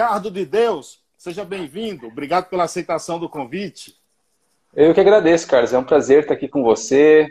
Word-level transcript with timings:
Ricardo 0.00 0.30
de 0.30 0.46
Deus, 0.46 0.98
seja 1.14 1.44
bem-vindo. 1.44 2.06
Obrigado 2.06 2.46
pela 2.46 2.64
aceitação 2.64 3.18
do 3.18 3.28
convite. 3.28 3.94
Eu 4.74 4.94
que 4.94 5.00
agradeço, 5.00 5.46
Carlos. 5.46 5.74
É 5.74 5.78
um 5.78 5.84
prazer 5.84 6.22
estar 6.22 6.32
aqui 6.32 6.48
com 6.48 6.62
você, 6.62 7.28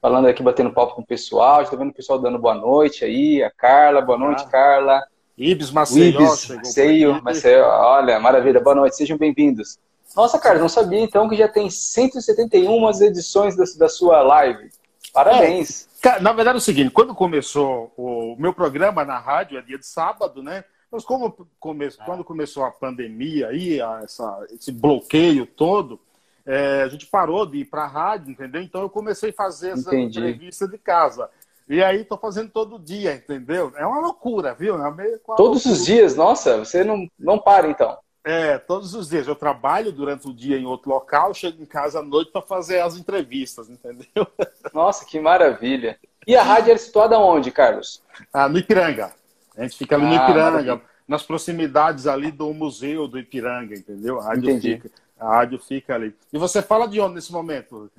falando 0.00 0.28
aqui, 0.28 0.40
batendo 0.40 0.72
papo 0.72 0.94
com 0.94 1.02
o 1.02 1.04
pessoal. 1.06 1.62
Estou 1.62 1.76
vendo 1.76 1.90
o 1.90 1.92
pessoal 1.92 2.20
dando 2.20 2.38
boa 2.38 2.54
noite 2.54 3.04
aí. 3.04 3.42
A 3.42 3.50
Carla, 3.50 4.00
boa 4.00 4.16
noite, 4.16 4.44
ah. 4.46 4.48
Carla. 4.48 5.02
Ibis 5.36 5.72
Maceió. 5.72 6.20
Ibis, 6.20 6.48
Maceió, 6.48 7.20
Maceió. 7.20 7.66
Olha, 7.66 8.20
maravilha. 8.20 8.60
Boa 8.60 8.76
noite, 8.76 8.94
sejam 8.94 9.18
bem-vindos. 9.18 9.80
Nossa, 10.14 10.38
Carlos, 10.38 10.62
não 10.62 10.68
sabia 10.68 11.00
então 11.00 11.28
que 11.28 11.34
já 11.34 11.48
tem 11.48 11.68
171 11.68 13.02
edições 13.02 13.56
da, 13.56 13.64
da 13.76 13.88
sua 13.88 14.22
live. 14.22 14.70
Parabéns. 15.12 15.88
É, 16.04 16.20
na 16.20 16.32
verdade 16.32 16.54
é 16.54 16.58
o 16.58 16.60
seguinte, 16.60 16.92
quando 16.92 17.16
começou 17.16 17.92
o 17.96 18.36
meu 18.38 18.54
programa 18.54 19.04
na 19.04 19.18
rádio, 19.18 19.58
é 19.58 19.62
dia 19.62 19.76
de 19.76 19.86
sábado, 19.86 20.40
né? 20.40 20.62
Mas 20.92 21.04
como 21.04 21.34
come... 21.58 21.86
ah. 21.86 22.04
quando 22.04 22.22
começou 22.22 22.64
a 22.64 22.70
pandemia 22.70 23.48
aí, 23.48 23.80
essa, 23.80 24.46
esse 24.52 24.70
bloqueio 24.70 25.46
todo, 25.46 25.98
é, 26.44 26.82
a 26.82 26.88
gente 26.88 27.06
parou 27.06 27.46
de 27.46 27.58
ir 27.58 27.64
para 27.64 27.84
a 27.84 27.88
rádio, 27.88 28.30
entendeu? 28.30 28.60
Então 28.60 28.82
eu 28.82 28.90
comecei 28.90 29.30
a 29.30 29.32
fazer 29.32 29.70
essa 29.70 29.88
Entendi. 29.88 30.18
entrevista 30.18 30.68
de 30.68 30.76
casa. 30.76 31.30
E 31.68 31.82
aí 31.82 32.02
estou 32.02 32.18
fazendo 32.18 32.50
todo 32.50 32.78
dia, 32.78 33.14
entendeu? 33.14 33.72
É 33.76 33.86
uma 33.86 34.00
loucura, 34.00 34.52
viu? 34.52 34.74
É 34.74 35.18
Todos 35.36 35.64
loucura. 35.64 35.72
os 35.72 35.84
dias, 35.86 36.14
nossa, 36.14 36.58
você 36.58 36.84
não, 36.84 37.08
não 37.18 37.38
para 37.38 37.68
então. 37.68 37.96
É, 38.24 38.58
todos 38.58 38.94
os 38.94 39.08
dias. 39.08 39.26
Eu 39.26 39.34
trabalho 39.34 39.90
durante 39.90 40.28
o 40.28 40.34
dia 40.34 40.58
em 40.58 40.66
outro 40.66 40.90
local, 40.90 41.32
chego 41.32 41.62
em 41.62 41.66
casa 41.66 42.00
à 42.00 42.02
noite 42.02 42.30
para 42.30 42.42
fazer 42.42 42.80
as 42.80 42.96
entrevistas, 42.96 43.70
entendeu? 43.70 44.26
Nossa, 44.74 45.04
que 45.04 45.18
maravilha. 45.18 45.98
E 46.26 46.36
a 46.36 46.42
rádio 46.42 46.72
é 46.72 46.76
situada 46.76 47.18
onde, 47.18 47.50
Carlos? 47.50 48.02
Ah, 48.32 48.48
no 48.48 48.58
Ipiranga. 48.58 49.12
A 49.56 49.62
gente 49.62 49.76
fica 49.76 49.96
ali 49.96 50.04
ah, 50.04 50.08
no 50.08 50.14
Ipiranga, 50.14 50.50
maravilha. 50.50 50.82
nas 51.06 51.22
proximidades 51.22 52.06
ali 52.06 52.30
do 52.30 52.52
museu 52.52 53.06
do 53.06 53.18
Ipiranga, 53.18 53.74
entendeu? 53.74 54.20
A 54.20 54.24
rádio, 54.24 54.50
Entendi. 54.50 54.76
Fica, 54.76 54.90
a 55.18 55.28
rádio 55.28 55.58
fica 55.58 55.94
ali. 55.94 56.14
E 56.32 56.38
você 56.38 56.62
fala 56.62 56.88
de 56.88 57.00
onde 57.00 57.16
nesse 57.16 57.32
momento? 57.32 57.90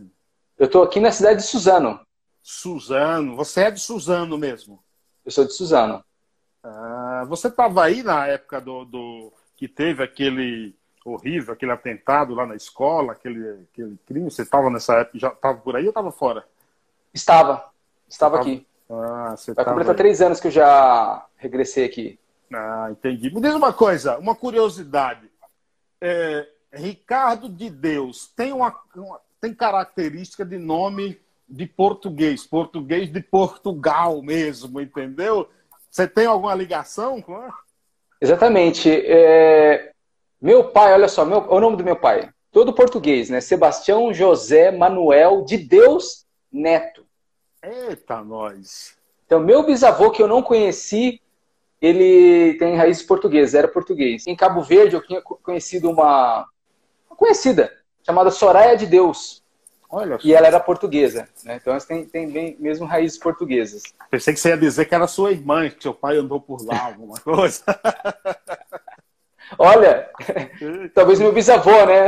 Eu 0.57 0.65
estou 0.65 0.83
aqui 0.83 0.99
na 0.99 1.11
cidade 1.11 1.41
de 1.41 1.47
Suzano. 1.47 1.99
Suzano. 2.41 3.35
Você 3.35 3.61
é 3.61 3.71
de 3.71 3.79
Suzano 3.79 4.37
mesmo? 4.37 4.79
Eu 5.25 5.31
sou 5.31 5.45
de 5.45 5.53
Suzano. 5.53 6.03
Ah, 6.63 7.25
você 7.27 7.47
estava 7.47 7.83
aí 7.83 8.03
na 8.03 8.27
época 8.27 8.59
do, 8.59 8.85
do 8.85 9.33
que 9.55 9.67
teve 9.67 10.03
aquele 10.03 10.75
horrível, 11.05 11.53
aquele 11.53 11.71
atentado 11.71 12.33
lá 12.33 12.45
na 12.45 12.55
escola, 12.55 13.13
aquele, 13.13 13.65
aquele 13.71 13.97
crime? 14.05 14.31
Você 14.31 14.43
estava 14.43 14.69
nessa 14.69 14.95
época, 14.95 15.19
já 15.19 15.27
estava 15.29 15.57
por 15.57 15.75
aí 15.75 15.83
ou 15.83 15.89
estava 15.89 16.11
fora? 16.11 16.45
Estava, 17.13 17.69
estava 18.07 18.39
aqui. 18.39 18.65
Ah, 19.01 19.35
você 19.35 19.53
Vai 19.53 19.65
completar 19.65 19.91
aí. 19.91 19.97
três 19.97 20.21
anos 20.21 20.39
que 20.39 20.47
eu 20.47 20.51
já 20.51 21.25
regressei 21.37 21.85
aqui. 21.85 22.19
Ah, 22.53 22.89
entendi. 22.91 23.33
Me 23.33 23.41
diz 23.41 23.53
uma 23.53 23.73
coisa, 23.73 24.17
uma 24.17 24.35
curiosidade. 24.35 25.29
É, 26.01 26.47
Ricardo 26.71 27.47
de 27.47 27.69
Deus 27.69 28.27
tem 28.35 28.51
uma, 28.51 28.75
uma, 28.95 29.19
tem 29.39 29.53
característica 29.53 30.43
de 30.45 30.57
nome 30.57 31.19
de 31.47 31.65
português, 31.65 32.45
português 32.45 33.11
de 33.11 33.21
Portugal 33.21 34.21
mesmo, 34.21 34.81
entendeu? 34.81 35.47
Você 35.89 36.07
tem 36.07 36.25
alguma 36.25 36.55
ligação 36.55 37.21
com? 37.21 37.47
Exatamente. 38.19 38.89
É... 38.89 39.91
Meu 40.41 40.69
pai, 40.69 40.93
olha 40.93 41.07
só, 41.07 41.23
meu... 41.23 41.39
o 41.49 41.59
nome 41.59 41.77
do 41.77 41.83
meu 41.83 41.95
pai, 41.95 42.29
todo 42.51 42.73
português, 42.73 43.29
né? 43.29 43.39
Sebastião 43.39 44.13
José 44.13 44.71
Manuel 44.71 45.43
de 45.43 45.57
Deus 45.57 46.25
Neto. 46.51 47.05
Eita, 47.63 48.21
nós. 48.21 48.93
Então, 49.25 49.39
meu 49.39 49.63
bisavô, 49.63 50.11
que 50.11 50.21
eu 50.21 50.27
não 50.27 50.43
conheci, 50.43 51.21
ele 51.81 52.55
tem 52.55 52.75
raízes 52.75 53.03
portuguesas, 53.03 53.55
era 53.55 53.67
português. 53.69 54.27
Em 54.27 54.35
Cabo 54.35 54.61
Verde, 54.61 54.95
eu 54.95 55.01
tinha 55.01 55.21
conhecido 55.21 55.89
uma, 55.89 56.45
uma 57.09 57.15
conhecida, 57.15 57.71
chamada 58.05 58.29
Soraya 58.29 58.75
de 58.75 58.85
Deus. 58.85 59.41
Olha 59.89 60.17
e 60.23 60.33
ela 60.33 60.47
era 60.47 60.59
portuguesa, 60.59 61.29
né? 61.43 61.57
Então 61.61 61.71
elas 61.71 61.85
têm, 61.85 62.03
têm 62.03 62.27
bem, 62.27 62.57
mesmo 62.59 62.85
raízes 62.85 63.17
portuguesas. 63.17 63.83
Pensei 64.09 64.33
que 64.33 64.39
você 64.39 64.49
ia 64.49 64.57
dizer 64.57 64.85
que 64.85 64.95
era 64.95 65.05
sua 65.05 65.31
irmã, 65.31 65.69
que 65.69 65.83
seu 65.83 65.93
pai 65.93 66.17
andou 66.17 66.41
por 66.41 66.65
lá, 66.65 66.85
alguma 66.87 67.19
coisa. 67.19 67.63
Olha, 69.57 70.09
talvez 70.95 71.19
meu 71.19 71.31
bisavô, 71.31 71.85
né? 71.85 72.07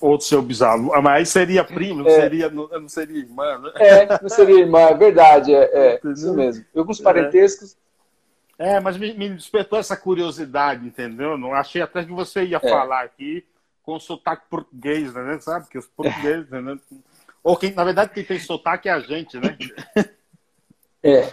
Ou 0.00 0.20
seu 0.20 0.40
bisavô, 0.40 0.90
mas 1.02 1.12
aí 1.12 1.26
seria 1.26 1.64
primo, 1.64 2.02
não, 2.02 2.10
é. 2.10 2.20
seria, 2.20 2.48
não, 2.48 2.66
não, 2.68 2.88
seria 2.88 3.18
irmã, 3.18 3.58
né? 3.58 3.72
É, 3.76 4.22
não 4.22 4.28
seria 4.28 4.60
irmã, 4.60 4.80
é 4.80 4.94
verdade, 4.94 5.54
é, 5.54 5.64
é 5.64 6.00
isso 6.10 6.32
mesmo. 6.32 6.64
Alguns 6.74 6.98
é. 7.00 7.02
parentescos. 7.02 7.76
É, 8.58 8.80
mas 8.80 8.96
me, 8.96 9.12
me, 9.14 9.28
despertou 9.30 9.78
essa 9.78 9.96
curiosidade, 9.96 10.86
entendeu? 10.86 11.36
Não 11.36 11.52
achei 11.52 11.82
até 11.82 12.04
que 12.04 12.12
você 12.12 12.44
ia 12.44 12.60
é. 12.62 12.68
falar 12.68 13.02
aqui 13.02 13.44
com 13.82 13.98
sotaque 13.98 14.44
português, 14.48 15.12
né? 15.12 15.38
Sabe? 15.40 15.68
Que 15.68 15.78
os 15.78 15.86
portugueses, 15.86 16.48
né? 16.48 16.78
Ou 17.42 17.56
quem, 17.56 17.72
na 17.72 17.84
verdade, 17.84 18.12
quem 18.14 18.24
tem 18.24 18.38
sotaque 18.38 18.88
é 18.88 18.92
a 18.92 19.00
gente, 19.00 19.36
né? 19.38 19.58
É. 21.02 21.32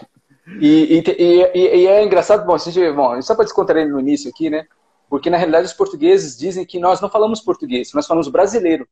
E, 0.60 0.98
e, 0.98 1.04
e, 1.54 1.76
e 1.84 1.88
é 1.88 2.04
engraçado, 2.04 2.44
bom, 2.44 2.58
gente, 2.58 2.92
bom, 2.92 3.22
só 3.22 3.36
para 3.36 3.44
descontrair 3.44 3.88
no 3.88 4.00
início 4.00 4.32
aqui, 4.32 4.50
né? 4.50 4.66
Porque 5.10 5.30
na 5.30 5.38
realidade 5.38 5.66
os 5.66 5.74
portugueses 5.74 6.38
dizem 6.38 6.66
que 6.66 6.80
nós 6.80 7.02
não 7.02 7.10
falamos 7.10 7.42
português, 7.42 7.92
nós 7.94 8.06
falamos 8.06 8.28
brasileiro. 8.28 8.88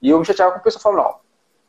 E 0.00 0.10
eu 0.10 0.18
me 0.18 0.24
chateava 0.24 0.52
com 0.52 0.60
o 0.60 0.62
pessoal 0.62 0.82
falando, 0.82 1.04
não, 1.04 1.16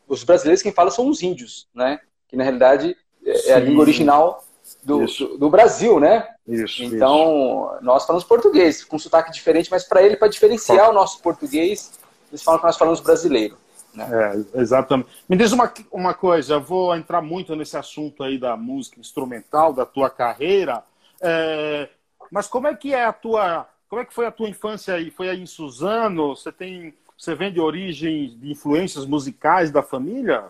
os 0.08 0.24
brasileiros 0.24 0.62
quem 0.62 0.72
fala 0.72 0.92
são 0.92 1.10
os 1.10 1.22
índios, 1.22 1.68
né? 1.74 2.00
Que 2.28 2.36
na 2.36 2.44
realidade 2.44 2.96
é, 3.26 3.50
é 3.50 3.54
a 3.56 3.60
língua 3.60 3.82
original 3.82 4.44
do, 4.84 5.06
do, 5.06 5.38
do, 5.38 5.50
Brasil, 5.50 6.00
né? 6.00 6.28
Isso. 6.48 6.84
Então, 6.84 7.72
isso. 7.74 7.84
nós 7.84 8.06
falamos 8.06 8.24
português, 8.24 8.84
com 8.84 9.00
sotaque 9.00 9.32
diferente, 9.32 9.72
mas 9.72 9.84
para 9.84 10.04
ele, 10.04 10.16
para 10.16 10.28
diferenciar 10.28 10.90
o 10.90 10.94
nosso 10.94 11.22
português, 11.22 11.98
eles 12.30 12.44
falam 12.44 12.60
que 12.60 12.66
nós 12.66 12.78
falamos 12.78 13.00
brasileiro. 13.00 13.58
Né? 13.94 14.08
É, 14.54 14.62
exatamente. 14.62 15.10
Me 15.28 15.36
diz 15.36 15.52
uma, 15.52 15.74
uma 15.92 16.14
coisa, 16.14 16.56
eu 16.56 16.62
vou 16.62 16.96
entrar 16.96 17.22
muito 17.22 17.56
nesse 17.56 17.76
assunto 17.76 18.24
aí 18.24 18.38
da 18.38 18.56
música 18.56 19.00
instrumental, 19.00 19.74
da 19.74 19.86
tua 19.86 20.10
carreira, 20.10 20.84
é, 21.22 21.90
mas 22.32 22.48
como 22.48 22.68
é 22.68 22.76
que 22.76 22.94
é 22.94 23.06
a 23.06 23.14
tua, 23.14 23.68
como 23.90 24.02
é 24.02 24.06
que 24.06 24.14
foi 24.14 24.26
a 24.26 24.32
tua 24.32 24.50
infância 24.50 24.94
aí? 24.94 25.10
Foi 25.10 25.30
aí 25.30 25.42
em 25.42 25.46
Suzano? 25.46 26.36
Você 26.36 26.52
tem, 26.52 26.94
você 27.18 27.34
vem 27.34 27.52
de 27.52 27.60
origem 27.60 28.38
de 28.38 28.52
influências 28.52 29.06
musicais 29.06 29.72
da 29.72 29.82
família? 29.82 30.46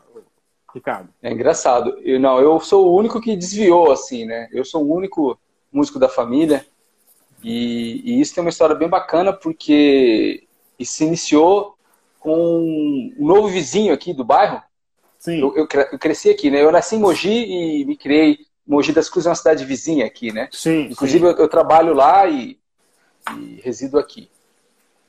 Ricardo? 0.73 1.09
É 1.21 1.31
engraçado. 1.31 1.97
Eu, 2.03 2.19
não, 2.19 2.39
eu 2.39 2.59
sou 2.59 2.87
o 2.87 2.95
único 2.95 3.21
que 3.21 3.35
desviou, 3.35 3.91
assim, 3.91 4.25
né? 4.25 4.47
Eu 4.51 4.65
sou 4.65 4.83
o 4.83 4.93
único 4.93 5.39
músico 5.71 5.99
da 5.99 6.09
família. 6.09 6.65
E, 7.43 8.01
e 8.03 8.21
isso 8.21 8.33
tem 8.33 8.43
uma 8.43 8.49
história 8.49 8.75
bem 8.75 8.89
bacana, 8.89 9.31
porque 9.31 10.47
isso 10.77 10.93
se 10.93 11.05
iniciou 11.05 11.77
com 12.19 13.11
um 13.17 13.25
novo 13.25 13.47
vizinho 13.47 13.93
aqui 13.93 14.13
do 14.13 14.23
bairro. 14.23 14.61
Sim. 15.19 15.39
Eu, 15.39 15.55
eu, 15.55 15.67
eu 15.91 15.99
cresci 15.99 16.29
aqui, 16.29 16.49
né? 16.49 16.61
Eu 16.61 16.71
nasci 16.71 16.95
em 16.95 16.99
Mogi 16.99 17.29
e 17.29 17.85
me 17.85 17.95
criei. 17.95 18.39
Mogi 18.65 18.91
das 18.91 19.09
Cruzes 19.09 19.27
é 19.27 19.29
uma 19.29 19.35
cidade 19.35 19.63
vizinha 19.63 20.05
aqui, 20.05 20.33
né? 20.33 20.49
Sim. 20.51 20.87
Inclusive, 20.91 21.25
sim. 21.25 21.31
Eu, 21.33 21.37
eu, 21.37 21.47
trabalho 21.47 21.93
lá 21.93 22.27
e, 22.27 22.59
e 23.35 23.59
resido 23.61 23.97
aqui. 23.97 24.29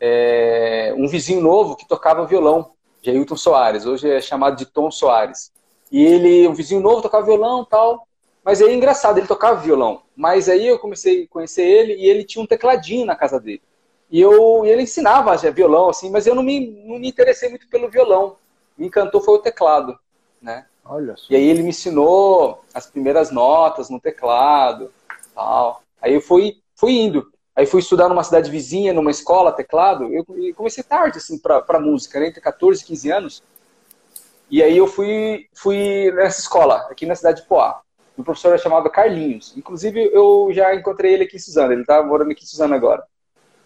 É, 0.00 0.94
um 0.96 1.08
vizinho 1.08 1.40
novo 1.40 1.76
que 1.76 1.86
tocava 1.86 2.26
violão, 2.26 2.72
Jailton 3.02 3.36
Soares. 3.36 3.86
Hoje 3.86 4.10
é 4.10 4.20
chamado 4.20 4.56
de 4.56 4.66
Tom 4.66 4.90
Soares. 4.90 5.52
E 5.90 6.04
ele, 6.04 6.46
um 6.46 6.54
vizinho 6.54 6.80
novo, 6.80 7.02
tocava 7.02 7.24
violão 7.24 7.64
tal. 7.64 8.06
Mas 8.44 8.62
aí, 8.62 8.74
engraçado, 8.74 9.18
ele 9.18 9.26
tocava 9.26 9.60
violão. 9.60 10.02
Mas 10.16 10.48
aí 10.48 10.66
eu 10.66 10.78
comecei 10.78 11.24
a 11.24 11.28
conhecer 11.28 11.62
ele 11.62 11.94
e 11.94 12.06
ele 12.06 12.24
tinha 12.24 12.42
um 12.42 12.46
tecladinho 12.46 13.06
na 13.06 13.16
casa 13.16 13.38
dele. 13.40 13.62
E 14.10 14.20
eu, 14.20 14.64
e 14.64 14.70
ele 14.70 14.82
ensinava 14.82 15.36
já 15.36 15.50
violão, 15.50 15.90
assim, 15.90 16.10
mas 16.10 16.26
eu 16.26 16.34
não 16.34 16.42
me, 16.42 16.82
não 16.84 16.98
me 16.98 17.08
interessei 17.08 17.50
muito 17.50 17.68
pelo 17.68 17.90
violão. 17.90 18.36
Me 18.76 18.86
encantou 18.86 19.20
foi 19.20 19.34
o 19.34 19.42
teclado, 19.42 19.98
né? 20.40 20.64
Olha 20.84 21.14
só. 21.16 21.26
E 21.28 21.36
aí 21.36 21.46
ele 21.46 21.62
me 21.62 21.68
ensinou 21.68 22.62
as 22.72 22.86
primeiras 22.86 23.30
notas 23.30 23.90
no 23.90 24.00
teclado, 24.00 24.90
tal. 25.34 25.82
Aí 26.00 26.14
eu 26.14 26.20
fui, 26.20 26.58
fui 26.74 26.92
indo. 26.92 27.30
Aí 27.58 27.66
fui 27.66 27.80
estudar 27.80 28.08
numa 28.08 28.22
cidade 28.22 28.52
vizinha, 28.52 28.92
numa 28.92 29.10
escola, 29.10 29.50
teclado. 29.50 30.14
Eu 30.14 30.24
comecei 30.54 30.84
tarde, 30.84 31.18
assim, 31.18 31.36
para 31.36 31.80
música, 31.80 32.20
né? 32.20 32.28
entre 32.28 32.40
14 32.40 32.80
e 32.80 32.84
15 32.84 33.10
anos. 33.10 33.42
E 34.48 34.62
aí 34.62 34.76
eu 34.76 34.86
fui, 34.86 35.48
fui 35.52 36.12
nessa 36.14 36.38
escola, 36.38 36.86
aqui 36.88 37.04
na 37.04 37.16
cidade 37.16 37.42
de 37.42 37.48
Poá. 37.48 37.80
O 38.16 38.22
professor 38.22 38.50
era 38.50 38.58
chamado 38.58 38.88
Carlinhos. 38.88 39.56
Inclusive, 39.56 40.08
eu 40.12 40.50
já 40.52 40.72
encontrei 40.72 41.14
ele 41.14 41.24
aqui 41.24 41.34
em 41.34 41.40
Suzano. 41.40 41.72
Ele 41.72 41.84
tá 41.84 42.00
morando 42.00 42.30
aqui 42.30 42.44
em 42.44 42.46
Suzano 42.46 42.76
agora. 42.76 43.02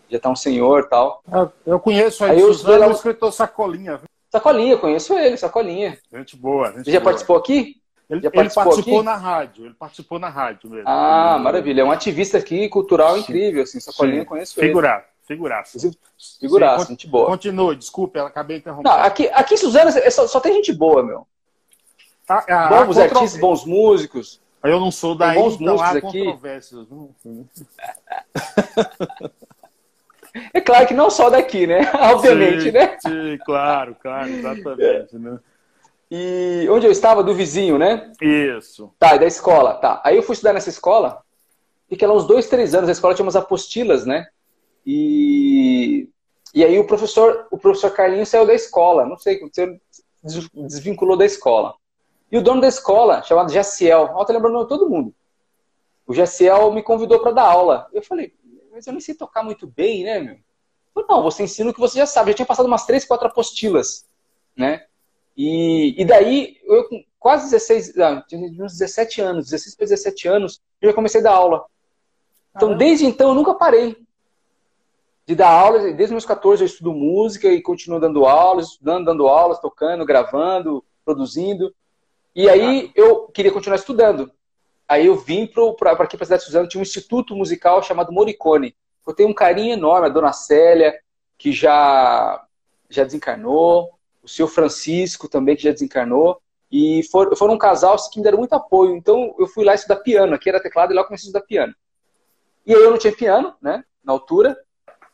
Já 0.09 0.19
tá 0.19 0.31
um 0.31 0.37
senhor 0.37 0.88
tal. 0.88 1.23
Eu 1.67 1.79
conheço 1.79 2.25
aí, 2.25 2.31
aí 2.31 2.41
eu 2.41 2.55
Suzano, 2.55 2.88
o 2.88 2.93
escritor 2.93 3.31
Sacolinha. 3.31 4.00
Sacolinha, 4.31 4.79
conheço 4.79 5.12
ele, 5.19 5.37
Sacolinha. 5.37 5.99
Gente 6.11 6.35
boa. 6.35 6.73
Gente 6.73 6.91
já 6.91 6.99
boa. 6.99 7.05
participou 7.05 7.37
aqui? 7.37 7.81
Ele, 8.10 8.20
ele 8.20 8.31
participou 8.31 8.78
aqui? 8.78 9.02
na 9.02 9.16
rádio. 9.16 9.66
Ele 9.66 9.75
participou 9.75 10.19
na 10.19 10.28
rádio 10.28 10.70
mesmo. 10.70 10.88
Ah, 10.88 11.38
maravilha. 11.38 11.82
É 11.82 11.84
um 11.84 11.90
ativista 11.90 12.38
aqui, 12.38 12.69
cultural 12.69 13.14
Sim. 13.14 13.20
incrível. 13.20 13.62
Assim, 13.62 13.81
Sacolinha, 13.81 14.25
conheço 14.25 14.54
Figuraço. 14.54 15.06
ele. 15.06 15.12
Figuraço. 15.26 15.78
Figuraço, 16.40 16.88
gente 16.88 17.06
boa. 17.06 17.26
Continue, 17.26 17.76
desculpe, 17.76 18.19
ela 18.19 18.28
acabei 18.28 18.58
interrompendo. 18.58 18.94
Não, 18.94 19.02
aqui, 19.02 19.28
aqui 19.32 19.54
em 19.54 19.56
Suzano 19.56 19.90
só, 20.10 20.26
só 20.26 20.40
tem 20.40 20.54
gente 20.54 20.72
boa, 20.72 21.02
meu. 21.02 21.26
Ah, 22.28 22.44
ah, 22.49 22.84
bons 22.84 22.99
artistas, 22.99 23.40
bons 23.40 23.64
músicos. 23.64 24.40
Eu 24.62 24.78
não 24.78 24.90
sou 24.90 25.14
daí, 25.14 25.38
bons 25.38 25.54
então 25.54 25.81
há 25.81 25.88
músicos 25.88 26.10
aqui. 26.10 26.25
controvérsias. 26.25 26.87
É 30.54 30.62
claro 30.62 30.87
que 30.87 30.94
não 30.94 31.10
só 31.10 31.28
daqui, 31.28 31.66
né? 31.66 31.81
Obviamente, 31.94 32.62
sim, 32.62 32.70
né? 32.70 32.96
Sim, 32.99 33.38
claro, 33.44 33.94
claro, 34.00 34.31
exatamente, 34.31 35.19
né? 35.19 35.38
E 36.14 36.69
onde 36.69 36.87
eu 36.87 36.93
estava? 36.93 37.23
Do 37.23 37.32
vizinho, 37.32 37.79
né? 37.79 38.12
Isso. 38.20 38.94
Tá, 38.99 39.17
e 39.17 39.19
da 39.19 39.25
escola, 39.25 39.73
tá. 39.73 39.99
Aí 40.05 40.14
eu 40.14 40.23
fui 40.23 40.35
estudar 40.35 40.53
nessa 40.53 40.69
escola, 40.69 41.23
fiquei 41.88 42.06
lá 42.06 42.12
uns 42.12 42.26
dois, 42.26 42.50
três 42.50 42.75
anos, 42.75 42.91
a 42.91 42.93
escola 42.93 43.14
tinha 43.14 43.25
umas 43.25 43.35
apostilas, 43.35 44.05
né? 44.05 44.26
E, 44.85 46.06
e 46.55 46.62
aí 46.62 46.79
o 46.79 46.87
professor, 46.87 47.47
o 47.50 47.56
professor 47.56 47.93
Carlinhos 47.93 48.29
saiu 48.29 48.44
da 48.44 48.53
escola, 48.53 49.06
não 49.06 49.17
sei, 49.17 49.37
aconteceu, 49.37 49.81
desvinculou 50.53 51.17
da 51.17 51.25
escola. 51.25 51.75
E 52.31 52.37
o 52.37 52.43
dono 52.43 52.61
da 52.61 52.69
escola, 52.69 53.23
chamado 53.23 53.50
Jaciel, 53.50 54.11
ó, 54.12 54.23
tá 54.23 54.35
lembrando 54.35 54.69
todo 54.69 54.91
mundo. 54.91 55.14
O 56.06 56.12
Jaciel 56.12 56.73
me 56.73 56.82
convidou 56.82 57.20
para 57.20 57.32
dar 57.32 57.44
aula. 57.44 57.88
Eu 57.91 58.03
falei, 58.03 58.35
mas 58.70 58.87
eu 58.87 58.93
nem 58.93 59.00
sei 59.00 59.14
tocar 59.14 59.43
muito 59.43 59.67
bem, 59.67 60.05
né, 60.05 60.20
meu? 60.20 60.37
Falei, 60.93 61.09
não, 61.09 61.23
você 61.23 61.44
ensina 61.44 61.70
o 61.70 61.73
que 61.73 61.81
você 61.81 61.99
já 61.99 62.05
sabe. 62.05 62.32
Já 62.32 62.37
tinha 62.37 62.47
passado 62.47 62.67
umas 62.67 62.85
três, 62.85 63.03
quatro 63.03 63.29
apostilas, 63.29 64.06
né? 64.55 64.85
E, 65.37 66.00
e 66.00 66.05
daí, 66.05 66.56
eu 66.64 66.88
com 66.88 67.02
quase 67.19 67.50
16, 67.50 67.94
não, 67.94 68.23
tinha 68.23 68.40
uns 68.40 68.73
17 68.73 69.20
anos, 69.20 69.44
16 69.46 69.76
para 69.76 69.87
17 69.87 70.29
anos, 70.29 70.61
eu 70.81 70.90
já 70.90 70.94
comecei 70.94 71.20
a 71.20 71.25
dar 71.25 71.34
aula. 71.34 71.64
Então, 72.55 72.76
desde 72.76 73.06
então, 73.06 73.29
eu 73.29 73.34
nunca 73.34 73.55
parei 73.55 73.96
de 75.26 75.34
dar 75.34 75.50
aulas. 75.50 75.94
Desde 75.94 76.12
meus 76.12 76.26
14 76.26 76.62
eu 76.62 76.67
estudo 76.67 76.93
música 76.93 77.49
e 77.49 77.62
continuo 77.62 78.00
dando 78.00 78.26
aulas, 78.26 78.69
estudando, 78.69 79.06
dando 79.06 79.26
aulas, 79.26 79.58
tocando, 79.61 80.05
gravando, 80.05 80.84
produzindo. 81.05 81.75
E 82.35 82.49
aí 82.49 82.90
eu 82.94 83.28
queria 83.28 83.52
continuar 83.52 83.76
estudando. 83.76 84.31
Aí 84.88 85.06
eu 85.06 85.17
vim 85.17 85.46
para 85.46 85.93
aqui 85.93 86.17
para 86.17 86.25
a 86.25 86.26
cidade 86.26 86.40
de 86.40 86.46
Suzano, 86.46 86.69
tinha 86.69 86.81
um 86.81 86.82
instituto 86.82 87.35
musical 87.35 87.82
chamado 87.82 88.12
Moricone. 88.12 88.75
Eu 89.06 89.14
tenho 89.14 89.31
um 89.31 89.35
carinho 89.35 89.73
enorme, 89.73 90.06
a 90.06 90.11
dona 90.11 90.32
Célia, 90.32 90.94
que 91.38 91.50
já, 91.52 92.44
já 92.90 93.05
desencarnou, 93.05 93.90
o 94.23 94.29
senhor 94.29 94.49
Francisco 94.49 95.29
também, 95.29 95.57
que 95.57 95.63
já 95.63 95.73
desencarnou. 95.73 96.41
E 96.71 97.03
foram, 97.11 97.55
um 97.55 97.59
casal 97.59 97.97
que 98.11 98.19
me 98.19 98.25
deram 98.25 98.39
muito 98.39 98.55
apoio. 98.55 98.97
Então 98.97 99.35
eu 99.39 99.47
fui 99.47 99.65
lá 99.65 99.75
estudar 99.75 99.97
piano, 99.97 100.35
aqui 100.35 100.49
era 100.49 100.63
teclado 100.63 100.93
e 100.93 100.97
lá 100.97 101.05
comecei 101.05 101.27
a 101.27 101.29
estudar 101.29 101.47
piano. 101.47 101.75
E 102.65 102.75
aí 102.75 102.81
eu 102.81 102.91
não 102.91 102.99
tinha 102.99 103.15
piano, 103.15 103.55
né, 103.61 103.85
na 104.03 104.13
altura, 104.13 104.57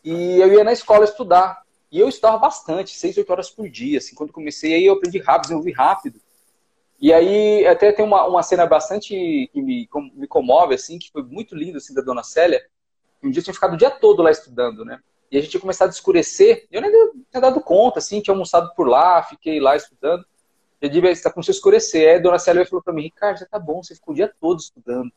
e 0.05 0.39
eu 0.39 0.53
ia 0.53 0.63
na 0.63 0.73
escola 0.73 1.05
estudar. 1.05 1.63
E 1.91 1.99
eu 1.99 2.09
estudava 2.09 2.39
bastante, 2.39 2.97
seis, 2.97 3.17
oito 3.17 3.31
horas 3.31 3.51
por 3.51 3.69
dia. 3.69 3.99
Assim, 3.99 4.15
quando 4.15 4.33
comecei, 4.33 4.75
aí 4.75 4.85
eu 4.85 4.95
aprendi 4.95 5.19
rápido, 5.19 5.43
desenvolvi 5.43 5.73
rápido. 5.73 6.21
E 7.01 7.13
aí 7.13 7.67
até 7.67 7.93
tem 7.93 8.05
uma, 8.05 8.27
uma 8.27 8.43
cena 8.43 8.67
bastante 8.67 9.09
que 9.53 9.63
me, 9.63 9.89
me 10.15 10.27
comove, 10.27 10.75
assim, 10.75 10.99
que 10.99 11.11
foi 11.11 11.23
muito 11.23 11.57
lindo, 11.57 11.79
assim, 11.79 11.95
da 11.95 12.03
dona 12.03 12.23
Célia. 12.23 12.63
Um 13.23 13.31
dia 13.31 13.41
eu 13.41 13.45
tinha 13.45 13.55
ficado 13.55 13.75
o 13.75 13.77
dia 13.77 13.91
todo 13.91 14.23
lá 14.23 14.31
estudando, 14.31 14.85
né? 14.85 15.01
E 15.31 15.37
a 15.37 15.41
gente 15.41 15.51
tinha 15.51 15.61
começado 15.61 15.89
a 15.89 15.93
escurecer. 15.93 16.67
Eu 16.71 16.81
nem 16.81 16.91
tinha 17.31 17.41
dado 17.41 17.61
conta, 17.61 17.99
assim, 17.99 18.21
tinha 18.21 18.33
almoçado 18.33 18.73
por 18.75 18.89
lá, 18.89 19.23
fiquei 19.23 19.61
lá 19.61 19.77
estudando. 19.77 20.25
Eu 20.81 20.89
disse, 20.89 21.07
está 21.09 21.31
começando 21.31 21.55
a 21.55 21.57
escurecer. 21.57 22.09
Aí 22.09 22.17
a 22.17 22.21
dona 22.21 22.39
Célia 22.39 22.65
falou 22.65 22.83
para 22.83 22.93
mim, 22.93 23.03
Ricardo, 23.03 23.39
já 23.39 23.47
tá 23.47 23.59
bom, 23.59 23.83
você 23.83 23.95
ficou 23.95 24.13
o 24.13 24.17
dia 24.17 24.33
todo 24.41 24.61
estudando, 24.61 25.11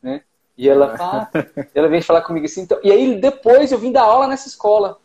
né? 0.00 0.22
E 0.56 0.68
ela, 0.68 0.96
ah, 0.98 1.28
ela 1.74 1.88
vem 1.88 2.00
falar 2.00 2.22
comigo 2.22 2.46
assim. 2.46 2.62
Então, 2.62 2.80
e 2.82 2.90
aí 2.90 3.20
depois 3.20 3.72
eu 3.72 3.78
vim 3.78 3.92
dar 3.92 4.02
aula 4.02 4.26
nessa 4.26 4.48
escola. 4.48 4.98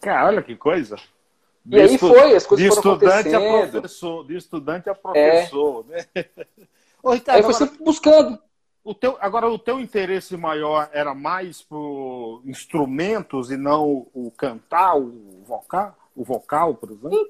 Cara, 0.00 0.26
olha 0.26 0.42
que 0.42 0.56
coisa. 0.56 0.96
De 1.64 1.76
e 1.76 1.80
aí 1.80 1.96
foi, 1.96 2.34
as 2.34 2.44
coisas 2.44 2.66
de 2.66 2.74
foram 2.74 2.94
estudante 2.94 3.34
acontecendo. 3.34 3.64
A 3.64 3.70
professor, 3.70 4.26
de 4.26 4.36
estudante 4.36 4.90
a 4.90 4.94
professor, 4.94 5.86
é. 5.90 5.96
né? 5.96 6.24
Ô, 7.02 7.12
Ricardo, 7.12 7.36
aí 7.36 7.42
foi 7.42 7.54
agora, 7.54 7.66
sempre 7.70 7.84
buscando. 7.84 8.38
O 8.84 8.94
teu, 8.94 9.16
agora, 9.20 9.48
o 9.48 9.58
teu 9.58 9.78
interesse 9.78 10.36
maior 10.36 10.90
era 10.92 11.14
mais 11.14 11.62
por 11.62 12.42
instrumentos 12.44 13.50
e 13.50 13.56
não 13.56 14.06
o 14.12 14.32
cantar, 14.36 14.96
o 14.96 15.42
vocal, 15.44 15.96
o 16.16 16.24
vocal, 16.24 16.74
por 16.74 16.90
exemplo? 16.90 17.28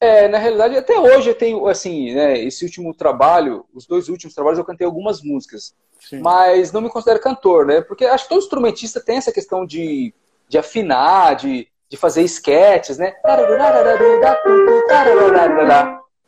É, 0.00 0.28
na 0.28 0.38
realidade, 0.38 0.76
até 0.76 0.98
hoje 0.98 1.30
eu 1.30 1.34
tenho, 1.34 1.66
assim, 1.66 2.14
né, 2.14 2.38
esse 2.38 2.64
último 2.64 2.94
trabalho, 2.94 3.64
os 3.72 3.86
dois 3.86 4.08
últimos 4.08 4.34
trabalhos 4.34 4.58
eu 4.58 4.64
cantei 4.64 4.86
algumas 4.86 5.22
músicas. 5.22 5.74
Sim. 6.00 6.20
Mas 6.20 6.72
não 6.72 6.80
me 6.80 6.88
considero 6.88 7.20
cantor, 7.20 7.66
né? 7.66 7.80
Porque 7.80 8.04
acho 8.04 8.24
que 8.24 8.30
todo 8.30 8.38
instrumentista 8.38 9.00
tem 9.00 9.16
essa 9.16 9.32
questão 9.32 9.66
de, 9.66 10.14
de 10.48 10.56
afinar, 10.56 11.34
de, 11.34 11.68
de 11.88 11.96
fazer 11.96 12.22
esquetes, 12.22 12.98
né? 12.98 13.14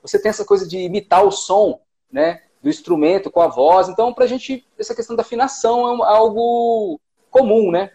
Você 0.03 0.21
tem 0.21 0.31
essa 0.31 0.45
coisa 0.45 0.67
de 0.67 0.79
imitar 0.79 1.25
o 1.25 1.31
som, 1.31 1.81
né? 2.11 2.43
Do 2.63 2.69
instrumento 2.69 3.31
com 3.31 3.41
a 3.41 3.49
voz. 3.49 3.89
Então, 3.89 4.13
pra 4.13 4.27
gente, 4.27 4.67
essa 4.79 4.95
questão 4.95 5.17
da 5.17 5.23
afinação 5.23 6.05
é 6.05 6.09
algo 6.09 7.01
comum, 7.31 7.71
né? 7.71 7.93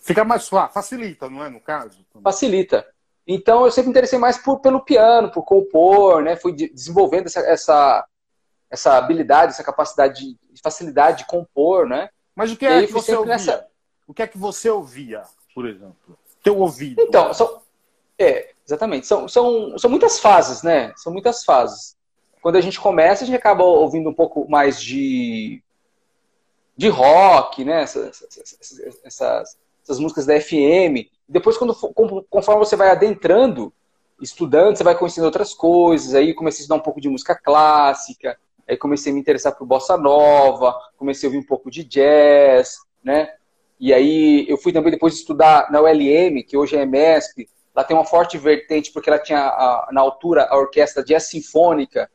Fica 0.00 0.24
mais 0.24 0.44
suave, 0.44 0.72
facilita, 0.72 1.28
não 1.28 1.44
é, 1.44 1.50
no 1.50 1.60
caso? 1.60 2.04
Facilita. 2.22 2.86
Então, 3.26 3.66
eu 3.66 3.70
sempre 3.70 3.88
me 3.88 3.90
interessei 3.90 4.18
mais 4.18 4.38
por, 4.38 4.60
pelo 4.60 4.80
piano, 4.80 5.30
por 5.30 5.42
compor, 5.42 6.22
né? 6.22 6.36
Fui 6.36 6.52
desenvolvendo 6.52 7.26
essa, 7.26 7.40
essa, 7.40 8.06
essa 8.70 8.96
habilidade, 8.96 9.52
essa 9.52 9.62
capacidade 9.62 10.38
de 10.50 10.62
facilidade 10.62 11.18
de 11.18 11.26
compor, 11.26 11.86
né? 11.86 12.08
Mas 12.34 12.50
o 12.50 12.56
que 12.56 12.64
é 12.64 12.86
que 12.86 12.92
você 12.92 13.14
ouvia? 13.14 13.34
Nessa... 13.34 13.66
O 14.06 14.14
que 14.14 14.22
é 14.22 14.26
que 14.26 14.38
você 14.38 14.70
ouvia, 14.70 15.24
por 15.54 15.68
exemplo? 15.68 16.18
Teu 16.42 16.58
ouvido. 16.58 17.02
Então, 17.02 17.34
são, 17.34 17.60
é, 18.18 18.54
exatamente. 18.66 19.06
São, 19.06 19.28
são, 19.28 19.76
são 19.78 19.90
muitas 19.90 20.18
fases, 20.18 20.62
né? 20.62 20.94
São 20.96 21.12
muitas 21.12 21.44
fases. 21.44 21.97
Quando 22.40 22.56
a 22.56 22.60
gente 22.60 22.80
começa, 22.80 23.24
a 23.24 23.26
gente 23.26 23.36
acaba 23.36 23.64
ouvindo 23.64 24.08
um 24.08 24.14
pouco 24.14 24.48
mais 24.48 24.80
de, 24.80 25.62
de 26.76 26.88
rock, 26.88 27.64
né? 27.64 27.82
Essas, 27.82 28.22
essas, 28.22 29.58
essas, 29.84 29.98
músicas 29.98 30.26
da 30.26 30.40
FM. 30.40 31.08
Depois, 31.28 31.56
quando, 31.56 31.74
conforme 32.30 32.64
você 32.64 32.76
vai 32.76 32.90
adentrando, 32.90 33.72
estudando, 34.20 34.76
você 34.76 34.84
vai 34.84 34.96
conhecendo 34.96 35.24
outras 35.24 35.54
coisas. 35.54 36.14
Aí 36.14 36.34
comecei 36.34 36.60
a 36.60 36.62
estudar 36.62 36.76
um 36.76 36.84
pouco 36.84 37.00
de 37.00 37.08
música 37.08 37.34
clássica. 37.34 38.38
Aí 38.68 38.76
comecei 38.76 39.10
a 39.10 39.14
me 39.14 39.20
interessar 39.20 39.56
por 39.56 39.66
bossa 39.66 39.96
nova, 39.96 40.78
comecei 40.96 41.26
a 41.26 41.30
ouvir 41.30 41.38
um 41.38 41.46
pouco 41.46 41.70
de 41.70 41.82
jazz, 41.82 42.76
né? 43.02 43.34
E 43.80 43.94
aí 43.94 44.44
eu 44.48 44.58
fui 44.58 44.72
também 44.72 44.90
depois 44.90 45.14
estudar 45.14 45.70
na 45.70 45.80
ULM, 45.80 46.42
que 46.42 46.56
hoje 46.56 46.76
é 46.76 46.84
MESP. 46.84 47.48
Lá 47.74 47.84
tem 47.84 47.96
uma 47.96 48.04
forte 48.04 48.36
vertente, 48.36 48.92
porque 48.92 49.08
ela 49.08 49.18
tinha, 49.18 49.40
a, 49.40 49.88
na 49.92 50.00
altura, 50.00 50.46
a 50.50 50.58
orquestra 50.58 51.02
jazz 51.02 51.24
sinfônica. 51.24 52.10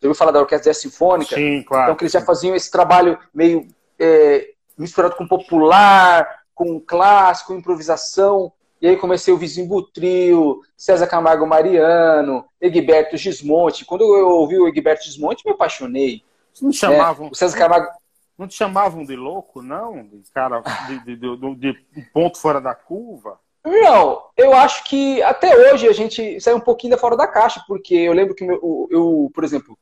Já 0.00 0.08
ouviu 0.08 0.18
falar 0.18 0.32
da 0.32 0.40
orquestra 0.40 0.74
sinfônica? 0.74 1.34
Sim, 1.34 1.62
claro. 1.62 1.84
Então, 1.84 1.96
que 1.96 2.04
eles 2.04 2.12
já 2.12 2.20
faziam 2.20 2.54
esse 2.54 2.70
trabalho 2.70 3.18
meio 3.34 3.66
é, 3.98 4.50
misturado 4.76 5.16
com 5.16 5.26
popular, 5.26 6.42
com 6.54 6.80
clássico, 6.80 7.54
improvisação. 7.54 8.52
E 8.80 8.86
aí 8.86 8.96
comecei 8.96 9.32
o 9.32 9.38
Vizinho 9.38 9.68
Butrio, 9.68 10.60
César 10.76 11.06
Camargo 11.06 11.46
Mariano, 11.46 12.44
Egberto 12.60 13.16
Gismonte. 13.16 13.84
Quando 13.84 14.02
eu 14.02 14.28
ouvi 14.28 14.58
o 14.58 14.68
Egberto 14.68 15.04
Gismonte, 15.04 15.44
me 15.46 15.52
apaixonei. 15.52 16.22
Não 16.60 16.72
chamavam. 16.72 17.28
É, 17.28 17.30
o 17.30 17.34
César 17.34 17.56
Camargo. 17.56 17.88
Não 18.36 18.46
te 18.46 18.54
chamavam 18.54 19.02
de 19.04 19.16
louco, 19.16 19.62
não? 19.62 20.06
De 20.06 20.30
cara, 20.30 20.60
de, 20.88 21.16
de, 21.16 21.16
de, 21.16 21.56
de, 21.56 22.02
ponto 22.12 22.38
fora 22.38 22.60
da 22.60 22.74
curva? 22.74 23.40
Não, 23.64 24.22
eu 24.36 24.52
acho 24.52 24.84
que 24.84 25.22
até 25.22 25.56
hoje 25.56 25.88
a 25.88 25.92
gente 25.92 26.38
sai 26.40 26.52
um 26.52 26.60
pouquinho 26.60 26.92
da 26.92 26.98
fora 26.98 27.16
da 27.16 27.26
caixa, 27.26 27.64
porque 27.66 27.94
eu 27.94 28.12
lembro 28.12 28.34
que 28.34 28.44
eu, 28.44 28.88
eu 28.90 29.30
por 29.34 29.42
exemplo, 29.42 29.76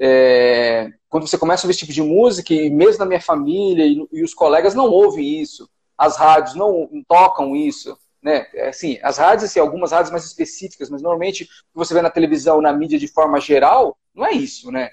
é, 0.00 0.90
quando 1.08 1.26
você 1.26 1.36
começa 1.36 1.62
a 1.62 1.64
ouvir 1.66 1.72
esse 1.72 1.80
tipo 1.80 1.92
de 1.92 2.02
música, 2.02 2.54
e 2.54 2.70
mesmo 2.70 3.00
na 3.00 3.06
minha 3.06 3.20
família 3.20 3.84
e, 3.84 4.06
e 4.12 4.22
os 4.22 4.34
colegas 4.34 4.74
não 4.74 4.86
ouvem 4.90 5.40
isso, 5.40 5.68
as 5.96 6.16
rádios 6.16 6.54
não, 6.54 6.88
não 6.90 7.04
tocam 7.06 7.54
isso 7.54 7.96
né? 8.22 8.46
Assim, 8.68 8.98
as 9.02 9.16
rádios, 9.18 9.44
assim, 9.44 9.60
algumas 9.60 9.92
rádios 9.92 10.10
mais 10.10 10.24
específicas, 10.24 10.90
mas 10.90 11.02
normalmente 11.02 11.44
o 11.44 11.46
que 11.46 11.54
você 11.74 11.94
vê 11.94 12.02
na 12.02 12.10
televisão, 12.10 12.60
na 12.60 12.72
mídia 12.72 12.98
de 12.98 13.08
forma 13.08 13.40
geral, 13.40 13.96
não 14.14 14.26
é 14.26 14.32
isso, 14.32 14.70
né? 14.70 14.90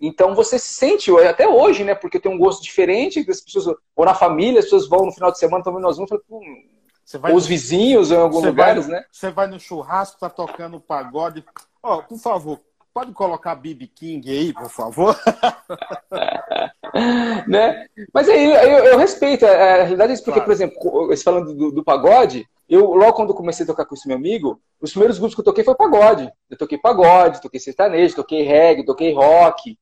Então 0.00 0.34
você 0.34 0.58
se 0.58 0.72
sente, 0.74 1.10
até 1.18 1.46
hoje, 1.46 1.84
né? 1.84 1.94
Porque 1.94 2.20
tem 2.20 2.32
um 2.32 2.38
gosto 2.38 2.62
diferente, 2.62 3.24
as 3.28 3.40
pessoas, 3.40 3.76
ou 3.94 4.04
na 4.04 4.14
família, 4.14 4.60
as 4.60 4.66
pessoas 4.66 4.88
vão 4.88 5.04
no 5.04 5.12
final 5.12 5.30
de 5.30 5.38
semana, 5.38 5.64
também 5.64 5.82
nós 5.82 5.96
vamos, 5.96 6.10
ou 6.28 7.34
os 7.34 7.46
vizinhos, 7.46 8.10
ou 8.10 8.16
em 8.16 8.20
alguns 8.20 8.44
lugares, 8.44 8.86
vai, 8.86 8.96
né? 8.96 9.04
Você 9.10 9.30
vai 9.30 9.46
no 9.48 9.58
churrasco, 9.58 10.20
tá 10.20 10.30
tocando 10.30 10.80
pagode. 10.80 11.44
Ó, 11.82 11.98
oh, 11.98 12.02
por 12.04 12.18
favor, 12.18 12.60
pode 12.92 13.12
colocar 13.12 13.54
BB 13.54 13.86
King 13.88 14.30
aí, 14.30 14.52
por 14.52 14.68
favor? 14.68 15.16
né? 17.46 17.86
Mas 18.12 18.28
aí 18.28 18.44
eu, 18.44 18.84
eu, 18.84 18.98
respeito, 18.98 19.46
a 19.46 19.82
realidade 19.82 20.12
é 20.12 20.14
isso, 20.14 20.24
porque, 20.24 20.40
claro. 20.40 20.46
por 20.46 20.52
exemplo, 20.52 21.16
falando 21.22 21.54
do, 21.54 21.72
do, 21.72 21.84
pagode, 21.84 22.48
eu, 22.68 22.92
logo 22.92 23.12
quando 23.12 23.34
comecei 23.34 23.64
a 23.64 23.66
tocar 23.66 23.84
com 23.84 23.94
esse 23.94 24.08
meu 24.08 24.16
amigo, 24.16 24.60
os 24.80 24.90
primeiros 24.90 25.18
grupos 25.18 25.34
que 25.34 25.40
eu 25.40 25.44
toquei 25.44 25.64
foi 25.64 25.74
pagode. 25.74 26.30
Eu 26.48 26.56
toquei 26.56 26.78
pagode, 26.78 27.40
toquei 27.40 27.60
sertanejo, 27.60 28.16
toquei 28.16 28.42
reggae, 28.42 28.84
toquei 28.84 29.12
rock, 29.12 29.78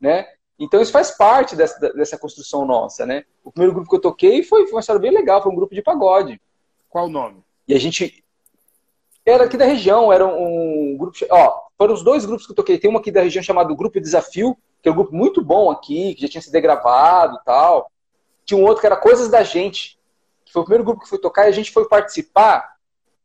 né? 0.00 0.26
Então 0.58 0.80
isso 0.80 0.92
faz 0.92 1.10
parte 1.10 1.56
dessa, 1.56 1.92
dessa 1.92 2.16
construção 2.16 2.64
nossa, 2.64 3.04
né? 3.04 3.24
O 3.42 3.50
primeiro 3.50 3.74
grupo 3.74 3.90
que 3.90 3.96
eu 3.96 4.00
toquei 4.00 4.42
foi, 4.42 4.64
foi 4.64 4.74
uma 4.74 4.80
história 4.80 5.00
bem 5.00 5.10
legal, 5.10 5.42
foi 5.42 5.50
um 5.50 5.56
grupo 5.56 5.74
de 5.74 5.82
pagode. 5.82 6.40
Qual 6.88 7.06
o 7.06 7.10
nome? 7.10 7.42
E 7.66 7.74
a 7.74 7.80
gente, 7.80 8.24
era 9.26 9.44
aqui 9.44 9.56
da 9.56 9.64
região, 9.64 10.12
era 10.12 10.26
um 10.26 10.96
grupo. 10.96 11.16
Ó, 11.30 11.60
foram 11.84 11.92
os 11.92 12.02
dois 12.02 12.24
grupos 12.24 12.46
que 12.46 12.52
eu 12.52 12.56
toquei. 12.56 12.78
Tem 12.78 12.90
um 12.90 12.96
aqui 12.96 13.10
da 13.10 13.20
região 13.20 13.42
chamado 13.42 13.76
Grupo 13.76 14.00
Desafio, 14.00 14.56
que 14.82 14.88
é 14.88 14.92
um 14.92 14.94
grupo 14.94 15.14
muito 15.14 15.44
bom 15.44 15.70
aqui, 15.70 16.14
que 16.14 16.22
já 16.22 16.28
tinha 16.28 16.40
sido 16.40 16.58
gravado 16.58 17.36
e 17.36 17.44
tal. 17.44 17.90
Tinha 18.46 18.58
um 18.58 18.64
outro 18.64 18.80
que 18.80 18.86
era 18.86 18.96
Coisas 18.96 19.28
da 19.28 19.42
Gente, 19.42 19.98
que 20.46 20.52
foi 20.52 20.62
o 20.62 20.64
primeiro 20.64 20.84
grupo 20.84 21.02
que 21.02 21.08
foi 21.08 21.18
tocar 21.18 21.44
e 21.44 21.48
a 21.48 21.52
gente 21.52 21.70
foi 21.70 21.86
participar. 21.86 22.72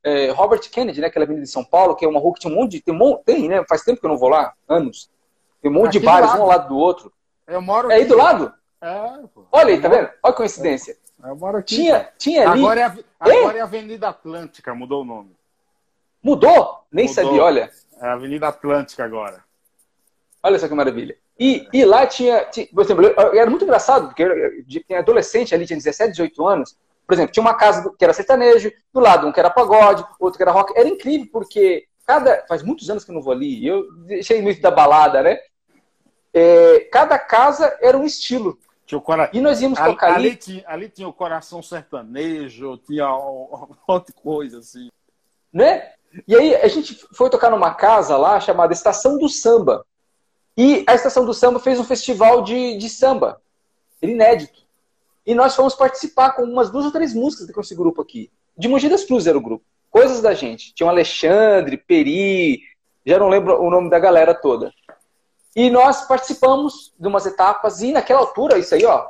É, 0.04 0.30
Robert 0.32 0.60
Kennedy, 0.70 1.00
né, 1.00 1.08
aquela 1.08 1.24
avenida 1.24 1.46
de 1.46 1.52
São 1.52 1.64
Paulo, 1.64 1.96
que 1.96 2.04
é 2.04 2.08
uma 2.08 2.20
rua 2.20 2.34
que 2.34 2.42
tinha 2.42 2.54
um 2.54 2.56
monte 2.58 2.72
de. 2.72 2.82
Tem, 2.82 2.94
um 2.94 3.16
tem 3.18 3.48
né? 3.48 3.64
Faz 3.68 3.82
tempo 3.82 4.02
que 4.02 4.06
eu 4.06 4.10
não 4.10 4.18
vou 4.18 4.30
lá, 4.30 4.54
anos. 4.68 5.10
Tem 5.62 5.72
um 5.72 5.74
monte 5.74 5.98
aqui 5.98 6.00
de 6.00 6.06
bares, 6.06 6.32
um 6.32 6.42
ao 6.42 6.48
lado 6.48 6.68
do 6.68 6.78
outro. 6.78 7.14
Eu 7.48 7.62
moro 7.62 7.90
É 7.90 7.96
aí 7.96 8.06
do 8.06 8.18
lado? 8.18 8.54
É, 8.82 9.28
pô. 9.34 9.46
Olha 9.54 9.74
aí, 9.74 9.82
tá 9.82 9.88
vendo? 9.88 10.10
Olha 10.22 10.34
a 10.34 10.34
coincidência. 10.34 10.98
Eu 11.24 11.36
moro 11.36 11.58
aqui. 11.58 11.76
Tinha, 11.76 12.10
tinha 12.18 12.50
ali. 12.50 12.62
Agora 12.62 12.80
é, 12.82 12.84
a, 12.84 12.98
agora 13.20 13.58
é 13.58 13.62
a 13.62 13.64
Avenida 13.64 14.10
Atlântica, 14.10 14.76
mudou 14.76 15.02
o 15.02 15.06
nome. 15.06 15.40
Mudou? 16.22 16.84
Nem 16.92 17.08
Mudou. 17.08 17.24
sabia, 17.24 17.44
olha. 17.44 17.72
É 18.02 18.08
a 18.08 18.14
Avenida 18.14 18.48
Atlântica 18.48 19.04
agora. 19.04 19.44
Olha 20.42 20.58
só 20.58 20.68
que 20.68 20.74
maravilha. 20.74 21.18
E, 21.38 21.68
e 21.74 21.86
lá 21.86 22.06
tinha, 22.06 22.46
tinha, 22.46 22.68
por 22.68 22.84
exemplo, 22.84 23.06
era 23.08 23.50
muito 23.50 23.64
engraçado, 23.64 24.08
porque 24.08 24.64
tinha 24.68 25.00
adolescente 25.00 25.54
ali, 25.54 25.66
tinha 25.66 25.78
17, 25.78 26.12
18 26.12 26.48
anos. 26.48 26.78
Por 27.08 27.14
exemplo, 27.14 27.32
tinha 27.32 27.42
uma 27.42 27.56
casa 27.56 27.90
que 27.98 28.04
era 28.04 28.14
sertanejo, 28.14 28.72
do 28.94 29.00
lado 29.00 29.28
um 29.28 29.32
que 29.32 29.40
era 29.40 29.50
pagode, 29.50 30.06
outro 30.20 30.38
que 30.38 30.44
era 30.44 30.52
rock. 30.52 30.78
Era 30.78 30.88
incrível, 30.88 31.28
porque 31.32 31.88
cada. 32.06 32.46
Faz 32.48 32.62
muitos 32.62 32.90
anos 32.90 33.04
que 33.04 33.12
eu 33.12 33.16
não 33.16 33.22
vou 33.22 33.34
ali, 33.34 33.66
eu 33.66 33.92
deixei 34.06 34.42
muito 34.42 34.62
da 34.62 34.70
balada, 34.70 35.24
né? 35.24 35.40
É, 36.34 36.82
cada 36.92 37.18
casa 37.18 37.78
era 37.82 37.98
um 37.98 38.06
estilo. 38.06 38.60
Tinha 38.86 39.00
cora... 39.00 39.30
E 39.34 39.40
nós 39.40 39.62
íamos 39.62 39.80
tocar 39.80 40.16
ali. 40.16 40.30
ali, 40.30 40.36
tinha, 40.36 40.64
ali 40.68 40.90
tinha 40.90 41.08
o 41.08 41.14
coração 41.14 41.62
sertanejo, 41.62 42.78
tinha 42.78 43.08
um 43.16 43.76
monte 43.88 44.08
de 44.08 44.14
coisa 44.14 44.60
assim. 44.60 44.90
né? 45.54 45.94
E 46.28 46.36
aí 46.36 46.56
a 46.56 46.68
gente 46.68 46.96
foi 47.14 47.30
tocar 47.30 47.50
numa 47.50 47.74
casa 47.74 48.18
lá 48.18 48.40
chamada 48.40 48.74
Estação 48.74 49.18
do 49.18 49.30
Samba. 49.30 49.86
E 50.58 50.84
a 50.88 50.96
Estação 50.96 51.26
do 51.26 51.34
Samba 51.34 51.60
fez 51.60 51.80
um 51.80 51.84
festival 51.84 52.42
de, 52.42 52.78
de 52.78 52.90
samba, 52.90 53.42
inédito. 54.02 54.60
E 55.26 55.36
nós 55.36 55.56
fomos 55.56 55.76
participar 55.76 56.32
com 56.32 56.44
umas 56.44 56.70
duas 56.70 56.86
ou 56.86 56.92
três 56.92 57.14
músicas 57.14 57.54
com 57.54 57.62
esse 57.62 57.76
grupo 57.76 58.02
aqui. 58.02 58.32
De 58.58 58.68
Mogi 58.68 58.90
das 58.90 59.06
era 59.28 59.38
o 59.38 59.42
grupo. 59.42 59.64
Coisas 59.90 60.22
da 60.22 60.34
gente. 60.34 60.74
Tinha 60.74 60.88
o 60.88 60.90
Alexandre, 60.90 61.78
Peri, 61.78 62.62
já 63.06 63.18
não 63.18 63.30
lembro 63.30 63.62
o 63.62 63.70
nome 63.70 63.90
da 63.90 64.00
galera 64.00 64.34
toda. 64.34 64.74
E 65.56 65.70
nós 65.70 66.08
participamos 66.08 66.94
de 67.00 67.08
umas 67.08 67.26
etapas, 67.26 67.82
e 67.82 67.92
naquela 67.92 68.20
altura, 68.20 68.58
isso 68.58 68.76
aí, 68.76 68.86
ó, 68.86 69.06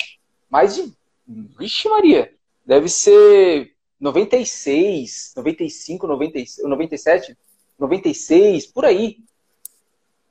mais 0.49 0.75
de. 0.75 0.93
Vixe, 1.27 1.87
Maria! 1.89 2.33
Deve 2.65 2.87
ser 2.87 3.73
96, 3.99 5.33
95, 5.35 6.07
96, 6.07 6.67
97, 6.67 7.37
96, 7.77 8.65
por 8.67 8.85
aí. 8.85 9.17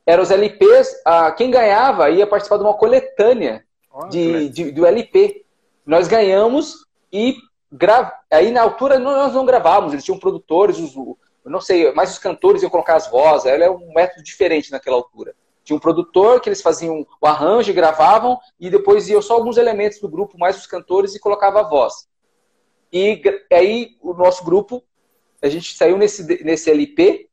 Eram 0.07 0.23
os 0.23 0.31
LPs, 0.31 1.03
ah, 1.05 1.31
quem 1.33 1.51
ganhava 1.51 2.09
ia 2.11 2.27
participar 2.27 2.57
de 2.57 2.65
uma 2.65 2.75
coletânea 2.75 3.65
de, 4.09 4.49
de- 4.49 4.71
do 4.73 4.87
LP. 4.87 5.45
Nós 5.85 6.09
ganhamos 6.09 6.87
e 7.13 7.37
gra... 7.71 8.19
aí 8.31 8.51
na 8.51 8.63
altura 8.63 8.99
nós 8.99 9.35
não 9.35 9.45
gravávamos, 9.45 9.93
eles 9.93 10.05
tinham 10.05 10.19
produtores, 10.19 10.79
os, 10.79 10.95
eu 10.95 11.17
não 11.45 11.61
sei, 11.61 11.93
mas 11.93 12.13
os 12.13 12.19
cantores 12.19 12.63
iam 12.63 12.71
colocar 12.71 12.97
as 12.97 13.11
vozes, 13.11 13.47
ela 13.47 13.65
é 13.65 13.71
um 13.71 13.93
método 13.95 14.23
diferente 14.23 14.71
naquela 14.71 14.97
altura. 14.97 15.35
Tinha 15.65 15.77
um 15.77 15.81
produtor 15.81 16.41
que 16.41 16.49
eles 16.49 16.63
faziam 16.63 17.07
o 17.21 17.27
arranjo, 17.27 17.73
gravavam 17.75 18.39
e 18.59 18.71
depois 18.71 19.09
iam 19.11 19.21
só 19.21 19.35
alguns 19.35 19.59
elementos 19.59 19.99
do 19.99 20.09
grupo, 20.09 20.39
mais 20.39 20.57
os 20.57 20.67
cantores 20.67 21.15
e 21.15 21.21
colocava 21.21 21.61
a 21.61 21.69
voz. 21.69 22.09
E 22.93 23.23
aí 23.53 23.97
o 24.01 24.15
nosso 24.15 24.45
grupo, 24.45 24.83
a 25.43 25.49
gente 25.49 25.75
saiu 25.77 25.97
nesse, 25.99 26.45
nesse 26.45 26.71
LP 26.71 27.29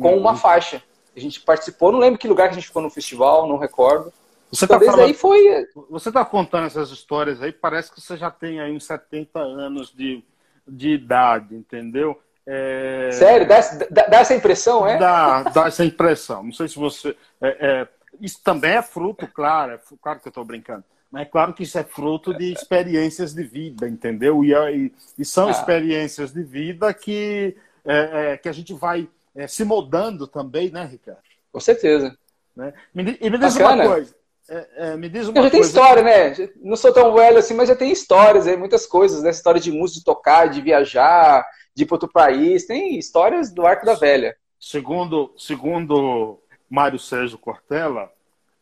com 0.00 0.12
Uhum. 0.14 0.18
uma 0.20 0.36
faixa. 0.36 0.82
A 1.16 1.20
gente 1.20 1.40
participou, 1.40 1.90
não 1.90 1.98
lembro 1.98 2.18
que 2.18 2.28
lugar 2.28 2.48
que 2.48 2.52
a 2.52 2.54
gente 2.54 2.66
ficou 2.68 2.82
no 2.82 2.90
festival, 2.90 3.48
não 3.48 3.58
recordo. 3.58 4.12
Você 4.50 4.64
Então, 4.64 4.76
está 4.78 4.92
desde 4.92 5.00
aí 5.04 5.14
foi 5.14 5.66
você 5.90 6.10
tá 6.10 6.24
contando 6.24 6.66
essas 6.66 6.90
histórias 6.90 7.42
aí, 7.42 7.52
parece 7.52 7.92
que 7.92 8.00
você 8.00 8.16
já 8.16 8.30
tem 8.30 8.60
aí 8.60 8.72
uns 8.74 8.84
70 8.86 9.38
anos 9.40 9.92
de, 9.92 10.22
de 10.66 10.90
idade, 10.90 11.54
entendeu? 11.54 12.18
É... 12.46 13.10
Sério, 13.12 13.46
dá, 13.46 13.60
dá- 13.90 14.06
dá 14.06 14.18
essa 14.20 14.34
impressão, 14.34 14.86
é? 14.86 14.96
Dá, 14.98 15.42
dá 15.42 15.66
essa 15.66 15.84
impressão. 15.84 16.42
Não 16.44 16.52
sei 16.52 16.66
se 16.68 16.76
você. 16.78 17.14
é, 17.42 17.48
é, 17.82 17.88
isso 18.20 18.40
também 18.42 18.72
é 18.72 18.82
fruto, 18.82 19.26
claro, 19.28 19.72
é, 19.72 19.80
claro 20.00 20.18
que 20.20 20.28
eu 20.28 20.30
estou 20.30 20.44
brincando. 20.44 20.82
Mas 21.10 21.22
é 21.22 21.24
claro 21.24 21.54
que 21.54 21.62
isso 21.62 21.78
é 21.78 21.84
fruto 21.84 22.34
de 22.34 22.52
experiências 22.52 23.32
de 23.32 23.42
vida, 23.42 23.88
entendeu? 23.88 24.44
E, 24.44 24.52
e- 24.52 24.92
e 25.18 25.24
são 25.24 25.48
Ah. 25.48 25.50
experiências 25.52 26.32
de 26.32 26.42
vida 26.42 26.92
que, 26.92 27.56
é, 27.84 28.32
é, 28.32 28.36
que 28.36 28.48
a 28.48 28.52
gente 28.52 28.72
vai 28.74 29.08
é, 29.34 29.46
se 29.46 29.64
moldando 29.64 30.26
também, 30.26 30.70
né, 30.70 30.84
Ricardo? 30.84 31.20
Com 31.52 31.60
certeza. 31.60 32.16
Né? 32.56 32.72
Me, 32.92 33.16
e 33.20 33.30
me 33.30 33.38
diz 33.38 33.54
Bacana. 33.56 33.84
uma 33.84 33.94
coisa. 33.94 34.14
é, 34.50 34.68
é, 34.76 34.96
me 34.96 35.08
diz 35.08 35.28
uma 35.28 35.38
Eu 35.38 35.44
já 35.44 35.50
coisa. 35.50 35.66
história, 35.66 36.02
né? 36.02 36.50
Não 36.56 36.74
sou 36.76 36.92
tão 36.92 37.14
velho 37.14 37.38
assim, 37.38 37.54
mas 37.54 37.68
já 37.68 37.76
tenho 37.76 37.92
histórias 37.92 38.46
aí, 38.46 38.56
muitas 38.56 38.84
coisas, 38.86 39.22
né? 39.22 39.30
História 39.30 39.60
de 39.60 39.70
música, 39.70 40.00
de 40.00 40.04
tocar, 40.04 40.46
de 40.46 40.60
viajar, 40.60 41.46
de 41.74 41.84
ir 41.84 41.86
para 41.86 41.94
outro 41.94 42.08
país. 42.10 42.66
Tem 42.66 42.98
histórias 42.98 43.52
do 43.52 43.64
Arco 43.66 43.86
da 43.86 43.94
Velha. 43.94 44.34
Segundo, 44.58 45.32
segundo 45.38 46.40
Mário 46.68 46.98
Sérgio 46.98 47.38
Cortella, 47.38 48.10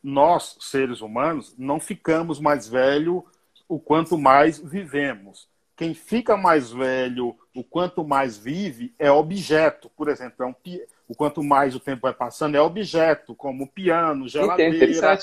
nós, 0.09 0.57
seres 0.61 1.01
humanos, 1.01 1.53
não 1.59 1.81
ficamos 1.81 2.39
mais 2.39 2.69
velhos 2.69 3.25
o 3.69 3.81
quanto 3.81 4.17
mais 4.17 4.57
vivemos. 4.59 5.49
Quem 5.77 5.93
fica 5.95 6.37
mais 6.37 6.71
velho, 6.71 7.37
o 7.55 7.65
quanto 7.65 8.05
mais 8.05 8.39
vive, 8.39 8.95
é 9.01 9.11
objeto. 9.11 9.91
Por 9.97 10.09
exemplo, 10.09 10.45
é 10.45 10.47
um, 10.47 10.53
pi- 10.53 10.81
o 11.09 11.15
quanto 11.15 11.43
mais 11.43 11.75
o 11.75 11.81
tempo 11.81 12.03
vai 12.03 12.15
passando, 12.15 12.55
é 12.55 12.61
objeto, 12.61 13.35
como 13.35 13.67
piano, 13.67 14.29
geladeira, 14.29 15.19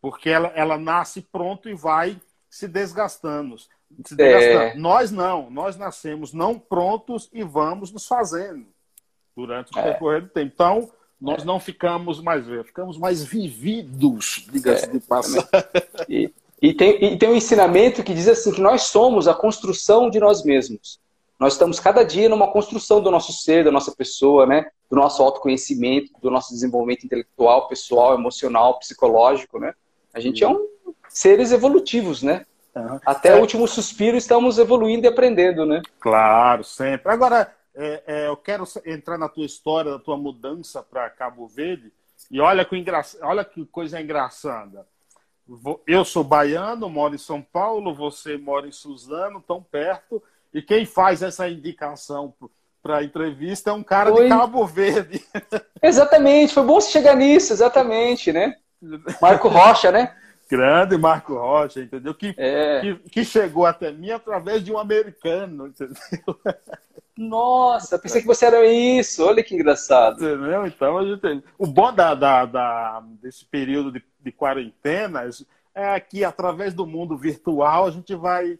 porque 0.00 0.28
ela, 0.28 0.48
ela 0.54 0.76
nasce 0.76 1.22
pronto 1.22 1.68
e 1.68 1.74
vai 1.74 2.20
se 2.50 2.68
desgastando. 2.68 3.56
Se 3.58 3.68
É. 4.12 4.16
desgastando. 4.16 4.80
Nós 4.82 5.10
não, 5.10 5.48
nós 5.50 5.76
nascemos 5.78 6.34
não 6.34 6.58
prontos 6.58 7.30
e 7.32 7.42
vamos 7.42 7.90
nos 7.90 8.06
fazendo 8.06 8.66
durante 9.34 9.74
o 9.74 9.78
É. 9.80 9.92
decorrer 9.94 10.20
do 10.22 10.28
tempo. 10.28 10.52
Então, 10.54 10.90
nós 11.20 11.44
não 11.44 11.58
ficamos 11.58 12.20
mais 12.20 12.46
velhos, 12.46 12.66
ficamos 12.66 12.96
mais 12.96 13.24
vividos, 13.24 14.46
diga-se 14.50 14.84
É, 14.84 14.88
de 14.88 15.00
passagem. 15.00 15.48
E, 16.08 16.32
e 16.62 16.72
tem, 16.72 17.04
e 17.04 17.16
tem 17.16 17.28
um 17.28 17.34
ensinamento 17.34 18.02
que 18.02 18.14
diz 18.14 18.28
assim 18.28 18.52
que 18.52 18.60
nós 18.60 18.82
somos 18.82 19.26
a 19.26 19.34
construção 19.34 20.08
de 20.10 20.20
nós 20.20 20.44
mesmos. 20.44 21.00
Nós 21.38 21.52
estamos 21.52 21.78
cada 21.78 22.02
dia 22.02 22.28
numa 22.28 22.50
construção 22.50 23.00
do 23.00 23.10
nosso 23.10 23.32
ser, 23.32 23.64
da 23.64 23.70
nossa 23.70 23.94
pessoa, 23.94 24.44
né? 24.46 24.66
Do 24.90 24.96
nosso 24.96 25.22
autoconhecimento, 25.22 26.10
do 26.20 26.30
nosso 26.30 26.52
desenvolvimento 26.52 27.04
intelectual, 27.04 27.68
pessoal, 27.68 28.14
emocional, 28.14 28.78
psicológico, 28.78 29.58
né? 29.58 29.72
A 30.12 30.18
gente 30.18 30.42
é 30.42 30.48
um 30.48 30.66
seres 31.08 31.52
evolutivos, 31.52 32.22
né? 32.22 32.44
Até 33.04 33.34
o 33.34 33.40
último 33.40 33.66
suspiro 33.66 34.16
estamos 34.16 34.58
evoluindo 34.58 35.06
e 35.06 35.08
aprendendo, 35.08 35.64
né? 35.64 35.82
Claro, 35.98 36.62
sempre. 36.62 37.10
Agora, 37.10 37.52
é, 37.78 38.02
é, 38.08 38.26
eu 38.26 38.36
quero 38.36 38.64
entrar 38.84 39.16
na 39.16 39.28
tua 39.28 39.46
história, 39.46 39.92
da 39.92 39.98
tua 40.00 40.16
mudança 40.16 40.82
para 40.82 41.08
Cabo 41.08 41.46
Verde. 41.46 41.92
E 42.28 42.40
olha 42.40 42.64
que, 42.64 42.76
engra... 42.76 43.00
olha 43.22 43.44
que 43.44 43.64
coisa 43.66 44.00
engraçada. 44.00 44.84
Eu 45.86 46.04
sou 46.04 46.24
baiano, 46.24 46.90
moro 46.90 47.14
em 47.14 47.18
São 47.18 47.40
Paulo, 47.40 47.94
você 47.94 48.36
mora 48.36 48.66
em 48.66 48.72
Suzano, 48.72 49.40
tão 49.40 49.62
perto. 49.62 50.20
E 50.52 50.60
quem 50.60 50.84
faz 50.84 51.22
essa 51.22 51.48
indicação 51.48 52.34
para 52.82 52.98
a 52.98 53.04
entrevista 53.04 53.70
é 53.70 53.72
um 53.72 53.82
cara 53.82 54.12
Oi. 54.12 54.24
de 54.24 54.28
Cabo 54.28 54.66
Verde. 54.66 55.24
Exatamente, 55.80 56.52
foi 56.52 56.64
bom 56.64 56.80
você 56.80 56.90
chegar 56.90 57.14
nisso, 57.14 57.52
exatamente, 57.52 58.32
né? 58.32 58.56
Marco 59.22 59.48
Rocha, 59.48 59.92
né? 59.92 60.14
Grande 60.50 60.96
Marco 60.96 61.34
Rocha, 61.34 61.80
entendeu? 61.80 62.14
Que, 62.14 62.34
É. 62.36 62.80
que, 62.80 62.94
que 63.10 63.24
chegou 63.24 63.66
até 63.66 63.92
mim 63.92 64.10
através 64.10 64.64
de 64.64 64.72
um 64.72 64.78
americano, 64.78 65.68
entendeu? 65.68 65.96
Nossa, 67.20 67.98
pensei 67.98 68.20
que 68.20 68.26
você 68.28 68.46
era 68.46 68.64
isso. 68.64 69.24
Olha 69.26 69.42
que 69.42 69.52
engraçado. 69.52 70.24
Entendeu? 70.24 70.64
Então 70.66 70.96
a 70.98 71.04
gente. 71.04 71.44
O 71.58 71.66
bom 71.66 71.92
da, 71.92 72.14
da, 72.14 72.46
da- 72.46 73.02
desse 73.20 73.44
período 73.44 73.90
de, 73.90 74.04
de 74.20 74.30
quarentena 74.30 75.28
é 75.74 75.98
que 75.98 76.24
através 76.24 76.72
do 76.72 76.86
mundo 76.86 77.16
virtual 77.18 77.86
a 77.86 77.90
gente 77.90 78.14
vai. 78.14 78.56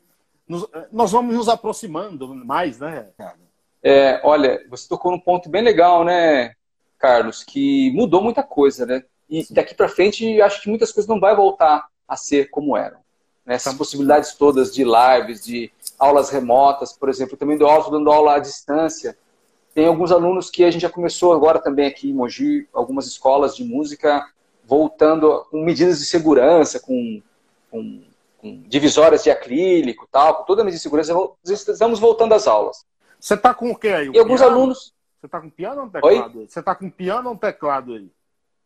nos- 0.48 0.68
nós 0.90 1.12
vamos 1.12 1.36
nos 1.36 1.48
aproximando 1.48 2.34
mais, 2.34 2.80
né? 2.80 3.10
É, 3.80 4.20
olha, 4.24 4.66
você 4.68 4.88
tocou 4.88 5.12
num 5.12 5.20
ponto 5.20 5.48
bem 5.48 5.62
legal, 5.62 6.04
né, 6.04 6.54
Carlos? 6.98 7.44
Que 7.44 7.92
mudou 7.92 8.20
muita 8.20 8.42
coisa, 8.42 8.84
né? 8.84 9.04
E 9.30 9.46
daqui 9.52 9.72
para 9.72 9.88
frente, 9.88 10.40
acho 10.42 10.62
que 10.62 10.68
muitas 10.68 10.90
coisas 10.90 11.08
não 11.08 11.20
vai 11.20 11.36
voltar 11.36 11.86
a 12.08 12.16
ser 12.16 12.50
como 12.50 12.76
eram. 12.76 12.98
Né? 13.48 13.54
Essas 13.54 13.72
possibilidades 13.72 14.34
todas 14.34 14.72
de 14.74 14.84
lives, 14.84 15.42
de 15.42 15.72
aulas 15.98 16.28
remotas, 16.28 16.92
por 16.92 17.08
exemplo, 17.08 17.34
eu 17.34 17.38
também 17.38 17.56
dou 17.56 17.66
aula, 17.66 17.90
dando 17.90 18.12
aula 18.12 18.34
à 18.34 18.38
distância. 18.38 19.16
Tem 19.74 19.86
alguns 19.86 20.12
alunos 20.12 20.50
que 20.50 20.62
a 20.64 20.70
gente 20.70 20.82
já 20.82 20.90
começou 20.90 21.32
agora 21.32 21.58
também 21.58 21.86
aqui 21.86 22.10
em 22.10 22.12
Mogi, 22.12 22.68
algumas 22.74 23.06
escolas 23.06 23.56
de 23.56 23.64
música 23.64 24.28
voltando 24.64 25.46
com 25.50 25.64
medidas 25.64 25.98
de 25.98 26.04
segurança, 26.04 26.78
com, 26.78 27.22
com, 27.70 28.02
com 28.36 28.62
divisórias 28.66 29.24
de 29.24 29.30
acrílico, 29.30 30.06
tal, 30.12 30.34
com 30.34 30.42
toda 30.44 30.60
a 30.60 30.64
medida 30.64 30.76
de 30.76 30.82
segurança, 30.82 31.14
estamos 31.46 31.98
voltando 31.98 32.34
às 32.34 32.46
aulas. 32.46 32.84
Você 33.18 33.34
tá 33.34 33.54
com 33.54 33.70
o 33.70 33.76
que 33.76 33.88
aí? 33.88 34.10
O 34.10 34.14
E 34.14 34.18
alguns 34.18 34.40
piano? 34.40 34.56
alunos 34.56 34.92
Você 35.18 35.26
tá 35.26 35.40
com 35.40 35.48
piano 35.48 35.80
ou 35.80 35.86
um 35.86 35.90
teclado? 35.90 36.40
aí? 36.40 36.46
Você 36.46 36.62
tá 36.62 36.74
com 36.74 36.90
piano 36.90 37.28
ou 37.30 37.34
um 37.34 37.38
teclado 37.38 37.94
aí? 37.94 38.10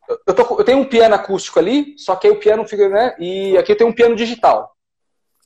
Eu, 0.09 0.35
tô, 0.35 0.59
eu 0.59 0.64
tenho 0.64 0.78
um 0.78 0.85
piano 0.85 1.14
acústico 1.14 1.59
ali, 1.59 1.94
só 1.99 2.16
que 2.16 2.26
aí 2.26 2.32
o 2.32 2.38
piano 2.38 2.66
fica, 2.66 2.88
né? 2.88 3.14
E 3.18 3.56
aqui 3.56 3.73
eu 3.73 3.76
tenho 3.76 3.90
um 3.90 3.94
piano 3.94 4.16
digital. 4.16 4.75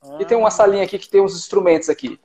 Ah. 0.03 0.19
E 0.21 0.25
tem 0.25 0.37
uma 0.37 0.51
salinha 0.51 0.85
aqui 0.85 0.99
que 0.99 1.09
tem 1.09 1.21
uns 1.21 1.37
instrumentos 1.37 1.89
aqui. 1.89 2.19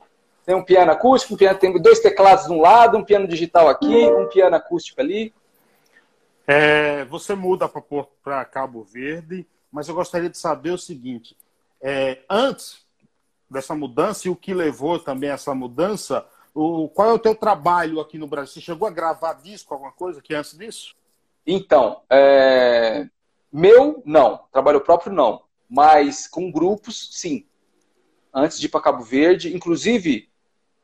Tem 0.44 0.54
um 0.54 0.64
piano 0.64 0.90
acústico, 0.90 1.34
um 1.34 1.36
piano, 1.36 1.58
tem 1.58 1.80
dois 1.80 2.00
teclados 2.00 2.46
de 2.46 2.52
um 2.52 2.60
lado, 2.60 2.98
um 2.98 3.04
piano 3.04 3.28
digital 3.28 3.68
aqui, 3.68 4.06
um 4.06 4.28
piano 4.28 4.56
acústico 4.56 5.00
ali. 5.00 5.32
É, 6.46 7.04
você 7.04 7.34
muda 7.34 7.70
para 8.22 8.44
Cabo 8.44 8.82
Verde, 8.82 9.46
mas 9.70 9.88
eu 9.88 9.94
gostaria 9.94 10.28
de 10.28 10.36
saber 10.36 10.70
o 10.70 10.78
seguinte: 10.78 11.36
é, 11.80 12.18
antes 12.28 12.84
dessa 13.48 13.74
mudança 13.74 14.26
e 14.26 14.30
o 14.30 14.36
que 14.36 14.52
levou 14.52 14.98
também 14.98 15.30
a 15.30 15.34
essa 15.34 15.54
mudança, 15.54 16.26
o, 16.54 16.88
qual 16.88 17.10
é 17.10 17.12
o 17.12 17.18
teu 17.18 17.34
trabalho 17.34 18.00
aqui 18.00 18.18
no 18.18 18.26
Brasil? 18.26 18.54
Você 18.54 18.60
chegou 18.60 18.88
a 18.88 18.90
gravar 18.90 19.34
disco, 19.34 19.72
alguma 19.72 19.92
coisa 19.92 20.20
que 20.20 20.34
antes 20.34 20.56
disso? 20.56 20.96
Então, 21.46 22.02
é... 22.10 23.06
meu, 23.52 24.02
não. 24.04 24.40
Trabalho 24.52 24.80
próprio, 24.80 25.12
não. 25.12 25.42
Mas 25.68 26.26
com 26.26 26.50
grupos, 26.50 27.10
sim. 27.12 27.46
Antes 28.32 28.58
de 28.58 28.66
ir 28.66 28.68
para 28.68 28.80
Cabo 28.80 29.02
Verde. 29.02 29.54
Inclusive, 29.54 30.28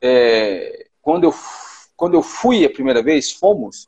é... 0.01 0.87
quando, 1.01 1.25
eu, 1.25 1.33
quando 1.95 2.15
eu 2.15 2.21
fui 2.21 2.65
a 2.65 2.69
primeira 2.69 3.01
vez, 3.01 3.31
fomos 3.31 3.87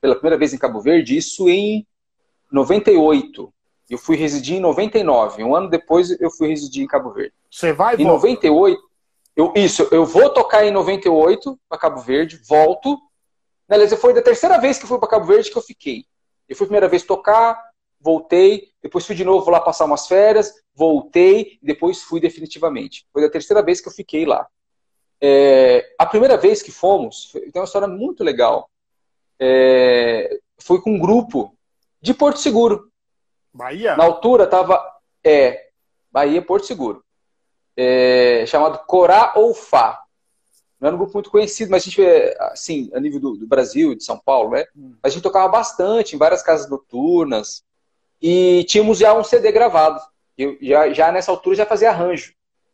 pela 0.00 0.14
primeira 0.14 0.38
vez 0.38 0.52
em 0.52 0.58
Cabo 0.58 0.80
Verde, 0.80 1.16
isso 1.16 1.48
em 1.48 1.86
98. 2.50 3.52
Eu 3.88 3.98
fui 3.98 4.16
residir 4.16 4.56
em 4.56 4.60
99. 4.60 5.42
Um 5.42 5.54
ano 5.54 5.68
depois 5.68 6.10
eu 6.20 6.30
fui 6.30 6.48
residir 6.48 6.82
em 6.82 6.86
Cabo 6.86 7.12
Verde. 7.12 7.34
Você 7.50 7.72
vai 7.72 7.94
Em 7.94 8.04
volta. 8.04 8.12
98, 8.12 8.80
eu, 9.36 9.52
isso, 9.56 9.88
eu 9.90 10.04
vou 10.04 10.30
tocar 10.30 10.64
em 10.64 10.70
98 10.70 11.58
para 11.68 11.78
Cabo 11.78 12.00
Verde, 12.00 12.40
volto. 12.48 12.98
Aliás, 13.70 13.94
foi 13.94 14.12
da 14.12 14.20
terceira 14.20 14.58
vez 14.58 14.78
que 14.78 14.86
fui 14.86 14.98
para 14.98 15.08
Cabo 15.08 15.26
Verde 15.26 15.50
que 15.50 15.56
eu 15.56 15.62
fiquei. 15.62 16.04
Eu 16.48 16.56
fui 16.56 16.64
a 16.64 16.68
primeira 16.68 16.88
vez 16.88 17.04
tocar, 17.04 17.62
voltei, 18.00 18.72
depois 18.82 19.06
fui 19.06 19.14
de 19.14 19.24
novo 19.24 19.50
lá 19.50 19.60
passar 19.60 19.84
umas 19.84 20.08
férias, 20.08 20.52
voltei, 20.74 21.58
e 21.62 21.66
depois 21.66 22.02
fui 22.02 22.20
definitivamente. 22.20 23.06
Foi 23.12 23.22
da 23.22 23.30
terceira 23.30 23.62
vez 23.62 23.80
que 23.80 23.88
eu 23.88 23.92
fiquei 23.92 24.26
lá. 24.26 24.48
É, 25.20 25.94
a 25.98 26.06
primeira 26.06 26.36
vez 26.36 26.62
que 26.62 26.72
fomos, 26.72 27.30
tem 27.32 27.52
uma 27.54 27.64
história 27.64 27.86
muito 27.86 28.24
legal. 28.24 28.68
É, 29.38 30.40
foi 30.58 30.80
com 30.80 30.92
um 30.92 30.98
grupo 30.98 31.54
de 32.00 32.14
Porto 32.14 32.40
Seguro. 32.40 32.90
Bahia? 33.52 33.96
Na 33.96 34.04
altura 34.04 34.46
tava. 34.46 34.82
É, 35.22 35.68
Bahia, 36.10 36.42
Porto 36.42 36.66
Seguro. 36.66 37.04
É, 37.76 38.44
chamado 38.46 38.84
Corá 38.86 39.34
ou 39.36 39.54
Fá. 39.54 40.02
Não 40.80 40.86
era 40.86 40.96
um 40.96 40.98
grupo 40.98 41.12
muito 41.12 41.30
conhecido, 41.30 41.70
mas 41.70 41.82
a 41.82 41.84
gente, 41.84 42.02
assim, 42.38 42.90
a 42.94 43.00
nível 43.00 43.20
do, 43.20 43.36
do 43.36 43.46
Brasil, 43.46 43.94
de 43.94 44.02
São 44.02 44.18
Paulo, 44.18 44.50
né? 44.52 44.64
Hum. 44.74 44.94
A 45.02 45.08
gente 45.10 45.22
tocava 45.22 45.46
bastante 45.46 46.16
em 46.16 46.18
várias 46.18 46.42
casas 46.42 46.70
noturnas. 46.70 47.62
E 48.20 48.64
tínhamos 48.64 48.98
já 48.98 49.12
um 49.12 49.22
CD 49.22 49.52
gravado. 49.52 50.00
Eu 50.36 50.56
já, 50.60 50.90
já 50.92 51.12
nessa 51.12 51.30
altura 51.30 51.56
já 51.56 51.66
fazia 51.66 51.90
arranjo. 51.90 52.32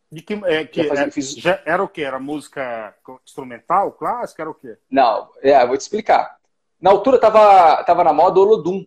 De 0.09 0.21
que, 0.21 0.33
é, 0.45 0.63
que 0.63 0.85
fazia, 0.85 1.05
é, 1.05 1.11
fiz... 1.11 1.33
já 1.33 1.61
era 1.65 1.83
o 1.83 1.87
que? 1.87 2.01
Era 2.01 2.17
música 2.17 2.95
instrumental, 3.25 3.91
clássica? 3.91 4.41
Era 4.41 4.49
o 4.49 4.55
quê? 4.55 4.77
Não, 4.89 5.29
é, 5.41 5.65
vou 5.67 5.75
te 5.75 5.81
explicar. 5.81 6.37
Na 6.79 6.91
altura 6.91 7.19
tava, 7.19 7.83
tava 7.83 8.05
na 8.05 8.13
moda 8.13 8.39
Olodum. 8.39 8.85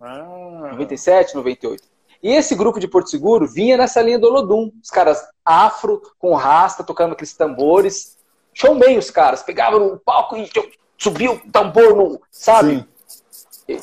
Ah. 0.00 0.68
97, 0.70 1.34
98. 1.34 1.82
E 2.22 2.30
esse 2.30 2.54
grupo 2.54 2.78
de 2.78 2.86
Porto 2.86 3.10
Seguro 3.10 3.48
vinha 3.48 3.76
nessa 3.76 4.00
linha 4.00 4.18
do 4.18 4.28
Olodum. 4.28 4.70
Os 4.80 4.90
caras 4.90 5.20
afro, 5.44 6.00
com 6.18 6.34
rasta, 6.34 6.84
tocando 6.84 7.12
aqueles 7.12 7.34
tambores. 7.34 8.16
Showman 8.52 8.98
os 8.98 9.10
caras. 9.10 9.42
Pegavam 9.42 9.80
no 9.80 9.98
palco 9.98 10.36
e 10.36 10.50
subiam 10.98 11.34
o 11.34 11.50
tambor 11.50 11.96
no. 11.96 12.20
Sabe? 12.30 12.86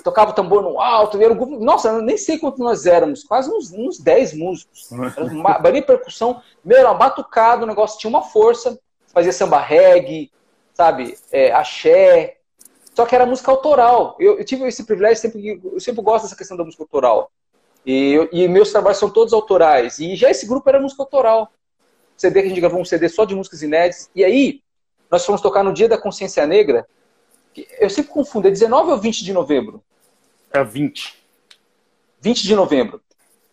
Tocava 0.03 0.31
o 0.31 0.33
tambor 0.33 0.61
no 0.61 0.79
alto. 0.79 1.21
Era 1.21 1.33
um 1.33 1.37
grupo, 1.37 1.59
nossa, 1.63 1.89
eu 1.89 2.01
nem 2.01 2.17
sei 2.17 2.37
quantos 2.37 2.59
nós 2.59 2.85
éramos. 2.85 3.23
Quase 3.23 3.49
uns, 3.49 3.71
uns 3.71 3.99
10 3.99 4.33
músicos. 4.33 4.89
Era 4.91 5.81
percussão. 5.81 6.41
Meu, 6.63 6.77
era 6.77 6.93
batucado, 6.93 7.63
o 7.63 7.67
negócio 7.67 7.99
tinha 7.99 8.09
uma 8.09 8.21
força. 8.21 8.79
Fazia 9.13 9.33
samba 9.33 9.59
reggae, 9.59 10.31
sabe? 10.73 11.17
É, 11.31 11.51
axé, 11.51 12.37
só 12.99 13.05
que 13.05 13.15
era 13.15 13.25
música 13.25 13.49
autoral. 13.49 14.17
Eu, 14.19 14.37
eu 14.39 14.43
tive 14.43 14.67
esse 14.67 14.83
privilégio, 14.83 15.21
sempre, 15.21 15.61
eu 15.63 15.79
sempre 15.79 16.01
gosto 16.01 16.23
dessa 16.23 16.35
questão 16.35 16.57
da 16.57 16.65
música 16.65 16.83
autoral. 16.83 17.31
E, 17.85 18.27
e, 18.33 18.45
meus 18.49 18.73
trabalhos 18.73 18.99
são 18.99 19.09
todos 19.09 19.31
autorais. 19.31 19.99
E 19.99 20.17
já 20.17 20.29
esse 20.29 20.45
grupo 20.45 20.67
era 20.67 20.81
música 20.81 21.01
autoral. 21.01 21.49
CD 22.19 22.41
que 22.41 22.47
a 22.47 22.49
gente 22.49 22.61
gravou 22.61 22.81
um 22.81 22.85
CD 22.85 23.07
só 23.07 23.23
de 23.25 23.35
músicas 23.35 23.61
inéditas. 23.61 24.09
E 24.13 24.23
aí, 24.23 24.61
nós 25.09 25.25
fomos 25.25 25.41
tocar 25.41 25.63
no 25.63 25.73
Dia 25.73 25.87
da 25.87 25.97
Consciência 25.97 26.45
Negra. 26.45 26.85
Eu 27.79 27.89
sempre 27.89 28.11
confundo, 28.11 28.47
é 28.47 28.51
19 28.51 28.91
ou 28.91 28.97
20 28.97 29.23
de 29.23 29.33
novembro? 29.33 29.83
É 30.51 30.63
20. 30.63 31.17
20 32.21 32.43
de 32.43 32.55
novembro. 32.55 33.01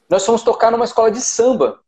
Nós 0.09 0.25
fomos 0.25 0.43
tocar 0.43 0.71
numa 0.71 0.85
escola 0.85 1.11
de 1.11 1.21
samba 1.21 1.81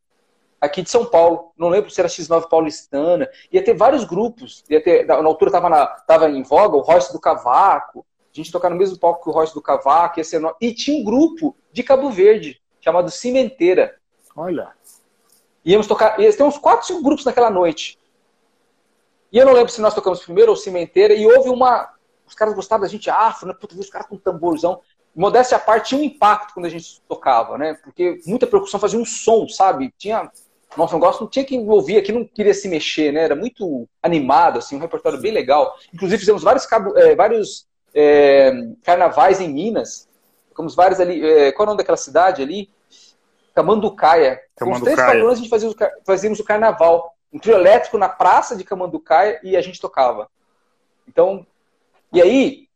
aqui 0.60 0.82
de 0.82 0.90
São 0.90 1.04
Paulo. 1.04 1.52
Não 1.56 1.68
lembro 1.68 1.90
se 1.90 2.00
era 2.00 2.08
X9 2.08 2.48
paulistana. 2.48 3.28
Ia 3.52 3.62
ter 3.62 3.74
vários 3.74 4.04
grupos. 4.04 4.64
Ia 4.70 4.82
ter, 4.82 5.06
na 5.06 5.14
altura 5.16 5.50
estava 5.50 5.86
tava 6.06 6.30
em 6.30 6.42
voga 6.42 6.76
o 6.76 6.80
Royce 6.80 7.12
do 7.12 7.20
Cavaco. 7.20 8.04
A 8.32 8.36
gente 8.36 8.52
tocar 8.52 8.70
no 8.70 8.76
mesmo 8.76 8.98
palco 8.98 9.22
que 9.22 9.30
o 9.30 9.32
Royce 9.32 9.54
do 9.54 9.62
Cavaco. 9.62 10.18
Ia 10.18 10.24
ser 10.24 10.38
no... 10.38 10.54
E 10.60 10.72
tinha 10.72 10.96
um 10.96 11.04
grupo 11.04 11.56
de 11.72 11.82
Cabo 11.82 12.10
Verde, 12.10 12.60
chamado 12.80 13.10
Cimenteira. 13.10 13.96
Olha. 14.36 14.77
Íamos 15.64 15.86
tocar. 15.86 16.18
Ia 16.20 16.32
ter 16.32 16.42
uns 16.42 16.58
4, 16.58 16.86
5 16.86 17.02
grupos 17.02 17.24
naquela 17.24 17.50
noite. 17.50 17.98
E 19.32 19.38
eu 19.38 19.46
não 19.46 19.52
lembro 19.52 19.72
se 19.72 19.80
nós 19.80 19.94
tocamos 19.94 20.20
primeiro 20.20 20.50
ou 20.50 20.56
Cimenteira. 20.56 21.14
E 21.14 21.26
houve 21.26 21.48
uma. 21.48 21.92
Os 22.26 22.34
caras 22.34 22.54
gostavam 22.54 22.82
da 22.82 22.90
gente 22.90 23.08
afro, 23.08 23.48
né? 23.48 23.54
Puta, 23.54 23.74
os 23.78 23.90
caras 23.90 24.06
com 24.06 24.16
tamborzão 24.16 24.80
modéstia 25.18 25.56
à 25.56 25.60
parte, 25.60 25.88
tinha 25.88 26.00
um 26.00 26.04
impacto 26.04 26.54
quando 26.54 26.66
a 26.66 26.68
gente 26.68 27.00
tocava, 27.08 27.58
né? 27.58 27.74
Porque 27.82 28.20
muita 28.24 28.46
percussão 28.46 28.78
fazia 28.78 29.00
um 29.00 29.04
som, 29.04 29.48
sabe? 29.48 29.92
Tinha 29.98 30.30
nosso 30.76 30.94
negócio 30.94 31.22
não 31.22 31.28
tinha 31.28 31.44
que 31.44 31.58
ouvir 31.58 31.96
aqui, 31.96 32.12
não 32.12 32.24
queria 32.24 32.54
se 32.54 32.68
mexer, 32.68 33.12
né? 33.12 33.22
Era 33.22 33.34
muito 33.34 33.88
animado, 34.02 34.58
assim, 34.58 34.76
um 34.76 34.80
repertório 34.80 35.20
bem 35.20 35.32
legal. 35.32 35.74
Inclusive 35.92 36.20
fizemos 36.20 36.42
vários, 36.42 36.66
cabo, 36.66 36.96
é, 36.96 37.16
vários 37.16 37.66
é, 37.92 38.52
carnavais 38.84 39.40
em 39.40 39.48
Minas. 39.48 40.08
Ficamos 40.48 40.74
vários 40.76 41.00
ali. 41.00 41.24
É, 41.24 41.52
qual 41.52 41.64
é 41.64 41.66
o 41.66 41.70
nome 41.70 41.78
daquela 41.78 41.96
cidade 41.96 42.42
ali? 42.42 42.70
Camanducaia. 43.58 44.40
Com 44.58 44.72
os 44.72 44.80
três 44.80 44.96
patrões 44.96 45.32
a 45.32 45.36
gente 45.36 45.48
fazia, 45.48 45.70
fazíamos 46.06 46.40
o 46.40 46.44
carnaval. 46.44 47.14
Um 47.32 47.38
trio 47.38 47.54
elétrico 47.54 47.98
na 47.98 48.08
praça 48.08 48.56
de 48.56 48.64
Camanducaia 48.64 49.40
e 49.42 49.56
a 49.56 49.60
gente 49.60 49.80
tocava. 49.80 50.28
Então, 51.06 51.46
e 52.12 52.22
aí, 52.22 52.68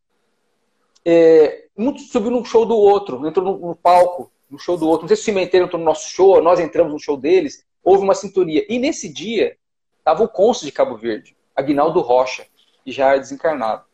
é, 1.04 1.64
um 1.76 1.96
subiu 1.96 2.30
num 2.30 2.44
show 2.44 2.66
do 2.66 2.76
outro, 2.76 3.26
entrou 3.26 3.44
no, 3.44 3.68
no 3.68 3.76
palco, 3.76 4.30
no 4.50 4.58
show 4.58 4.76
do 4.76 4.88
outro. 4.88 5.02
Não 5.02 5.08
sei 5.08 5.16
se 5.16 5.22
o 5.22 5.24
Cimenteiro 5.24 5.66
entrou 5.66 5.78
no 5.78 5.84
nosso 5.84 6.08
show, 6.08 6.42
nós 6.42 6.60
entramos 6.60 6.92
no 6.92 6.98
show 6.98 7.16
deles 7.16 7.64
houve 7.82 8.04
uma 8.04 8.14
sintonia. 8.14 8.64
E 8.68 8.78
nesse 8.78 9.08
dia, 9.08 9.56
estava 9.98 10.22
o 10.22 10.28
cônsul 10.28 10.66
de 10.66 10.72
Cabo 10.72 10.96
Verde, 10.96 11.36
Aguinaldo 11.54 12.00
Rocha, 12.00 12.46
e 12.86 12.92
já 12.92 13.16
desencarnado. 13.16 13.84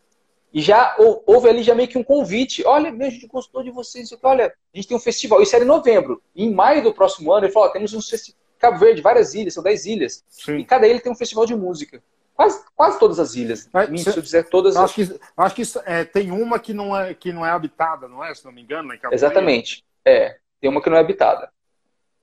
E 0.53 0.61
já 0.61 0.96
houve 1.27 1.48
ali 1.48 1.62
já 1.62 1.74
meio 1.74 1.88
que 1.88 1.98
um 1.98 2.05
convite. 2.05 2.64
Olha, 2.64 2.90
a 2.90 3.11
gente 3.11 3.27
gostou 3.27 3.62
de 3.62 3.70
vocês. 3.70 4.11
Olha, 4.22 4.53
gente 4.79 4.88
tem 4.88 4.97
um 4.97 5.01
festival. 5.01 5.43
Isso 5.43 5.55
era 5.55 5.64
em 5.64 5.69
novembro. 5.69 6.23
E 6.35 6.45
em 6.45 6.55
maio 6.55 6.83
do 6.83 6.93
próximo 6.93 7.33
ano, 7.33 7.47
ele 7.47 7.53
falou: 7.53 7.71
temos 7.71 7.93
um 7.95 8.03
festival. 8.03 8.38
Cabo 8.59 8.79
Verde, 8.79 9.01
várias 9.01 9.35
ilhas, 9.35 9.55
são 9.55 9.62
10 9.62 9.87
ilhas. 9.87 10.25
Sim. 10.29 10.57
E 10.57 10.64
cada 10.64 10.87
ilha 10.87 11.01
tem 11.01 11.12
um 11.12 11.17
festival 11.17 11.47
de 11.47 11.55
música. 11.55 12.03
Quase, 12.35 12.64
quase 12.77 12.99
todas 12.99 13.19
as 13.19 13.35
ilhas. 13.35 13.69
Mas, 13.73 14.03
se 14.03 14.09
eu 14.11 14.23
dizer 14.23 14.49
todas 14.49 14.77
acho 14.77 14.95
Que, 14.95 15.21
acho 15.37 15.55
que 15.55 15.62
é, 15.85 16.05
tem 16.05 16.31
uma 16.31 16.59
que 16.59 16.73
não, 16.73 16.97
é, 16.97 17.14
que 17.14 17.33
não 17.33 17.45
é 17.45 17.51
habitada, 17.51 18.09
não 18.09 18.25
é? 18.25 18.35
Se 18.35 18.45
não 18.45 18.53
me 18.53 18.62
engano, 18.62 18.93
em 18.93 18.99
Cabo 18.99 19.14
Exatamente. 19.14 19.85
É, 20.05 20.37
tem 20.61 20.71
uma 20.71 20.81
que 20.81 20.91
não 20.91 20.97
é 20.97 21.01
habitada. 21.01 21.51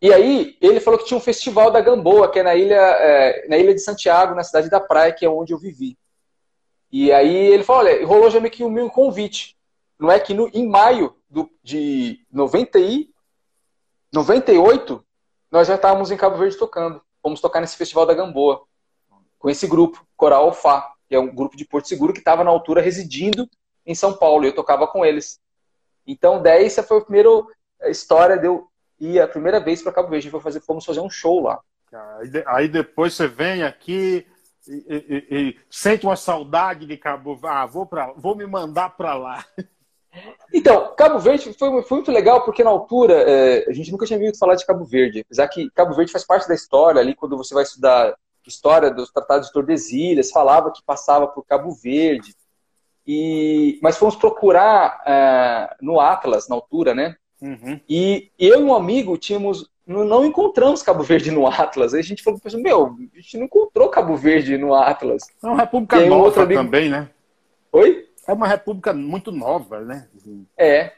E 0.02 0.14
aí, 0.14 0.58
ele 0.62 0.80
falou 0.80 1.00
que 1.00 1.06
tinha 1.06 1.18
um 1.18 1.22
festival 1.22 1.72
da 1.72 1.82
Gamboa, 1.82 2.30
que 2.30 2.40
é 2.40 2.44
na 2.44 2.56
ilha, 2.56 2.76
é, 2.76 3.48
na 3.48 3.58
ilha 3.58 3.74
de 3.74 3.82
Santiago, 3.82 4.36
na 4.36 4.44
cidade 4.44 4.70
da 4.70 4.80
Praia, 4.80 5.12
que 5.12 5.26
é 5.26 5.30
onde 5.30 5.54
eu 5.54 5.58
vivi. 5.58 5.98
E 6.92 7.12
aí 7.12 7.36
ele 7.36 7.64
falou, 7.64 7.82
olha, 7.82 8.06
rolou 8.06 8.30
já 8.30 8.40
meio 8.40 8.52
que 8.52 8.64
um 8.64 8.90
convite. 8.90 9.58
Não 10.00 10.12
é 10.12 10.20
que 10.20 10.34
no, 10.34 10.50
em 10.54 10.68
maio 10.68 11.16
do, 11.36 11.52
de 11.62 12.26
90 12.32 12.80
e 12.80 13.10
98, 14.14 15.06
nós 15.52 15.68
já 15.68 15.76
estávamos 15.76 16.10
em 16.10 16.16
Cabo 16.16 16.38
Verde 16.38 16.56
tocando. 16.56 17.02
Fomos 17.22 17.42
tocar 17.42 17.60
nesse 17.60 17.76
festival 17.76 18.06
da 18.06 18.14
Gamboa, 18.14 18.64
com 19.38 19.50
esse 19.50 19.68
grupo, 19.68 20.08
Coral 20.16 20.46
Alfá, 20.46 20.94
que 21.10 21.14
é 21.14 21.20
um 21.20 21.36
grupo 21.36 21.58
de 21.58 21.66
Porto 21.66 21.90
Seguro 21.90 22.14
que 22.14 22.20
estava 22.20 22.42
na 22.42 22.50
altura 22.50 22.82
residindo 22.82 23.50
em 23.86 23.94
São 23.94 24.14
Paulo, 24.14 24.46
e 24.46 24.48
eu 24.48 24.56
tocava 24.56 24.88
com 24.88 25.06
eles. 25.06 25.40
Então, 26.08 26.42
daí 26.42 26.66
essa 26.66 26.82
foi 26.82 27.00
a 27.00 27.02
primeira 27.02 27.30
história 27.88 28.38
de 28.38 28.48
eu 28.48 28.70
e 28.98 29.20
a 29.20 29.28
primeira 29.28 29.60
vez 29.60 29.82
para 29.82 29.92
Cabo 29.92 30.08
Verde, 30.08 30.30
fazer, 30.30 30.62
fomos 30.62 30.86
fazer 30.86 31.02
um 31.02 31.10
show 31.10 31.42
lá. 31.42 31.60
Aí 32.48 32.70
depois 32.70 33.14
você 33.14 33.28
vem 33.28 33.62
aqui 33.64 34.26
e, 34.66 34.74
e, 34.88 35.38
e 35.38 35.60
sente 35.70 36.06
uma 36.06 36.16
saudade 36.16 36.86
de 36.86 36.96
Cabo. 36.96 37.38
Ah, 37.44 37.66
vou, 37.66 37.86
pra, 37.86 38.14
vou 38.14 38.36
me 38.36 38.46
mandar 38.46 38.92
para 38.92 39.16
lá. 39.16 39.46
Então, 40.54 40.94
Cabo 40.96 41.20
Verde 41.20 41.54
foi, 41.54 41.84
foi, 41.84 41.98
muito 41.98 42.12
legal 42.12 42.44
porque 42.46 42.64
na 42.64 42.70
altura 42.70 43.14
é, 43.14 43.66
a 43.68 43.74
gente 43.74 43.92
nunca 43.92 44.06
tinha 44.06 44.18
ouvido 44.18 44.38
falar 44.38 44.56
de 44.56 44.66
Cabo 44.66 44.86
Verde. 44.86 45.22
Apesar 45.22 45.48
que 45.48 45.70
Cabo 45.72 45.94
Verde 45.94 46.12
faz 46.12 46.26
parte 46.26 46.48
da 46.48 46.56
história 46.56 47.02
ali, 47.02 47.16
quando 47.16 47.38
você 47.38 47.54
vai 47.54 47.64
estudar 47.64 48.16
história 48.48 48.92
dos 48.92 49.12
tratados 49.12 49.48
de 49.48 49.54
Tordesilhas, 49.54 50.32
falava 50.32 50.72
que 50.72 50.84
passava 50.84 51.28
por 51.28 51.44
Cabo 51.46 51.72
Verde. 51.72 52.34
E, 53.08 53.80
mas 53.82 53.98
fomos 53.98 54.16
procurar 54.16 55.00
uh, 55.02 55.76
no 55.86 56.00
Atlas, 56.00 56.48
na 56.48 56.56
altura, 56.56 56.96
né? 56.96 57.16
Uhum. 57.42 57.80
E 57.88 58.32
eu 58.40 58.62
e 58.62 58.64
um 58.64 58.74
amigo 58.74 59.18
tínhamos. 59.18 59.70
Não 59.86 60.26
encontramos 60.26 60.82
Cabo 60.82 61.04
Verde 61.04 61.30
no 61.30 61.46
Atlas. 61.46 61.94
Aí 61.94 62.00
a 62.00 62.04
gente 62.04 62.24
falou, 62.24 62.40
meu, 62.56 62.96
a 63.14 63.20
gente 63.20 63.38
não 63.38 63.46
encontrou 63.46 63.90
Cabo 63.90 64.16
Verde 64.16 64.58
no 64.58 64.74
Atlas. 64.74 65.28
É 65.44 65.48
uma 65.48 65.58
república 65.58 66.04
nova 66.08 66.40
um 66.40 66.44
amigo... 66.44 66.64
também, 66.64 66.90
né? 66.90 67.08
Oi? 67.72 68.08
É 68.28 68.34
uma 68.34 68.48
república 68.48 68.94
muito 68.94 69.32
nova, 69.32 69.82
né? 69.82 70.08
É. 70.58 70.94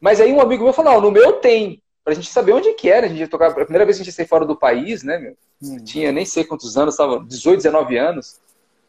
Mas 0.00 0.20
aí 0.20 0.32
um 0.32 0.40
amigo 0.40 0.64
meu 0.64 0.72
falou, 0.72 1.00
no 1.00 1.10
meu 1.10 1.34
tem. 1.34 1.82
Pra 2.02 2.14
gente 2.14 2.28
saber 2.28 2.52
onde 2.52 2.72
que 2.72 2.88
era. 2.90 3.06
A 3.06 3.08
gente 3.08 3.20
ia 3.20 3.28
tocar. 3.28 3.50
A 3.50 3.54
primeira 3.54 3.84
vez 3.84 3.96
que 3.96 4.02
a 4.02 4.04
gente 4.04 4.12
ia 4.12 4.16
sair 4.16 4.26
fora 4.26 4.44
do 4.44 4.56
país, 4.56 5.02
né, 5.02 5.18
meu? 5.18 5.36
Hum. 5.62 5.76
Tinha 5.84 6.10
nem 6.10 6.24
sei 6.24 6.44
quantos 6.44 6.76
anos, 6.76 6.94
estava 6.94 7.22
18, 7.24 7.58
19 7.58 7.96
anos. 7.98 8.40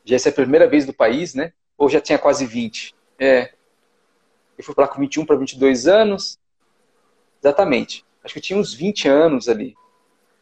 Já 0.05 0.15
ia 0.15 0.19
ser 0.19 0.29
a 0.29 0.33
primeira 0.33 0.67
vez 0.67 0.85
do 0.85 0.93
país, 0.93 1.35
né? 1.35 1.53
Ou 1.77 1.89
já 1.89 2.01
tinha 2.01 2.17
quase 2.17 2.45
20. 2.45 2.95
É. 3.19 3.51
Eu 4.57 4.63
fui 4.63 4.73
pra 4.73 4.85
lá 4.85 4.87
com 4.87 4.99
21 4.99 5.25
para 5.25 5.35
22 5.35 5.87
anos. 5.87 6.39
Exatamente. 7.43 8.05
Acho 8.23 8.33
que 8.33 8.39
eu 8.39 8.43
tinha 8.43 8.59
uns 8.59 8.73
20 8.73 9.07
anos 9.07 9.49
ali. 9.49 9.75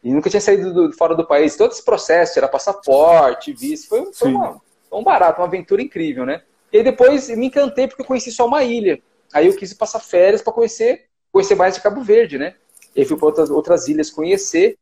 E 0.02 0.12
nunca 0.12 0.30
tinha 0.30 0.40
saído 0.40 0.72
do, 0.72 0.92
fora 0.92 1.14
do 1.14 1.26
país. 1.26 1.56
Todo 1.56 1.72
esse 1.72 1.84
processo, 1.84 2.38
era 2.38 2.48
passaporte, 2.48 3.52
visto. 3.52 3.88
Foi, 3.88 4.12
foi 4.12 4.28
uma, 4.32 4.60
um 4.92 5.02
barato, 5.02 5.40
uma 5.40 5.46
aventura 5.46 5.82
incrível, 5.82 6.24
né? 6.24 6.42
E 6.72 6.78
aí 6.78 6.84
depois 6.84 7.28
me 7.30 7.46
encantei 7.46 7.86
porque 7.88 8.02
eu 8.02 8.06
conheci 8.06 8.30
só 8.30 8.46
uma 8.46 8.62
ilha. 8.62 9.00
Aí 9.32 9.46
eu 9.46 9.56
quis 9.56 9.72
passar 9.72 10.00
férias 10.00 10.42
para 10.42 10.52
conhecer, 10.52 11.06
conhecer 11.32 11.54
mais 11.54 11.74
de 11.74 11.80
Cabo 11.80 12.02
Verde, 12.02 12.38
né? 12.38 12.54
E 12.94 13.00
aí 13.00 13.06
fui 13.06 13.16
para 13.16 13.26
outras, 13.26 13.50
outras 13.50 13.88
ilhas 13.88 14.10
conhecer. 14.10 14.76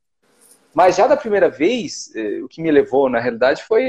Mas 0.75 0.97
já 0.97 1.07
da 1.07 1.17
primeira 1.17 1.49
vez, 1.49 2.15
eh, 2.15 2.41
o 2.43 2.49
que 2.49 2.63
me 2.63 2.71
levou, 2.71 3.09
na 3.09 3.19
realidade, 3.19 3.65
foi 3.65 3.85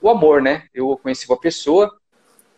o 0.00 0.08
amor, 0.08 0.42
né? 0.42 0.64
Eu 0.74 0.96
conheci 0.96 1.26
uma 1.28 1.38
pessoa 1.38 1.96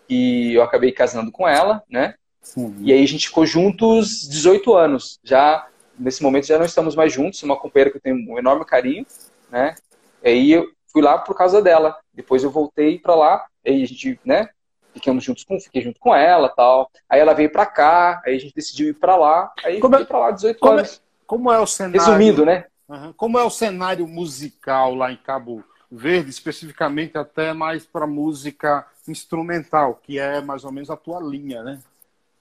e 0.09 0.55
eu 0.55 0.63
acabei 0.63 0.93
casando 0.93 1.31
com 1.31 1.47
ela, 1.47 1.83
né? 1.89 2.15
Uhum. 2.57 2.77
E 2.81 2.93
aí 2.93 3.03
a 3.03 3.07
gente 3.07 3.29
ficou 3.29 3.47
juntos 3.47 4.29
18 4.29 4.75
anos. 4.75 5.19
Já 5.23 5.67
nesse 5.99 6.23
momento 6.23 6.47
já 6.47 6.59
não 6.59 6.67
estamos 6.67 6.95
mais 6.97 7.13
juntos, 7.13 7.43
uma 7.43 7.57
companheira 7.57 7.91
que 7.91 7.97
eu 7.97 8.01
tenho 8.01 8.17
um 8.17 8.39
enorme 8.39 8.65
carinho, 8.65 9.07
né? 9.51 9.75
E 10.23 10.29
aí 10.29 10.53
eu 10.53 10.67
fui 10.95 11.03
lá 11.03 11.19
por 11.19 11.37
causa 11.37 11.61
dela. 11.61 11.99
Depois 12.15 12.45
eu 12.45 12.51
voltei 12.51 13.01
para 13.01 13.17
lá, 13.17 13.45
aí 13.67 13.83
a 13.83 13.87
gente, 13.87 14.19
né? 14.25 14.49
Ficamos 14.93 15.25
juntos 15.25 15.43
com, 15.43 15.59
fiquei 15.59 15.83
junto 15.83 15.99
com 15.99 16.15
ela, 16.15 16.49
tal. 16.49 16.89
Aí 17.11 17.19
ela 17.19 17.35
veio 17.35 17.51
para 17.51 17.67
cá, 17.67 18.23
aí 18.25 18.37
a 18.37 18.39
gente 18.39 18.55
decidiu 18.55 18.89
ir 18.89 18.95
para 18.95 19.17
lá, 19.17 19.53
aí 19.65 19.81
como 19.81 19.97
é, 19.97 20.05
para 20.05 20.19
lá 20.21 20.31
18 20.31 20.61
como 20.61 20.75
é- 20.75 20.79
anos. 20.79 20.97
É, 20.97 21.01
como 21.27 21.53
é 21.53 21.59
o 21.59 21.67
cenário? 21.67 22.01
Resumindo, 22.01 22.47
né? 22.47 22.67
Uhum. 22.89 23.13
Como 23.15 23.39
é 23.39 23.43
o 23.43 23.51
cenário 23.51 24.07
musical 24.07 24.95
lá 24.95 25.11
em 25.11 25.17
Cabo 25.17 25.65
Verde, 25.91 26.31
especificamente 26.31 27.19
até 27.19 27.53
mais 27.53 27.85
para 27.85 28.07
música 28.07 28.87
instrumental, 29.09 29.99
que 30.01 30.19
é 30.19 30.41
mais 30.41 30.65
ou 30.65 30.71
menos 30.71 30.91
a 30.91 30.97
tua 30.97 31.21
linha, 31.21 31.63
né? 31.65 31.81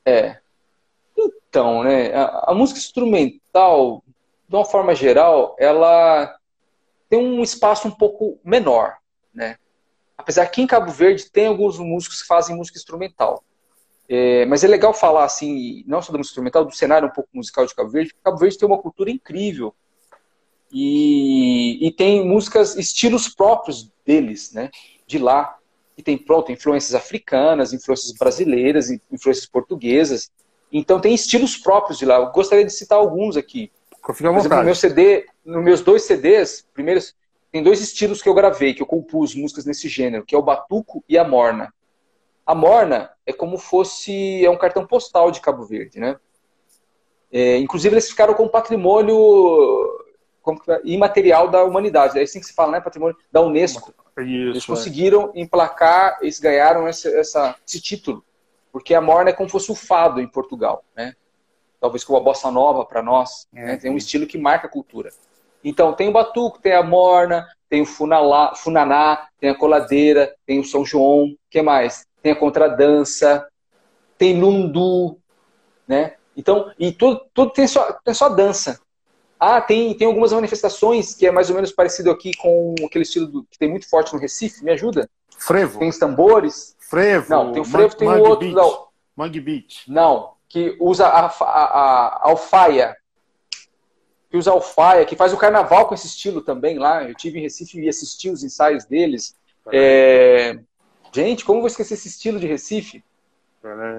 É. 0.06 0.38
Então, 1.18 1.84
né, 1.84 2.14
a, 2.14 2.52
a, 2.52 2.54
música 2.54 2.80
instrumental, 2.80 4.04
de 4.48 4.56
uma 4.56 4.66
forma 4.66 4.94
geral, 4.94 5.56
ela 5.58 6.36
tem 7.14 7.24
um 7.24 7.44
espaço 7.44 7.88
um 7.88 7.92
pouco 7.92 8.40
menor, 8.44 8.96
né? 9.32 9.58
Apesar 10.18 10.48
que 10.48 10.64
em 10.64 10.66
Cabo 10.66 10.92
Verde 10.92 11.30
tem 11.30 11.46
alguns 11.46 11.78
músicos 11.78 12.24
que 12.24 12.28
fazem 12.28 12.56
música 12.56 12.80
instrumental. 12.80 13.44
É, 14.10 14.48
mas 14.48 14.64
é 14.64 14.68
legal 14.68 14.96
falar 14.96 15.24
assim, 15.24 15.84
não 15.86 16.02
só 16.02 16.12
da 16.12 16.18
música 16.18 16.32
instrumental, 16.32 16.66
do 16.66 16.74
cenário 16.74 17.08
um 17.08 17.12
pouco 17.12 17.30
musical 17.32 17.68
de 17.68 17.76
Cabo 17.76 17.92
Verde, 17.92 18.10
porque 18.10 18.24
Cabo 18.24 18.38
Verde 18.38 18.58
tem 18.58 18.68
uma 18.68 18.80
cultura 18.80 19.12
incrível. 19.12 19.76
E, 20.72 21.88
e 21.88 21.92
tem 21.92 22.28
músicas, 22.28 22.76
estilos 22.78 23.30
próprios 23.30 23.92
deles, 24.04 24.52
né? 24.52 24.72
De 25.06 25.20
lá 25.20 25.56
que 25.96 26.02
tem 26.02 26.18
pronto 26.18 26.52
influências 26.52 26.96
africanas, 26.96 27.74
influências 27.74 28.12
brasileiras, 28.14 28.90
influências 28.90 29.46
portuguesas. 29.46 30.32
Então 30.72 31.00
tem 31.00 31.14
estilos 31.14 31.58
próprios 31.58 32.00
de 32.00 32.06
lá. 32.06 32.16
Eu 32.16 32.32
gostaria 32.32 32.66
de 32.66 32.74
citar 32.74 32.98
alguns 32.98 33.38
aqui. 33.38 33.72
Fica 33.98 34.32
Por 34.32 34.40
exemplo, 34.40 34.58
no 34.58 34.64
meu 34.64 34.74
CD, 34.76 35.28
nos 35.46 35.64
meus 35.64 35.82
dois 35.82 36.04
CDs, 36.04 36.68
primeiros, 36.74 37.16
tem 37.52 37.62
dois 37.62 37.82
estilos 37.82 38.22
que 38.22 38.30
eu 38.30 38.34
gravei, 38.34 38.74
que 38.74 38.82
eu 38.82 38.88
compus 38.88 39.36
músicas 39.36 39.66
nesse 39.66 39.88
gênero, 39.88 40.26
que 40.26 40.34
é 40.34 40.38
o 40.38 40.42
batuco 40.42 41.04
e 41.08 41.18
a 41.18 41.24
morna. 41.24 41.74
A 42.46 42.56
morna 42.56 43.12
é 43.26 43.32
como 43.32 43.58
fosse 43.58 44.44
é 44.44 44.50
um 44.50 44.58
cartão 44.58 44.86
postal 44.86 45.32
de 45.32 45.40
Cabo 45.40 45.64
Verde, 45.64 46.00
né? 46.00 46.18
É, 47.32 47.58
inclusive 47.58 47.94
eles 47.94 48.10
ficaram 48.10 48.34
com 48.34 48.48
patrimônio 48.48 50.04
é, 50.68 50.82
imaterial 50.84 51.48
da 51.48 51.64
humanidade. 51.64 52.20
É 52.20 52.22
assim 52.22 52.40
que 52.40 52.46
se 52.46 52.54
fala, 52.54 52.74
né? 52.74 52.82
Patrimônio 52.82 53.18
da 53.32 53.42
Unesco. 53.42 53.94
Isso, 54.18 54.50
eles 54.50 54.64
é. 54.64 54.68
conseguiram 54.68 55.32
é. 55.34 55.42
emplacar, 55.42 56.20
eles 56.22 56.40
ganharam 56.40 56.88
esse, 56.88 57.08
essa, 57.16 57.56
esse 57.68 57.82
título, 57.82 58.24
porque 58.72 58.94
a 58.94 59.02
morna 59.02 59.32
é 59.32 59.34
como 59.34 59.50
se 59.50 59.54
fosse 59.54 59.72
o 59.72 59.76
fado 59.76 60.22
em 60.22 60.28
Portugal, 60.28 60.84
né? 60.96 61.16
Talvez 61.80 62.04
como 62.04 62.18
a 62.18 62.22
bossa 62.22 62.50
nova 62.52 62.86
para 62.86 63.02
nós, 63.02 63.48
é. 63.54 63.66
né? 63.66 63.78
tem 63.78 63.92
um 63.92 63.98
estilo 63.98 64.28
que 64.28 64.38
marca 64.38 64.68
a 64.68 64.70
cultura. 64.70 65.12
Então 65.64 65.94
tem 65.94 66.10
o 66.10 66.12
batuco, 66.12 66.60
tem 66.60 66.74
a 66.74 66.84
morna, 66.84 67.48
tem 67.70 67.82
o 67.82 67.86
funalá, 67.86 68.54
funaná, 68.56 69.28
tem 69.40 69.50
a 69.50 69.56
coladeira, 69.56 70.36
tem 70.46 70.60
o 70.60 70.64
São 70.64 70.86
João, 70.86 71.36
que 71.50 71.62
mais? 71.62 72.06
Tem 72.22 72.32
a 72.32 72.36
contradança, 72.36 73.48
tem 74.18 74.40
lundu, 74.40 75.18
né? 75.88 76.16
Então, 76.36 76.72
e 76.80 76.92
tudo, 76.92 77.22
tudo 77.34 77.52
tem 77.52 77.68
só, 77.68 77.94
tem 78.04 78.14
só 78.14 78.30
dança. 78.30 78.80
Ah, 79.40 79.60
tem, 79.60 79.94
tem 79.96 80.08
algumas 80.08 80.32
manifestações 80.32 81.14
que 81.14 81.28
é 81.28 81.32
mais 81.32 81.50
ou 81.50 81.56
menos 81.56 81.72
parecido 81.72 82.10
aqui 82.10 82.32
com 82.38 82.76
aquele 82.86 83.04
estilo 83.04 83.28
do, 83.28 83.44
que 83.44 83.58
tem 83.60 83.70
muito 83.70 83.90
forte 83.90 84.14
no 84.14 84.20
Recife. 84.20 84.64
Me 84.64 84.72
ajuda? 84.72 85.10
Frevo. 85.38 85.80
Tem 85.80 85.90
os 85.90 85.98
tambores. 85.98 86.76
Frevo. 86.80 87.30
Não, 87.30 87.52
tem 87.52 87.62
o 87.62 87.66
frevo, 87.66 87.96
tem 87.96 88.08
o 88.08 88.22
outro. 88.22 88.48
Beach. 88.48 88.56
Não. 88.56 88.88
Mangue 89.16 89.42
Beach. 89.42 89.92
Não, 89.92 90.34
que 90.48 90.78
usa 90.80 91.08
a, 91.08 91.26
a, 91.26 91.42
a, 91.42 92.30
alfaia. 92.30 92.96
Que 94.34 94.38
usa 94.38 94.50
alfaia, 94.50 95.06
que 95.06 95.16
faz 95.16 95.32
o 95.32 95.38
carnaval 95.38 95.86
com 95.86 95.94
esse 95.94 96.08
estilo 96.08 96.42
também 96.42 96.80
lá. 96.80 97.04
Eu 97.04 97.14
tive 97.14 97.38
em 97.38 97.44
Recife 97.44 97.80
e 97.80 97.88
assisti 97.88 98.32
os 98.32 98.44
ensaios 98.44 98.84
deles. 98.84 99.36
É... 99.72 100.58
Gente, 101.14 101.46
como 101.46 101.60
vou 101.60 101.68
esquecer 101.68 101.94
esse 101.94 102.08
estilo 102.08 102.40
de 102.40 102.48
Recife? 102.48 103.04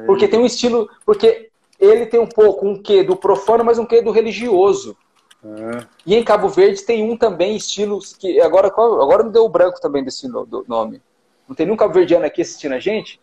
Porque 0.06 0.26
tem 0.26 0.40
um 0.40 0.44
estilo. 0.44 0.90
Porque 1.06 1.50
ele 1.78 2.06
tem 2.06 2.18
um 2.18 2.26
pouco 2.26 2.66
um 2.66 2.82
quê 2.82 3.04
do 3.04 3.14
profano, 3.14 3.62
mas 3.62 3.78
um 3.78 3.86
quê 3.86 4.02
do 4.02 4.10
religioso. 4.10 4.96
É. 5.44 5.86
E 6.04 6.16
em 6.16 6.24
Cabo 6.24 6.48
Verde 6.48 6.82
tem 6.82 7.08
um 7.08 7.16
também, 7.16 7.54
estilo 7.54 8.00
que 8.18 8.40
agora, 8.40 8.66
agora 8.66 9.22
me 9.22 9.30
deu 9.30 9.44
o 9.44 9.48
branco 9.48 9.80
também 9.80 10.02
desse 10.02 10.26
nome. 10.26 11.00
Não 11.46 11.54
tem 11.54 11.64
nenhum 11.64 11.76
cabo 11.76 11.94
verdiano 11.94 12.26
aqui 12.26 12.42
assistindo 12.42 12.72
a 12.72 12.80
gente? 12.80 13.20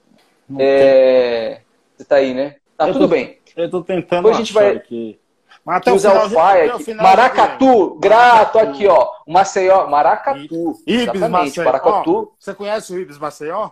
É... 0.58 1.60
Você 1.97 2.06
tá 2.06 2.15
aí, 2.15 2.34
né? 2.34 2.56
Tá 2.78 2.88
eu 2.88 2.93
tudo 2.93 3.10
tô, 3.10 3.10
bem. 3.10 3.38
Eu 3.58 3.69
tô 3.69 3.84
tentando 3.84 4.24
Depois 4.24 4.38
a 4.38 4.39
gente 4.39 4.54
vai 4.54 4.78
aqui. 4.78 5.19
Mas 5.65 5.78
até 5.78 5.91
aqui. 5.91 6.93
Maracatu, 6.93 8.00
grato 8.00 8.56
Maracatu. 8.56 8.60
aqui, 8.60 8.88
ó. 8.88 9.08
Maceió, 9.28 9.88
Maracatu. 9.88 10.76
Ibis 10.88 11.21
Maceió. 11.30 11.65
Maracatu. 11.65 12.34
você 12.39 12.54
conhece 12.54 12.93
o 12.93 13.00
Ibis 13.00 13.17
Maceió? 13.17 13.69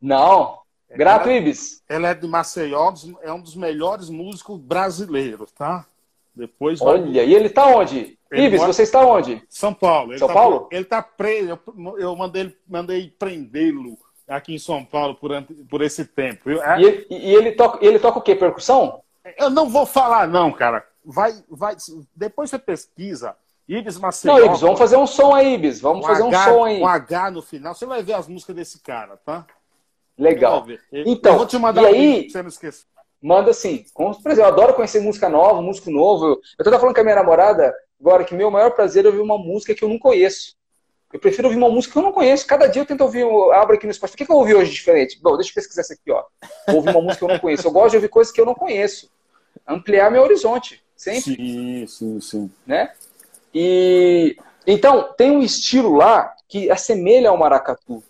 Não. 0.00 0.58
É, 0.88 0.96
grato, 0.96 1.28
Ibis. 1.28 1.82
Ele 1.88 2.06
é 2.06 2.14
de 2.14 2.26
Maceió, 2.26 2.92
é 3.22 3.32
um 3.32 3.40
dos 3.40 3.56
melhores 3.56 4.08
músicos 4.08 4.58
brasileiros, 4.58 5.50
tá? 5.52 5.84
Depois 6.34 6.78
vai... 6.78 6.88
Olha, 6.88 7.24
e 7.24 7.34
ele 7.34 7.46
está 7.46 7.66
onde? 7.66 8.18
Ele 8.30 8.46
Ives, 8.46 8.60
mora... 8.60 8.72
você 8.72 8.82
está 8.82 9.00
onde? 9.00 9.42
São 9.48 9.72
Paulo. 9.72 10.12
Ele 10.12 10.18
São 10.18 10.28
tá 10.28 10.34
Paulo? 10.34 10.68
Ele 10.70 10.82
está 10.82 11.02
preso. 11.02 11.48
Eu, 11.48 11.98
eu 11.98 12.14
mandei, 12.14 12.54
mandei 12.68 13.08
prendê-lo 13.08 13.96
aqui 14.28 14.54
em 14.54 14.58
São 14.58 14.84
Paulo 14.84 15.14
por, 15.14 15.30
por 15.68 15.80
esse 15.80 16.04
tempo. 16.04 16.50
Eu, 16.50 16.62
é... 16.62 16.80
e, 16.80 16.84
ele, 16.84 17.06
e 17.08 17.34
ele, 17.34 17.52
toca, 17.52 17.84
ele 17.84 17.98
toca 17.98 18.18
o 18.18 18.22
quê? 18.22 18.34
Percussão? 18.34 19.00
Eu 19.38 19.48
não 19.48 19.68
vou 19.68 19.86
falar, 19.86 20.28
não, 20.28 20.52
cara. 20.52 20.86
Vai, 21.08 21.32
vai, 21.48 21.76
depois 22.14 22.50
você 22.50 22.58
pesquisa. 22.58 23.36
Ibis 23.68 23.98
Maceió. 23.98 24.38
Não, 24.38 24.46
Ibis, 24.46 24.60
vamos 24.60 24.78
fazer 24.78 24.96
um 24.96 25.06
som 25.06 25.34
aí, 25.34 25.54
Ibis. 25.54 25.80
Vamos 25.80 26.04
um 26.04 26.08
fazer 26.08 26.22
um 26.22 26.32
som 26.32 26.64
aí. 26.64 26.80
Com 26.80 26.86
H 26.86 27.30
no 27.30 27.42
final. 27.42 27.74
Você 27.74 27.86
vai 27.86 28.02
ver 28.02 28.14
as 28.14 28.28
músicas 28.28 28.54
desse 28.54 28.80
cara, 28.80 29.16
tá? 29.16 29.46
Legal. 30.18 30.66
Então, 30.92 31.32
eu 31.32 31.38
vou 31.38 31.46
te 31.46 31.58
mandar 31.58 31.82
e 31.82 31.84
um 31.84 31.88
aí, 31.88 32.22
pra 32.22 32.30
você 32.30 32.42
não 32.42 32.48
esquecer 32.48 32.86
manda 33.26 33.50
assim. 33.50 33.84
Por 33.94 34.10
exemplo, 34.10 34.42
eu 34.42 34.46
adoro 34.46 34.74
conhecer 34.74 35.00
música 35.00 35.28
nova, 35.28 35.60
músico 35.60 35.90
novo. 35.90 36.40
Eu 36.58 36.64
tô 36.64 36.70
falando 36.78 36.94
com 36.94 37.00
a 37.00 37.04
minha 37.04 37.16
namorada 37.16 37.74
agora 38.00 38.24
que 38.24 38.34
meu 38.34 38.50
maior 38.50 38.70
prazer 38.70 39.04
é 39.04 39.08
ouvir 39.08 39.20
uma 39.20 39.38
música 39.38 39.74
que 39.74 39.82
eu 39.82 39.88
não 39.88 39.98
conheço. 39.98 40.54
Eu 41.12 41.20
prefiro 41.20 41.48
ouvir 41.48 41.58
uma 41.58 41.68
música 41.70 41.92
que 41.92 41.98
eu 41.98 42.02
não 42.02 42.12
conheço. 42.12 42.46
Cada 42.46 42.66
dia 42.66 42.82
eu 42.82 42.86
tento 42.86 43.00
ouvir, 43.00 43.20
eu 43.20 43.52
abro 43.52 43.74
aqui 43.74 43.86
no 43.86 43.94
Spotify. 43.94 44.14
O 44.14 44.18
que, 44.18 44.26
que 44.26 44.32
eu 44.32 44.36
ouvi 44.36 44.54
hoje 44.54 44.72
diferente? 44.72 45.18
Bom, 45.20 45.36
deixa 45.36 45.50
eu 45.50 45.54
pesquisar 45.54 45.82
isso 45.82 45.92
aqui, 45.92 46.10
ó. 46.10 46.24
Vou 46.66 46.76
ouvir 46.76 46.90
uma 46.90 47.00
música 47.02 47.18
que 47.18 47.24
eu 47.24 47.28
não 47.28 47.38
conheço. 47.38 47.66
Eu 47.66 47.72
gosto 47.72 47.90
de 47.90 47.96
ouvir 47.96 48.08
coisas 48.08 48.32
que 48.32 48.40
eu 48.40 48.46
não 48.46 48.54
conheço. 48.54 49.10
Ampliar 49.66 50.10
meu 50.10 50.22
horizonte. 50.22 50.84
Sempre. 50.96 51.36
Sim, 51.36 51.86
sim, 51.86 52.20
sim. 52.20 52.50
Né? 52.66 52.92
E 53.54 54.36
então, 54.66 55.12
tem 55.16 55.30
um 55.30 55.42
estilo 55.42 55.94
lá 55.94 56.34
que 56.48 56.70
assemelha 56.70 57.30
ao 57.30 57.36
maracatu. 57.36 58.02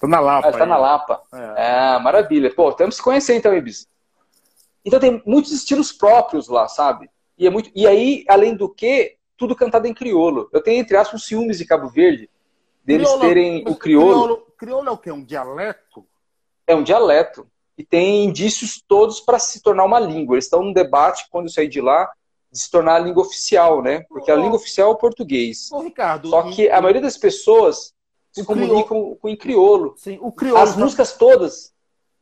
Tô 0.00 0.06
na 0.06 0.20
Lapa. 0.20 0.48
Ah, 0.48 0.52
tá 0.52 0.62
aí. 0.62 0.68
na 0.68 0.76
Lapa. 0.76 1.22
É. 1.32 1.54
Ah, 1.56 1.98
maravilha. 1.98 2.52
Pô, 2.54 2.72
temos 2.72 2.94
que 2.94 3.00
se 3.00 3.04
conhecer 3.04 3.34
então, 3.34 3.54
Ibis. 3.54 3.88
Então 4.84 5.00
tem 5.00 5.22
muitos 5.26 5.52
estilos 5.52 5.92
próprios 5.92 6.48
lá, 6.48 6.68
sabe? 6.68 7.10
E, 7.36 7.46
é 7.46 7.50
muito... 7.50 7.70
e 7.74 7.86
aí, 7.86 8.24
além 8.28 8.54
do 8.54 8.68
que, 8.68 9.16
tudo 9.36 9.54
cantado 9.54 9.86
em 9.86 9.94
crioulo. 9.94 10.48
Eu 10.52 10.62
tenho, 10.62 10.80
entre 10.80 10.96
aspas, 10.96 11.24
ciúmes 11.24 11.58
de 11.58 11.66
Cabo 11.66 11.88
Verde, 11.88 12.30
deles 12.84 13.06
crioulo, 13.08 13.28
terem 13.28 13.64
o 13.66 13.74
crioulo. 13.74 13.76
crioulo. 13.76 14.46
Crioulo 14.56 14.88
é 14.88 14.92
o 14.92 14.98
quê? 14.98 15.12
Um 15.12 15.24
dialeto? 15.24 16.06
é 16.68 16.74
um 16.74 16.82
dialeto 16.82 17.48
e 17.78 17.84
tem 17.84 18.24
indícios 18.24 18.82
todos 18.86 19.20
para 19.20 19.38
se 19.38 19.62
tornar 19.62 19.84
uma 19.84 20.00
língua. 20.00 20.34
Eles 20.34 20.46
estão 20.46 20.64
num 20.64 20.72
debate, 20.72 21.28
quando 21.30 21.46
eu 21.46 21.52
saí 21.52 21.68
de 21.68 21.80
lá, 21.80 22.10
de 22.50 22.58
se 22.58 22.68
tornar 22.68 22.96
a 22.96 22.98
língua 22.98 23.22
oficial, 23.22 23.80
né? 23.80 24.00
Porque 24.08 24.32
a 24.32 24.36
língua 24.36 24.56
oficial 24.56 24.90
é 24.90 24.92
o 24.94 24.96
português. 24.96 25.70
Ô, 25.70 25.80
Ricardo, 25.80 26.28
Só 26.28 26.42
que 26.50 26.68
a 26.68 26.80
maioria 26.80 27.00
das 27.00 27.16
pessoas 27.16 27.94
se 28.32 28.44
comunicam 28.44 29.16
com 29.20 29.28
em 29.28 29.36
crioulo. 29.36 29.94
Sim, 29.96 30.18
o 30.20 30.32
crioulo. 30.32 30.60
As 30.60 30.74
músicas 30.74 31.12
todas. 31.12 31.72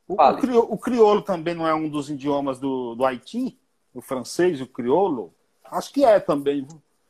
O, 0.06 0.14
o, 0.14 0.36
crioulo, 0.36 0.68
o 0.72 0.78
crioulo 0.78 1.22
também 1.22 1.54
não 1.54 1.66
é 1.66 1.74
um 1.74 1.88
dos 1.88 2.10
idiomas 2.10 2.58
do, 2.58 2.94
do 2.94 3.04
Haiti? 3.04 3.58
O 3.94 4.02
francês, 4.02 4.60
o 4.60 4.66
crioulo? 4.66 5.32
Acho 5.64 5.90
que 5.90 6.04
é 6.04 6.20
também. 6.20 6.66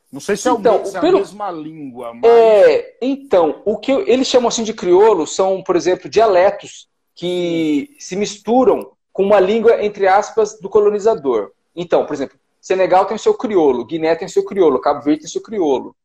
Não 0.09 0.21
sei 0.21 0.37
se 0.37 0.47
é, 0.47 0.51
então, 0.53 0.81
o, 0.81 0.85
se 0.85 0.95
é 0.95 1.01
pelo... 1.01 1.17
a 1.17 1.19
mesma 1.19 1.51
língua. 1.51 2.13
Mas... 2.13 2.23
É, 2.23 2.97
então, 3.01 3.61
o 3.65 3.77
que 3.77 3.91
eles 3.91 4.25
chamam 4.25 4.47
assim 4.47 4.63
de 4.63 4.73
crioulo 4.73 5.27
são, 5.27 5.61
por 5.61 5.75
exemplo, 5.75 6.09
dialetos 6.09 6.87
que 7.17 7.95
se 7.99 8.15
misturam 8.15 8.91
com 9.11 9.23
uma 9.23 9.39
língua, 9.39 9.83
entre 9.83 10.07
aspas, 10.07 10.59
do 10.59 10.69
colonizador. 10.69 11.51
Então, 11.75 12.05
por 12.05 12.13
exemplo, 12.13 12.37
Senegal 12.61 13.05
tem 13.05 13.15
o 13.15 13.19
seu 13.19 13.33
crioulo, 13.33 13.83
Guiné 13.83 14.15
tem 14.15 14.27
o 14.27 14.29
seu 14.29 14.45
crioulo, 14.45 14.79
Cabo 14.79 15.01
Verde 15.01 15.21
tem 15.21 15.27
o 15.27 15.31
seu 15.31 15.41
crioulo. 15.41 15.95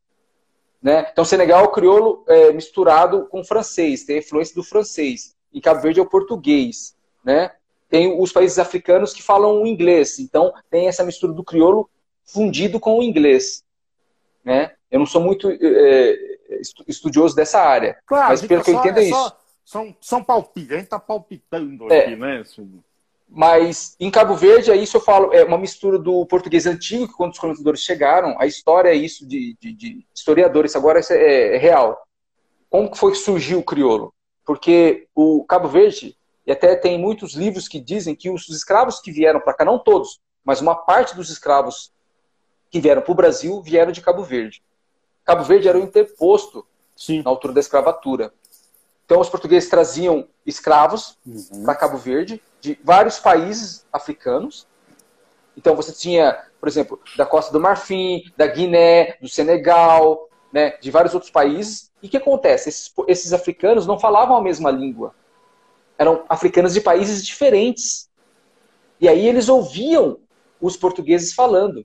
Né? 0.82 1.06
Então, 1.12 1.22
Senegal 1.22 1.60
é 1.60 1.68
o 1.68 1.70
crioulo 1.70 2.24
é, 2.26 2.50
misturado 2.52 3.26
com 3.26 3.40
o 3.40 3.44
francês, 3.44 4.04
tem 4.04 4.16
a 4.16 4.18
influência 4.20 4.54
do 4.54 4.64
francês. 4.64 5.36
E 5.52 5.60
Cabo 5.60 5.82
Verde 5.82 6.00
é 6.00 6.02
o 6.02 6.08
português. 6.08 6.96
Né? 7.22 7.52
Tem 7.90 8.18
os 8.18 8.32
países 8.32 8.58
africanos 8.58 9.12
que 9.12 9.22
falam 9.22 9.62
o 9.62 9.66
inglês. 9.66 10.18
Então, 10.18 10.50
tem 10.70 10.88
essa 10.88 11.04
mistura 11.04 11.34
do 11.34 11.44
crioulo 11.44 11.90
fundido 12.24 12.80
com 12.80 12.98
o 12.98 13.02
inglês. 13.02 13.62
Né? 14.42 14.72
Eu 14.90 14.98
não 14.98 15.06
sou 15.06 15.20
muito 15.20 15.50
é, 15.50 16.18
estudioso 16.88 17.36
dessa 17.36 17.60
área. 17.60 17.98
Claro, 18.06 18.30
mas 18.30 18.40
pelo 18.40 18.64
que 18.64 18.70
eu 18.70 18.78
entendo 18.78 18.98
é, 18.98 19.02
é 19.02 19.04
isso. 19.04 19.18
Só, 19.18 19.41
são, 19.64 19.96
são 20.00 20.22
palpites, 20.22 20.72
a 20.72 20.74
gente 20.74 20.84
está 20.84 20.98
palpitando 20.98 21.92
é. 21.92 22.00
aqui, 22.00 22.16
né? 22.16 22.42
Mas 23.28 23.96
em 23.98 24.10
Cabo 24.10 24.34
Verde, 24.34 24.70
é 24.70 24.76
isso 24.76 24.98
eu 24.98 25.00
falo, 25.00 25.32
é 25.32 25.42
uma 25.42 25.56
mistura 25.56 25.98
do 25.98 26.26
português 26.26 26.66
antigo, 26.66 27.08
que 27.08 27.14
quando 27.14 27.32
os 27.32 27.38
colonizadores 27.38 27.80
chegaram, 27.80 28.38
a 28.38 28.46
história 28.46 28.90
é 28.90 28.94
isso 28.94 29.26
de, 29.26 29.56
de, 29.58 29.72
de 29.72 30.06
historiadores, 30.14 30.76
agora 30.76 31.00
é, 31.10 31.54
é, 31.54 31.56
real. 31.56 31.98
Como 32.68 32.90
que 32.90 32.98
foi 32.98 33.12
que 33.12 33.18
surgiu 33.18 33.60
o 33.60 33.64
crioulo? 33.64 34.12
Porque 34.44 35.08
o 35.14 35.44
Cabo 35.44 35.68
Verde, 35.68 36.16
e 36.46 36.52
até 36.52 36.74
tem 36.76 36.98
muitos 36.98 37.34
livros 37.34 37.68
que 37.68 37.80
dizem 37.80 38.14
que 38.14 38.28
os 38.28 38.48
escravos 38.50 39.00
que 39.00 39.10
vieram 39.10 39.40
para 39.40 39.54
cá, 39.54 39.64
não 39.64 39.78
todos, 39.78 40.20
mas 40.44 40.60
uma 40.60 40.74
parte 40.74 41.16
dos 41.16 41.30
escravos 41.30 41.92
que 42.70 42.80
vieram 42.80 43.00
para 43.00 43.12
o 43.12 43.14
Brasil 43.14 43.62
vieram 43.62 43.92
de 43.92 44.00
Cabo 44.02 44.24
Verde. 44.24 44.62
Cabo 45.24 45.44
Verde 45.44 45.68
era 45.68 45.78
o 45.78 45.82
interposto 45.82 46.66
Sim. 46.96 47.22
na 47.22 47.30
altura 47.30 47.54
da 47.54 47.60
escravatura. 47.60 48.32
Então, 49.12 49.20
os 49.20 49.28
portugueses 49.28 49.68
traziam 49.68 50.26
escravos 50.46 51.18
uhum. 51.26 51.64
para 51.66 51.74
Cabo 51.74 51.98
Verde, 51.98 52.42
de 52.62 52.78
vários 52.82 53.18
países 53.18 53.84
africanos. 53.92 54.66
Então, 55.54 55.76
você 55.76 55.92
tinha, 55.92 56.46
por 56.58 56.66
exemplo, 56.66 56.98
da 57.14 57.26
Costa 57.26 57.52
do 57.52 57.60
Marfim, 57.60 58.24
da 58.38 58.46
Guiné, 58.46 59.18
do 59.20 59.28
Senegal, 59.28 60.30
né, 60.50 60.78
de 60.80 60.90
vários 60.90 61.12
outros 61.12 61.30
países. 61.30 61.92
E 62.02 62.06
o 62.06 62.08
que 62.08 62.16
acontece? 62.16 62.70
Esses, 62.70 62.90
esses 63.06 63.34
africanos 63.34 63.86
não 63.86 63.98
falavam 63.98 64.34
a 64.34 64.40
mesma 64.40 64.70
língua. 64.70 65.14
Eram 65.98 66.24
africanos 66.26 66.72
de 66.72 66.80
países 66.80 67.22
diferentes. 67.22 68.08
E 68.98 69.06
aí 69.06 69.28
eles 69.28 69.50
ouviam 69.50 70.20
os 70.58 70.74
portugueses 70.74 71.34
falando. 71.34 71.84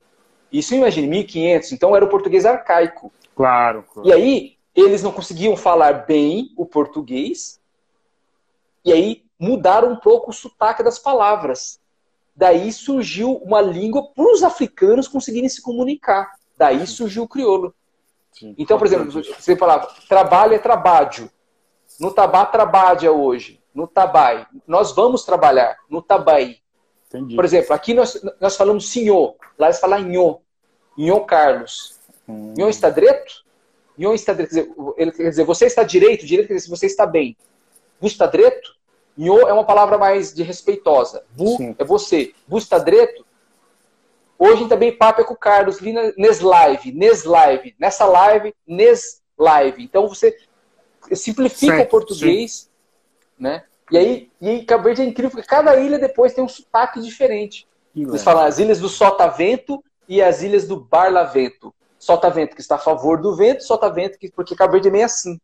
Isso, 0.50 0.74
imagine, 0.74 1.06
1500. 1.06 1.72
Então, 1.72 1.94
era 1.94 2.06
o 2.06 2.08
português 2.08 2.46
arcaico. 2.46 3.12
Claro, 3.36 3.84
claro. 3.92 4.08
E 4.08 4.14
aí, 4.14 4.57
eles 4.80 5.02
não 5.02 5.12
conseguiam 5.12 5.56
falar 5.56 6.06
bem 6.06 6.52
o 6.56 6.64
português, 6.66 7.60
e 8.84 8.92
aí 8.92 9.24
mudaram 9.38 9.92
um 9.92 9.96
pouco 9.96 10.30
o 10.30 10.34
sotaque 10.34 10.82
das 10.82 10.98
palavras. 10.98 11.80
Daí 12.34 12.72
surgiu 12.72 13.36
uma 13.38 13.60
língua 13.60 14.10
para 14.12 14.32
os 14.32 14.42
africanos 14.42 15.08
conseguirem 15.08 15.48
se 15.48 15.60
comunicar. 15.60 16.32
Daí 16.56 16.86
surgiu 16.86 17.24
o 17.24 17.28
crioulo. 17.28 17.74
Sim, 18.32 18.54
então, 18.56 18.78
por 18.78 18.86
exemplo, 18.86 19.10
você 19.10 19.56
falava, 19.56 19.92
trabalho 20.08 20.54
é 20.54 20.58
trabalho. 20.58 21.30
No 21.98 22.12
Tabá, 22.12 22.46
trabalha 22.46 23.10
hoje. 23.10 23.60
No 23.74 23.88
Tabai. 23.88 24.46
Nós 24.66 24.92
vamos 24.92 25.24
trabalhar. 25.24 25.76
No 25.90 26.00
Tabai. 26.00 26.58
Entendi. 27.08 27.34
Por 27.34 27.44
exemplo, 27.44 27.72
aqui 27.74 27.94
nós, 27.94 28.20
nós 28.40 28.56
falamos 28.56 28.90
senhor. 28.90 29.34
Lá 29.58 29.66
eles 29.66 29.80
falam 29.80 30.00
nhô. 30.00 30.40
Nhô 30.96 31.24
Carlos. 31.24 31.98
Hum. 32.28 32.54
Nhô 32.56 32.68
está 32.68 32.90
direito? 32.90 33.44
Nyon 33.98 34.14
está 34.14 34.32
direito, 34.32 34.54
quer 34.54 34.60
dizer, 34.62 34.74
ele 34.96 35.12
quer 35.12 35.28
dizer, 35.30 35.44
você 35.44 35.66
está 35.66 35.82
direito, 35.82 36.24
direito 36.24 36.48
quer 36.48 36.54
dizer, 36.54 36.70
você 36.70 36.86
está 36.86 37.04
bem. 37.04 37.36
Vous 38.00 38.12
está 38.12 38.26
direito? 38.26 38.76
Nyo 39.16 39.40
é 39.40 39.52
uma 39.52 39.64
palavra 39.64 39.98
mais 39.98 40.32
de 40.32 40.44
respeitosa. 40.44 41.24
Bu 41.30 41.56
Sim. 41.56 41.74
é 41.76 41.84
você. 41.84 42.32
Vous 42.46 42.62
está 42.62 42.78
direito? 42.78 43.26
Hoje 44.38 44.68
também 44.68 44.96
papo 44.96 45.20
é 45.20 45.24
com 45.24 45.34
o 45.34 45.36
Carlos, 45.36 45.80
vi 45.80 45.92
nes 46.16 46.38
live, 46.38 46.92
nes 46.92 47.24
live, 47.24 47.74
nessa 47.76 48.06
live, 48.06 48.54
nes 48.64 49.20
live. 49.36 49.82
Então 49.82 50.08
você 50.08 50.36
simplifica 51.12 51.78
Sim. 51.78 51.82
o 51.82 51.86
português, 51.86 52.52
Sim. 52.52 52.68
né? 53.36 53.64
E 53.90 53.98
aí, 53.98 54.30
e 54.40 54.48
aí 54.48 54.64
Cabo 54.64 54.84
Verde 54.84 55.02
é 55.02 55.04
incrível, 55.04 55.30
porque 55.32 55.46
cada 55.48 55.74
ilha 55.74 55.98
depois 55.98 56.34
tem 56.34 56.44
um 56.44 56.48
sotaque 56.48 57.00
diferente. 57.00 57.66
Eles 57.96 58.22
falam 58.22 58.44
as 58.44 58.60
ilhas 58.60 58.78
do 58.78 58.88
Sotavento 58.88 59.82
e 60.06 60.22
as 60.22 60.42
ilhas 60.42 60.68
do 60.68 60.78
Barlavento 60.78 61.74
solta 61.98 62.30
vento 62.30 62.54
que 62.54 62.60
está 62.60 62.76
a 62.76 62.78
favor 62.78 63.20
do 63.20 63.34
vento, 63.34 63.64
solta 63.64 63.90
vento 63.90 64.18
que, 64.18 64.30
porque 64.30 64.54
Cabo 64.54 64.72
Verde 64.72 64.88
é 64.88 64.90
meio 64.90 65.04
assim. 65.04 65.38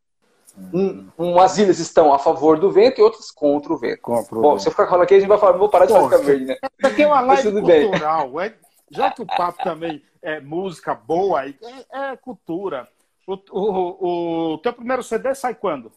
Um, 0.73 1.09
umas 1.19 1.59
ilhas 1.59 1.81
estão 1.81 2.15
a 2.15 2.19
favor 2.19 2.59
do 2.59 2.71
vento 2.71 3.01
e 3.01 3.03
outras 3.03 3.31
contra 3.31 3.73
o 3.73 3.77
vento. 3.77 4.01
Contra 4.01 4.39
o 4.39 4.41
Bom, 4.41 4.51
vento. 4.51 4.63
se 4.63 4.69
eu 4.69 4.73
ficar 4.73 4.87
falando 4.87 5.03
aqui, 5.03 5.15
a 5.15 5.19
gente 5.19 5.29
vai 5.29 5.39
falar, 5.39 5.59
vou 5.59 5.69
parar 5.69 5.87
de 5.87 5.93
falar 5.93 6.11
Cabo 6.11 6.23
Verde, 6.23 6.45
né? 6.45 6.57
Isso 6.63 6.93
aqui 6.93 7.03
é 7.03 7.07
uma 7.07 7.21
live 7.21 7.53
cultural. 7.53 8.41
É, 8.41 8.55
já 8.91 9.11
que 9.11 9.23
o 9.23 9.27
papo 9.27 9.65
também 9.65 10.03
é 10.23 10.41
música 10.41 10.95
boa, 10.95 11.45
é, 11.45 11.55
é 11.93 12.17
cultura. 12.17 12.89
O, 13.27 13.35
o, 13.51 14.53
o, 14.53 14.59
teu 14.59 14.73
primeiro 14.73 15.03
CD 15.03 15.35
sai 15.35 15.55
quando? 15.55 15.91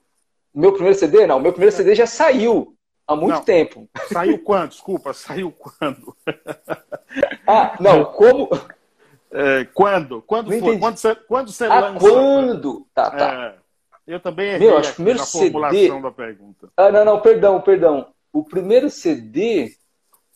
Meu 0.54 0.74
primeiro 0.74 0.98
CD? 0.98 1.28
Não, 1.28 1.40
meu 1.40 1.52
primeiro 1.52 1.76
CD 1.76 1.94
já 1.94 2.08
saiu 2.08 2.76
há 3.08 3.16
muito 3.16 3.36
não, 3.36 3.44
tempo. 3.44 3.88
Saiu 4.12 4.40
quando? 4.40 4.72
Desculpa, 4.72 5.14
saiu 5.14 5.52
quando? 5.52 6.16
ah, 7.46 7.76
não, 7.80 8.06
como 8.06 8.50
é, 9.32 9.66
quando? 9.66 10.22
Quando 10.22 10.52
não 10.52 10.60
foi? 10.60 10.80
Quando 10.80 10.98
você, 10.98 11.16
quando 11.16 11.52
você 11.52 11.66
ah, 11.66 11.80
lança? 11.80 12.00
Quando? 12.00 12.88
Tá, 12.94 13.12
tá. 13.12 13.34
É, 13.34 13.56
eu 14.08 14.20
também 14.20 14.50
errei 14.50 14.68
Meu, 14.68 14.78
acho 14.78 14.90
que 14.90 14.96
primeiro 14.96 15.20
na 15.20 15.26
formulação 15.26 15.80
CD... 15.80 16.02
da 16.02 16.12
pergunta. 16.12 16.70
Ah, 16.78 16.92
não, 16.92 17.06
não, 17.06 17.22
perdão, 17.22 17.62
perdão. 17.62 18.14
O 18.32 18.44
primeiro 18.44 18.90
CD, 18.90 19.76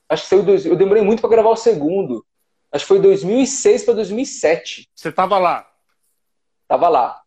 acho 0.10 0.24
que 0.24 0.30
saiu 0.30 0.44
dois... 0.44 0.66
eu 0.66 0.76
demorei 0.76 1.04
muito 1.04 1.22
para 1.22 1.30
gravar 1.30 1.50
o 1.50 1.56
segundo. 1.56 2.26
Acho 2.72 2.86
que 2.86 2.90
foi 2.90 3.00
2006 3.00 3.84
para 3.84 3.94
2007. 3.96 4.90
Você 4.94 5.10
estava 5.10 5.38
lá? 5.38 5.68
Tava 6.68 6.88
lá. 6.88 7.22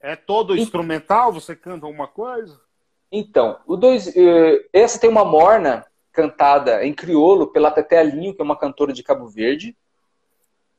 É 0.00 0.14
todo 0.14 0.56
instrumental? 0.56 1.32
Você 1.32 1.56
canta 1.56 1.86
alguma 1.86 2.06
coisa? 2.06 2.60
Então, 3.10 3.58
o 3.66 3.76
dois, 3.76 4.14
eh, 4.14 4.66
essa 4.72 4.98
tem 4.98 5.08
uma 5.08 5.24
morna 5.24 5.86
cantada 6.12 6.84
em 6.84 6.92
crioulo 6.92 7.46
pela 7.46 7.70
Teté 7.70 7.98
Alinho, 7.98 8.34
que 8.34 8.40
é 8.40 8.44
uma 8.44 8.58
cantora 8.58 8.92
de 8.92 9.02
Cabo 9.02 9.26
Verde. 9.26 9.76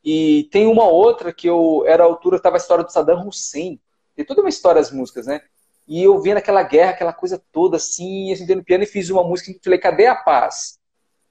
E 0.06 0.48
tem 0.52 0.68
uma 0.68 0.88
outra 0.88 1.34
que 1.34 1.50
eu 1.50 1.84
era 1.88 2.04
a 2.04 2.06
altura, 2.06 2.38
estava 2.38 2.58
a 2.58 2.60
história 2.60 2.84
do 2.84 2.92
Saddam 2.92 3.28
Hussein. 3.28 3.80
Tem 4.16 4.24
toda 4.24 4.42
uma 4.42 4.50
história 4.50 4.80
as 4.80 4.92
músicas, 4.92 5.26
né? 5.26 5.42
E 5.88 6.04
eu 6.04 6.22
vendo 6.22 6.38
aquela 6.38 6.62
guerra, 6.62 6.92
aquela 6.92 7.12
coisa 7.12 7.42
toda 7.52 7.78
assim, 7.78 8.32
assim, 8.32 8.46
no 8.54 8.64
piano 8.64 8.84
e 8.84 8.88
fiz 8.88 9.10
uma 9.10 9.24
música 9.24 9.50
e 9.50 9.60
falei, 9.64 9.80
cadê 9.80 10.06
a 10.06 10.16
paz? 10.16 10.78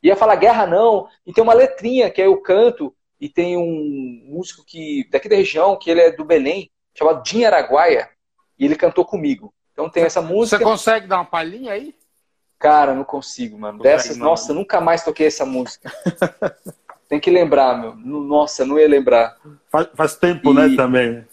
Ia 0.02 0.16
falar 0.16 0.36
guerra 0.36 0.66
não, 0.66 1.08
e 1.24 1.32
tem 1.32 1.42
uma 1.42 1.54
letrinha 1.54 2.10
que 2.10 2.20
é 2.20 2.28
o 2.28 2.42
canto, 2.42 2.94
e 3.20 3.28
tem 3.28 3.56
um 3.56 4.22
músico 4.26 4.64
que 4.66 5.08
daqui 5.10 5.28
da 5.28 5.36
região, 5.36 5.78
que 5.78 5.90
ele 5.90 6.00
é 6.00 6.10
do 6.10 6.24
Belém, 6.24 6.70
chamado 6.92 7.22
Dinho 7.22 7.46
Araguaia, 7.46 8.10
e 8.58 8.64
ele 8.64 8.76
cantou 8.76 9.04
comigo. 9.04 9.54
Então 9.72 9.88
tem 9.88 10.02
essa 10.04 10.20
música. 10.20 10.58
Você 10.58 10.64
consegue 10.64 11.06
dar 11.06 11.16
uma 11.16 11.24
palhinha 11.24 11.72
aí? 11.72 11.94
Cara, 12.58 12.94
não 12.94 13.04
consigo, 13.04 13.58
mano. 13.58 13.80
Dessas, 13.80 14.16
nossa, 14.16 14.52
nunca 14.52 14.80
mais 14.80 15.04
toquei 15.04 15.26
essa 15.26 15.46
música. 15.46 15.92
Tem 17.08 17.20
que 17.20 17.30
lembrar, 17.30 17.78
meu. 17.80 17.94
Nossa, 17.94 18.64
não 18.64 18.78
ia 18.78 18.88
lembrar. 18.88 19.36
Faz, 19.70 19.88
faz 19.94 20.16
tempo, 20.16 20.52
né, 20.52 20.66
e... 20.66 20.70
né, 20.70 20.76
também. 20.76 21.24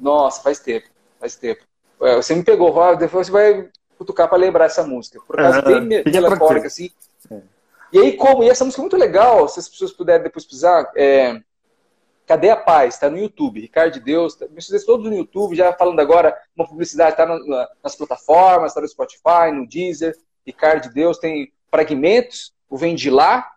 Nossa, 0.00 0.42
faz 0.42 0.58
tempo. 0.58 0.88
Faz 1.20 1.36
tempo. 1.36 1.62
É, 2.00 2.16
você 2.16 2.34
me 2.34 2.42
pegou, 2.42 2.72
depois 2.96 3.26
você 3.26 3.32
vai 3.32 3.68
cutucar 3.96 4.28
para 4.28 4.38
lembrar 4.38 4.64
essa 4.64 4.84
música. 4.84 5.20
Por 5.26 5.38
acaso, 5.38 5.58
é, 5.70 5.80
bem 5.80 6.12
melancólica, 6.12 6.66
assim. 6.66 6.90
É. 7.30 7.40
E 7.92 7.98
aí, 7.98 8.16
como? 8.16 8.42
E 8.42 8.48
essa 8.48 8.64
música 8.64 8.80
é 8.80 8.84
muito 8.84 8.96
legal, 8.96 9.46
se 9.48 9.60
as 9.60 9.68
pessoas 9.68 9.92
puderem 9.92 10.22
depois 10.22 10.44
precisar. 10.44 10.90
É... 10.96 11.40
Cadê 12.26 12.50
a 12.50 12.56
Paz? 12.56 12.94
Está 12.94 13.10
no 13.10 13.18
YouTube. 13.18 13.60
Ricardo 13.60 13.92
de 13.92 14.00
Deus. 14.00 14.34
Tá... 14.34 14.46
todos 14.86 15.06
no 15.06 15.14
YouTube, 15.14 15.54
já 15.54 15.72
falando 15.72 16.00
agora, 16.00 16.36
uma 16.56 16.66
publicidade 16.66 17.12
está 17.12 17.26
na, 17.26 17.68
nas 17.82 17.94
plataformas, 17.94 18.70
está 18.70 18.80
no 18.80 18.88
Spotify, 18.88 19.52
no 19.52 19.68
Deezer. 19.68 20.16
Ricardo 20.46 20.88
de 20.88 20.94
Deus 20.94 21.18
tem 21.18 21.52
fragmentos, 21.70 22.52
o 22.68 22.76
Vem 22.76 22.94
de 22.94 23.10
Lá, 23.10 23.48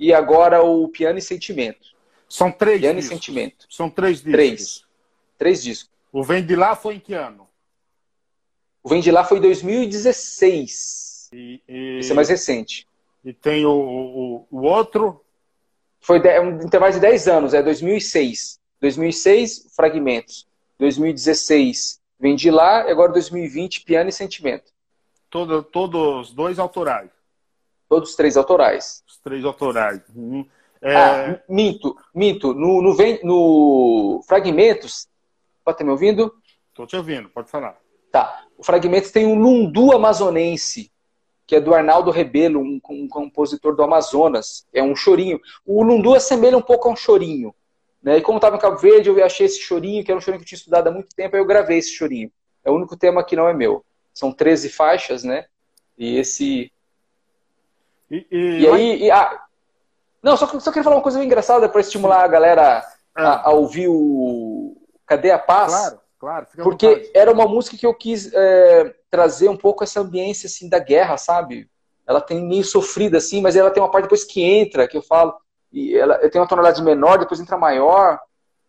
e 0.00 0.14
agora 0.14 0.62
o 0.62 0.88
Piano 0.88 1.18
e 1.18 1.22
Sentimento. 1.22 1.90
São 2.26 2.50
três 2.50 2.80
Piano 2.80 2.98
discos. 2.98 3.12
e 3.12 3.14
Sentimento. 3.14 3.66
São 3.68 3.90
três 3.90 4.22
discos. 4.22 4.32
Três. 4.32 4.84
Três 5.36 5.62
discos. 5.62 5.90
O 6.10 6.24
Vem 6.24 6.44
de 6.44 6.56
Lá 6.56 6.74
foi 6.74 6.94
em 6.94 7.00
que 7.00 7.12
ano? 7.12 7.46
O 8.82 8.88
Vem 8.88 9.02
de 9.02 9.10
Lá 9.10 9.22
foi 9.24 9.36
em 9.36 9.42
2016. 9.42 11.28
E, 11.32 11.60
e... 11.68 11.98
Esse 11.98 12.12
é 12.12 12.14
mais 12.14 12.30
recente. 12.30 12.88
E 13.22 13.34
tem 13.34 13.66
o, 13.66 13.70
o, 13.70 14.46
o 14.50 14.62
outro? 14.62 15.22
Foi 16.00 16.18
de, 16.18 16.40
um 16.40 16.62
intervalo 16.62 16.94
de 16.94 17.00
10 17.00 17.28
anos, 17.28 17.52
é 17.52 17.62
2006. 17.62 18.58
2006, 18.80 19.66
Fragmentos. 19.76 20.48
2016, 20.78 22.00
Vendi 22.18 22.50
Lá. 22.50 22.86
E 22.88 22.90
agora 22.90 23.12
2020, 23.12 23.82
Piano 23.82 24.08
e 24.08 24.12
Sentimento. 24.12 24.72
Todo, 25.28 25.62
todos 25.62 26.32
dois 26.32 26.58
autorais? 26.58 27.10
Todos 27.90 28.14
três 28.14 28.36
autorais. 28.36 29.02
Os 29.04 29.16
três 29.18 29.44
autorais. 29.44 30.00
Uhum. 30.14 30.46
É... 30.80 30.94
Ah, 30.94 31.42
minto, 31.48 31.96
minto. 32.14 32.54
No, 32.54 32.80
no, 32.80 32.96
no 33.24 34.22
Fragmentos, 34.28 35.08
pode 35.64 35.74
estar 35.74 35.84
me 35.84 35.90
ouvindo? 35.90 36.32
Estou 36.68 36.86
te 36.86 36.96
ouvindo, 36.96 37.28
pode 37.28 37.50
falar. 37.50 37.76
Tá. 38.12 38.44
O 38.56 38.62
Fragmentos 38.62 39.10
tem 39.10 39.26
um 39.26 39.34
lundu 39.34 39.92
amazonense, 39.92 40.92
que 41.48 41.56
é 41.56 41.60
do 41.60 41.74
Arnaldo 41.74 42.12
Rebelo, 42.12 42.60
um, 42.60 42.80
um, 42.90 43.08
compositor 43.08 43.74
do 43.74 43.82
Amazonas. 43.82 44.64
É 44.72 44.80
um 44.80 44.94
chorinho. 44.94 45.40
O 45.66 45.82
lundu 45.82 46.14
assemelha 46.14 46.56
um 46.56 46.62
pouco 46.62 46.88
a 46.88 46.92
um 46.92 46.96
chorinho. 46.96 47.52
Né? 48.00 48.18
E 48.18 48.22
como 48.22 48.38
estava 48.38 48.54
em 48.54 48.60
Cabo 48.60 48.78
Verde, 48.78 49.08
eu 49.08 49.24
achei 49.24 49.46
esse 49.46 49.60
chorinho, 49.60 50.04
que 50.04 50.12
era 50.12 50.18
um 50.18 50.20
chorinho 50.20 50.38
que 50.38 50.44
eu 50.44 50.48
tinha 50.48 50.58
estudado 50.58 50.86
há 50.86 50.92
muito 50.92 51.12
tempo, 51.16 51.34
aí 51.34 51.42
eu 51.42 51.46
gravei 51.46 51.78
esse 51.78 51.90
chorinho. 51.90 52.30
É 52.64 52.70
o 52.70 52.74
único 52.74 52.96
tema 52.96 53.24
que 53.24 53.34
não 53.34 53.48
é 53.48 53.52
meu. 53.52 53.84
São 54.14 54.30
13 54.30 54.68
faixas, 54.68 55.24
né? 55.24 55.46
E 55.98 56.16
esse. 56.16 56.70
E, 58.10 58.26
e... 58.30 58.60
e 58.60 58.68
aí. 58.68 59.02
E, 59.04 59.10
ah... 59.10 59.42
Não, 60.22 60.36
só, 60.36 60.46
só 60.46 60.70
queria 60.70 60.84
falar 60.84 60.96
uma 60.96 61.02
coisa 61.02 61.22
engraçada 61.24 61.68
para 61.68 61.80
estimular 61.80 62.24
a 62.24 62.28
galera 62.28 62.84
a, 63.14 63.22
ah. 63.22 63.48
a, 63.48 63.52
ouvir 63.52 63.88
o 63.88 64.76
Cadê 65.06 65.30
a 65.30 65.38
Paz? 65.38 65.72
Claro, 65.72 66.00
claro. 66.18 66.46
Porque 66.62 67.10
era 67.14 67.32
uma 67.32 67.46
música 67.46 67.76
que 67.76 67.86
eu 67.86 67.94
quis 67.94 68.30
é, 68.32 68.94
trazer 69.10 69.48
um 69.48 69.56
pouco 69.56 69.82
essa 69.82 70.00
ambiência 70.00 70.46
assim, 70.46 70.68
da 70.68 70.78
guerra, 70.78 71.16
sabe? 71.16 71.70
Ela 72.06 72.20
tem 72.20 72.44
meio 72.44 72.64
sofrida 72.64 73.18
assim, 73.18 73.40
mas 73.40 73.56
ela 73.56 73.70
tem 73.70 73.82
uma 73.82 73.90
parte 73.90 74.04
depois 74.04 74.24
que 74.24 74.42
entra, 74.42 74.86
que 74.86 74.96
eu 74.96 75.02
falo 75.02 75.34
e 75.72 75.96
ela 75.96 76.18
tem 76.28 76.40
uma 76.40 76.48
tonalidade 76.48 76.82
menor, 76.82 77.18
depois 77.18 77.40
entra 77.40 77.56
maior. 77.56 78.18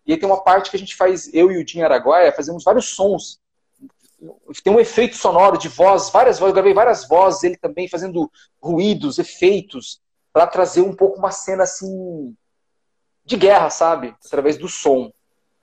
E 0.05 0.13
aí 0.13 0.19
tem 0.19 0.29
uma 0.29 0.43
parte 0.43 0.69
que 0.69 0.75
a 0.75 0.79
gente 0.79 0.95
faz, 0.95 1.31
eu 1.33 1.51
e 1.51 1.57
o 1.57 1.65
Dinho 1.65 1.85
Araguaia, 1.85 2.31
fazemos 2.31 2.63
vários 2.63 2.89
sons. 2.95 3.39
Tem 4.63 4.71
um 4.71 4.79
efeito 4.79 5.15
sonoro 5.15 5.57
de 5.57 5.67
voz, 5.67 6.09
várias 6.09 6.37
vozes, 6.37 6.51
eu 6.51 6.53
gravei 6.53 6.73
várias 6.73 7.07
vozes, 7.07 7.43
ele 7.43 7.57
também 7.57 7.87
fazendo 7.87 8.31
ruídos, 8.61 9.17
efeitos, 9.17 9.99
para 10.31 10.45
trazer 10.45 10.81
um 10.81 10.95
pouco 10.95 11.17
uma 11.17 11.31
cena 11.31 11.63
assim 11.63 12.35
de 13.25 13.35
guerra, 13.35 13.69
sabe? 13.69 14.15
Através 14.25 14.57
do 14.57 14.67
som. 14.67 15.11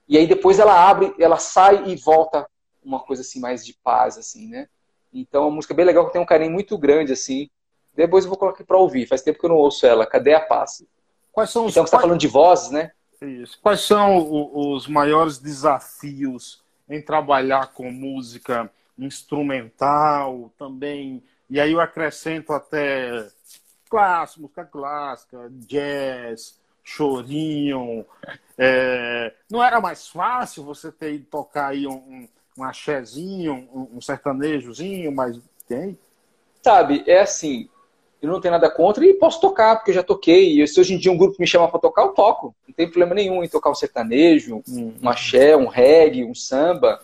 E 0.08 0.16
aí 0.18 0.26
depois 0.26 0.58
ela 0.58 0.88
abre, 0.88 1.14
ela 1.18 1.38
sai 1.38 1.88
e 1.88 1.96
volta 1.96 2.48
uma 2.82 3.00
coisa 3.00 3.22
assim 3.22 3.40
mais 3.40 3.64
de 3.64 3.74
paz, 3.74 4.18
assim, 4.18 4.48
né? 4.48 4.68
Então 5.12 5.46
a 5.46 5.50
música 5.50 5.72
é 5.74 5.76
bem 5.76 5.84
legal, 5.86 6.06
que 6.06 6.12
tem 6.12 6.20
um 6.20 6.26
carinho 6.26 6.50
muito 6.50 6.76
grande, 6.76 7.12
assim. 7.12 7.48
Depois 7.94 8.24
eu 8.24 8.30
vou 8.30 8.38
colocar 8.38 8.64
para 8.64 8.78
ouvir. 8.78 9.06
Faz 9.06 9.22
tempo 9.22 9.38
que 9.38 9.44
eu 9.44 9.50
não 9.50 9.56
ouço 9.56 9.86
ela. 9.86 10.06
Cadê 10.06 10.34
a 10.34 10.40
paz? 10.40 10.84
Quais 11.32 11.50
são 11.50 11.66
os 11.66 11.72
então, 11.72 11.84
você 11.84 11.88
está 11.88 12.00
falando 12.00 12.18
de 12.18 12.28
vozes, 12.28 12.70
né? 12.70 12.90
Isso. 13.20 13.58
Quais 13.60 13.80
são 13.80 14.50
os 14.72 14.86
maiores 14.86 15.38
desafios 15.38 16.62
em 16.88 17.00
trabalhar 17.02 17.72
com 17.72 17.90
música 17.90 18.70
instrumental 18.98 20.52
também? 20.58 21.22
E 21.48 21.60
aí 21.60 21.72
eu 21.72 21.80
acrescento 21.80 22.52
até 22.52 23.28
clássico, 23.88 24.42
música 24.42 24.64
clássica, 24.64 25.48
jazz, 25.50 26.58
chorinho. 26.84 28.04
É... 28.56 29.32
não 29.48 29.62
era 29.62 29.80
mais 29.80 30.08
fácil 30.08 30.64
você 30.64 30.90
ter 30.90 31.14
ido 31.14 31.26
tocar 31.26 31.68
aí 31.68 31.86
um, 31.86 32.28
um 32.56 32.64
axézinho, 32.64 33.68
um, 33.72 33.96
um 33.96 34.00
sertanejozinho, 34.00 35.12
mas 35.12 35.38
tem? 35.66 35.96
Sabe, 36.62 37.04
é 37.06 37.20
assim, 37.20 37.68
eu 38.20 38.28
não 38.28 38.40
tenho 38.40 38.52
nada 38.52 38.70
contra 38.70 39.04
e 39.04 39.14
posso 39.14 39.40
tocar, 39.40 39.76
porque 39.76 39.90
eu 39.90 39.94
já 39.94 40.02
toquei. 40.02 40.60
E 40.60 40.66
se 40.66 40.80
hoje 40.80 40.94
em 40.94 40.98
dia 40.98 41.12
um 41.12 41.16
grupo 41.16 41.36
me 41.38 41.46
chama 41.46 41.68
para 41.68 41.78
tocar, 41.78 42.02
eu 42.02 42.08
toco. 42.08 42.54
Não 42.66 42.74
tem 42.74 42.88
problema 42.88 43.14
nenhum 43.14 43.44
em 43.44 43.48
tocar 43.48 43.70
um 43.70 43.74
sertanejo, 43.74 44.62
um, 44.68 45.08
axé, 45.08 45.56
um 45.56 45.66
reggae, 45.66 46.24
um 46.24 46.34
samba, 46.34 47.00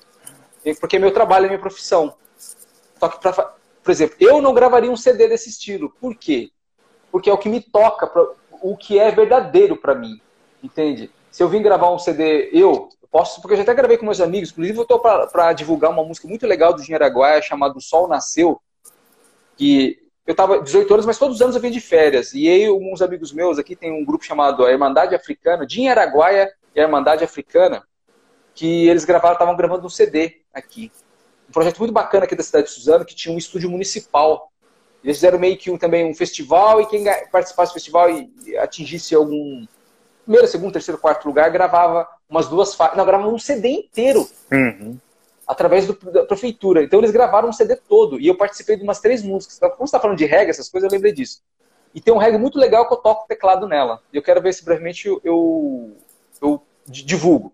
porque 0.80 0.96
é 0.96 0.98
meu 0.98 1.12
trabalho 1.12 1.46
é 1.46 1.48
minha 1.48 1.60
profissão. 1.60 2.14
Só 2.98 3.08
que, 3.08 3.20
pra, 3.20 3.32
por 3.32 3.90
exemplo, 3.90 4.16
eu 4.18 4.42
não 4.42 4.54
gravaria 4.54 4.90
um 4.90 4.96
CD 4.96 5.28
desse 5.28 5.50
estilo. 5.50 5.94
Por 6.00 6.16
quê? 6.16 6.50
Porque 7.12 7.30
é 7.30 7.32
o 7.32 7.38
que 7.38 7.48
me 7.48 7.60
toca, 7.60 8.10
o 8.62 8.76
que 8.76 8.98
é 8.98 9.10
verdadeiro 9.10 9.76
para 9.76 9.94
mim. 9.94 10.20
Entende? 10.62 11.10
Se 11.30 11.42
eu 11.42 11.48
vim 11.48 11.62
gravar 11.62 11.92
um 11.92 11.98
CD, 11.98 12.50
eu, 12.52 12.88
posso, 13.14 13.40
porque 13.40 13.52
eu 13.52 13.58
já 13.58 13.62
até 13.62 13.74
gravei 13.74 13.96
com 13.96 14.04
meus 14.04 14.20
amigos, 14.20 14.50
inclusive 14.50 14.78
eu 14.78 14.82
estou 14.82 14.98
para 14.98 15.52
divulgar 15.52 15.92
uma 15.92 16.02
música 16.02 16.26
muito 16.26 16.46
legal 16.48 16.74
do 16.74 16.82
Dinheiro 16.82 17.04
Araguaia 17.04 17.40
chamada 17.40 17.78
O 17.78 17.80
Sol 17.80 18.08
Nasceu, 18.08 18.60
que 19.56 20.03
eu 20.26 20.34
tava 20.34 20.62
18 20.62 20.92
anos, 20.94 21.06
mas 21.06 21.18
todos 21.18 21.36
os 21.36 21.42
anos 21.42 21.54
eu 21.54 21.60
vinha 21.60 21.72
de 21.72 21.80
férias. 21.80 22.32
E 22.32 22.48
aí, 22.48 22.70
uns 22.70 23.02
amigos 23.02 23.32
meus 23.32 23.58
aqui 23.58 23.76
tem 23.76 23.92
um 23.92 24.04
grupo 24.04 24.24
chamado 24.24 24.64
a 24.64 24.70
Irmandade 24.70 25.14
Africana, 25.14 25.66
de 25.66 25.86
Araguaia 25.86 26.50
e 26.74 26.80
a 26.80 26.84
Irmandade 26.84 27.22
Africana, 27.22 27.82
que 28.54 28.88
eles 28.88 29.04
gravaram, 29.04 29.34
estavam 29.34 29.56
gravando 29.56 29.86
um 29.86 29.90
CD 29.90 30.40
aqui. 30.52 30.90
Um 31.48 31.52
projeto 31.52 31.78
muito 31.78 31.92
bacana 31.92 32.24
aqui 32.24 32.34
da 32.34 32.42
cidade 32.42 32.66
de 32.66 32.72
Suzano, 32.72 33.04
que 33.04 33.14
tinha 33.14 33.34
um 33.34 33.38
estúdio 33.38 33.68
municipal. 33.68 34.50
Eles 35.02 35.18
fizeram 35.18 35.38
meio 35.38 35.58
que 35.58 35.70
um, 35.70 35.76
também 35.76 36.10
um 36.10 36.14
festival, 36.14 36.80
e 36.80 36.86
quem 36.86 37.04
participasse 37.30 37.72
do 37.72 37.74
festival 37.74 38.08
e 38.10 38.56
atingisse 38.56 39.14
algum 39.14 39.66
primeiro, 40.22 40.48
segundo, 40.48 40.72
terceiro, 40.72 40.98
quarto 40.98 41.26
lugar, 41.26 41.50
gravava 41.50 42.08
umas 42.30 42.48
duas 42.48 42.74
faixas. 42.74 42.96
Não, 42.96 43.04
gravava 43.04 43.28
um 43.28 43.38
CD 43.38 43.68
inteiro. 43.68 44.26
Uhum 44.50 44.98
através 45.46 45.86
do, 45.86 45.94
da 46.10 46.24
prefeitura. 46.24 46.82
Então 46.82 47.00
eles 47.00 47.10
gravaram 47.10 47.48
um 47.48 47.52
CD 47.52 47.76
todo 47.76 48.20
e 48.20 48.26
eu 48.26 48.36
participei 48.36 48.76
de 48.76 48.82
umas 48.82 49.00
três 49.00 49.22
músicas. 49.22 49.58
Como 49.58 49.76
você 49.78 49.84
está 49.84 50.00
falando 50.00 50.18
de 50.18 50.24
reggae, 50.24 50.50
essas 50.50 50.68
coisas, 50.68 50.90
eu 50.90 50.94
lembrei 50.94 51.12
disso. 51.12 51.42
E 51.94 52.00
tem 52.00 52.12
um 52.12 52.18
reggae 52.18 52.38
muito 52.38 52.58
legal 52.58 52.88
que 52.88 52.94
eu 52.94 52.98
toco 52.98 53.26
teclado 53.28 53.68
nela. 53.68 54.00
Eu 54.12 54.22
quero 54.22 54.42
ver 54.42 54.52
se 54.52 54.64
brevemente 54.64 55.06
eu, 55.06 55.20
eu, 55.22 55.96
eu 56.42 56.62
divulgo. 56.86 57.52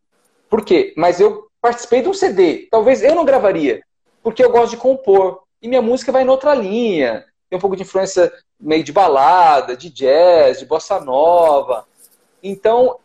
Por 0.48 0.64
quê? 0.64 0.94
Mas 0.96 1.20
eu 1.20 1.48
participei 1.60 2.00
de 2.00 2.08
um 2.08 2.14
CD. 2.14 2.68
Talvez 2.70 3.02
eu 3.02 3.14
não 3.14 3.24
gravaria, 3.24 3.82
porque 4.22 4.42
eu 4.42 4.50
gosto 4.50 4.70
de 4.70 4.76
compor. 4.78 5.42
E 5.60 5.68
minha 5.68 5.82
música 5.82 6.10
vai 6.10 6.22
em 6.22 6.28
outra 6.28 6.54
linha. 6.54 7.26
Tem 7.50 7.56
um 7.58 7.60
pouco 7.60 7.76
de 7.76 7.82
influência 7.82 8.32
meio 8.58 8.82
de 8.82 8.92
balada, 8.92 9.76
de 9.76 9.90
jazz, 9.90 10.58
de 10.58 10.64
bossa 10.64 11.00
nova. 11.00 11.84
Então, 12.42 12.96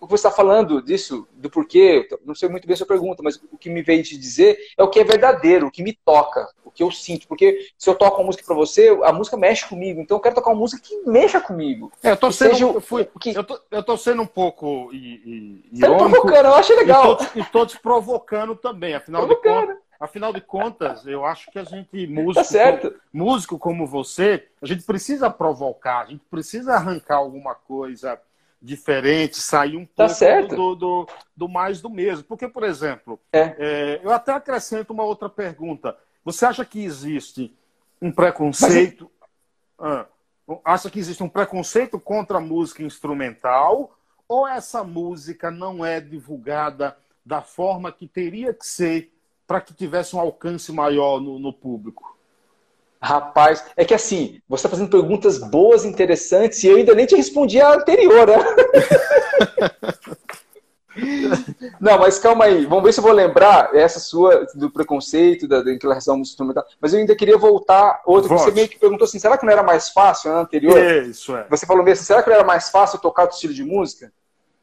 você 0.00 0.26
está 0.26 0.30
falando 0.30 0.80
disso, 0.82 1.26
do 1.34 1.50
porquê, 1.50 2.08
não 2.24 2.34
sei 2.34 2.48
muito 2.48 2.66
bem 2.66 2.74
a 2.74 2.76
sua 2.76 2.86
pergunta, 2.86 3.22
mas 3.22 3.36
o 3.50 3.58
que 3.58 3.68
me 3.68 3.82
veio 3.82 4.02
te 4.02 4.16
dizer 4.16 4.58
é 4.76 4.82
o 4.82 4.88
que 4.88 5.00
é 5.00 5.04
verdadeiro, 5.04 5.66
o 5.66 5.70
que 5.70 5.82
me 5.82 5.92
toca, 5.92 6.48
o 6.64 6.70
que 6.70 6.82
eu 6.82 6.90
sinto. 6.90 7.26
Porque 7.26 7.68
se 7.76 7.88
eu 7.88 7.94
toco 7.94 8.18
uma 8.18 8.26
música 8.26 8.44
para 8.44 8.54
você, 8.54 8.88
a 9.02 9.12
música 9.12 9.36
mexe 9.36 9.68
comigo. 9.68 10.00
Então 10.00 10.16
eu 10.16 10.20
quero 10.20 10.34
tocar 10.34 10.50
uma 10.50 10.58
música 10.58 10.82
que 10.82 10.96
mexa 11.08 11.40
comigo. 11.40 11.90
É, 12.02 12.12
eu 12.12 12.16
tô 12.16 12.30
sendo, 12.30 12.50
seja, 12.52 12.64
eu, 12.64 12.80
fui, 12.80 13.08
que... 13.20 13.34
eu, 13.34 13.44
tô, 13.44 13.60
eu 13.70 13.82
tô 13.82 13.96
sendo 13.96 14.22
um 14.22 14.26
pouco 14.26 14.90
e, 14.92 15.62
e, 15.72 15.80
tá 15.80 15.94
provocando, 15.94 16.46
eu 16.46 16.54
acho 16.54 16.74
legal. 16.76 17.18
E 17.34 17.44
tô, 17.44 17.66
te 17.66 17.78
provocando 17.80 18.54
também, 18.54 18.94
afinal 18.94 19.26
de 19.26 19.36
contas. 19.36 19.76
Afinal 20.00 20.32
de 20.32 20.40
contas, 20.40 21.04
eu 21.08 21.24
acho 21.24 21.50
que 21.50 21.58
a 21.58 21.64
gente, 21.64 22.06
músico, 22.06 22.46
tá 22.52 22.92
músico 23.12 23.58
como 23.58 23.84
você, 23.84 24.46
a 24.62 24.66
gente 24.66 24.84
precisa 24.84 25.28
provocar, 25.28 26.02
a 26.02 26.06
gente 26.06 26.22
precisa 26.30 26.74
arrancar 26.74 27.16
alguma 27.16 27.56
coisa 27.56 28.16
diferente, 28.60 29.36
sair 29.38 29.76
um 29.76 29.86
tá 29.86 30.08
pouco 30.08 30.56
do, 30.56 30.74
do, 30.74 31.08
do, 31.36 31.48
mais 31.48 31.80
do 31.80 31.88
mesmo. 31.88 32.24
Porque, 32.24 32.48
por 32.48 32.64
exemplo, 32.64 33.18
é. 33.32 33.54
É, 33.58 34.00
eu 34.02 34.10
até 34.10 34.32
acrescento 34.32 34.92
uma 34.92 35.04
outra 35.04 35.28
pergunta. 35.28 35.96
Você 36.24 36.44
acha 36.44 36.64
que 36.64 36.82
existe 36.84 37.56
um 38.02 38.10
preconceito? 38.10 39.10
Mas... 39.78 39.88
Ah, 39.90 40.06
acha 40.64 40.90
que 40.90 40.98
existe 40.98 41.22
um 41.22 41.28
preconceito 41.28 42.00
contra 42.00 42.38
a 42.38 42.40
música 42.40 42.82
instrumental? 42.82 43.96
Ou 44.28 44.46
essa 44.46 44.82
música 44.82 45.50
não 45.50 45.84
é 45.84 46.00
divulgada 46.00 46.96
da 47.24 47.40
forma 47.40 47.92
que 47.92 48.06
teria 48.06 48.52
que 48.52 48.66
ser 48.66 49.12
para 49.46 49.60
que 49.60 49.72
tivesse 49.72 50.14
um 50.16 50.20
alcance 50.20 50.72
maior 50.72 51.20
no, 51.20 51.38
no 51.38 51.52
público? 51.52 52.17
Rapaz, 53.00 53.64
é 53.76 53.84
que 53.84 53.94
assim, 53.94 54.40
você 54.48 54.60
está 54.60 54.68
fazendo 54.68 54.90
perguntas 54.90 55.38
boas, 55.38 55.84
interessantes, 55.84 56.62
e 56.64 56.66
eu 56.66 56.76
ainda 56.76 56.94
nem 56.94 57.06
te 57.06 57.14
respondi 57.14 57.60
a 57.60 57.74
anterior, 57.74 58.26
né? 58.26 58.36
Não, 61.80 61.98
mas 61.98 62.18
calma 62.18 62.46
aí, 62.46 62.66
vamos 62.66 62.84
ver 62.84 62.92
se 62.92 63.00
eu 63.00 63.04
vou 63.04 63.12
lembrar 63.12 63.74
essa 63.74 64.00
sua 64.00 64.46
do 64.54 64.70
preconceito, 64.70 65.46
da, 65.46 65.62
da 65.62 65.72
inclinação 65.72 66.18
instrumental. 66.18 66.64
Mas 66.80 66.92
eu 66.92 66.98
ainda 66.98 67.14
queria 67.14 67.38
voltar 67.38 68.02
outra, 68.04 68.34
que 68.34 68.42
você 68.42 68.50
meio 68.50 68.68
que 68.68 68.78
perguntou 68.78 69.04
assim: 69.04 69.18
será 69.18 69.38
que 69.38 69.46
não 69.46 69.52
era 69.52 69.62
mais 69.62 69.90
fácil 69.90 70.32
na 70.32 70.40
anterior? 70.40 70.76
Isso, 71.04 71.36
é. 71.36 71.46
Você 71.48 71.66
falou 71.66 71.84
mesmo, 71.84 72.04
será 72.04 72.22
que 72.22 72.28
não 72.28 72.36
era 72.36 72.44
mais 72.44 72.68
fácil 72.70 72.98
tocar 72.98 73.22
outro 73.22 73.36
estilo 73.36 73.54
de 73.54 73.64
música? 73.64 74.12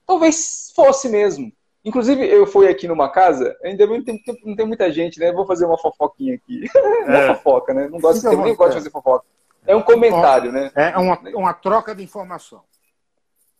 Talvez 0.06 0.72
fosse 0.76 1.08
mesmo. 1.10 1.52
Inclusive, 1.86 2.28
eu 2.28 2.48
fui 2.48 2.68
aqui 2.68 2.88
numa 2.88 3.08
casa, 3.10 3.56
ainda 3.64 3.86
não 3.86 4.04
tem, 4.04 4.20
não 4.44 4.56
tem 4.56 4.66
muita 4.66 4.92
gente, 4.92 5.20
né? 5.20 5.32
Vou 5.32 5.46
fazer 5.46 5.66
uma 5.66 5.78
fofoquinha 5.78 6.36
aqui. 6.36 6.66
É. 7.06 7.28
uma 7.28 7.36
fofoca, 7.36 7.72
né? 7.72 7.88
Não 7.88 8.00
gosto, 8.00 8.28
de, 8.28 8.36
nem 8.36 8.56
gosto 8.56 8.72
de 8.72 8.78
fazer 8.78 8.90
fofoca. 8.90 9.24
É 9.68 9.76
um 9.76 9.82
comentário, 9.84 10.52
né? 10.52 10.72
É 10.76 10.98
uma, 10.98 11.20
uma 11.36 11.54
troca 11.54 11.94
de 11.94 12.04
informação. 12.04 12.64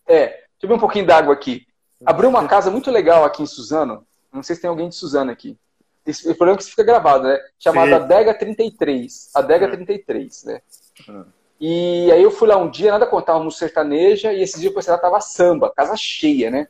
É. 0.08 0.26
Deixa 0.26 0.42
eu 0.64 0.70
ver 0.70 0.74
um 0.74 0.80
pouquinho 0.80 1.06
d'água 1.06 1.32
aqui. 1.32 1.68
Abriu 2.04 2.28
uma 2.28 2.48
casa 2.48 2.72
muito 2.72 2.90
legal 2.90 3.24
aqui 3.24 3.44
em 3.44 3.46
Suzano. 3.46 4.04
Não 4.34 4.42
sei 4.42 4.56
se 4.56 4.64
tem 4.64 4.70
alguém 4.70 4.90
de 4.90 4.96
Suzano 4.96 5.30
aqui. 5.30 5.56
Esse 6.04 6.34
programa 6.34 6.58
que 6.58 6.66
fica 6.66 6.84
gravado, 6.84 7.26
né? 7.26 7.40
Chamado 7.60 7.90
Sim. 7.90 7.94
Adega 7.94 8.34
33. 8.34 9.30
Adega 9.36 9.66
é. 9.66 9.70
33, 9.70 10.44
né? 10.46 10.62
É. 11.08 11.24
E 11.60 12.12
aí 12.12 12.24
eu 12.24 12.32
fui 12.32 12.48
lá 12.48 12.58
um 12.58 12.70
dia, 12.70 12.92
nada 12.92 13.06
contava 13.06 13.44
música 13.44 13.66
sertaneja, 13.66 14.34
e 14.34 14.42
esse 14.42 14.60
dia 14.60 14.72
eu 14.72 14.82
lá 14.88 14.98
tava 14.98 15.22
samba, 15.22 15.72
casa 15.72 15.96
cheia, 15.96 16.50
né? 16.50 16.68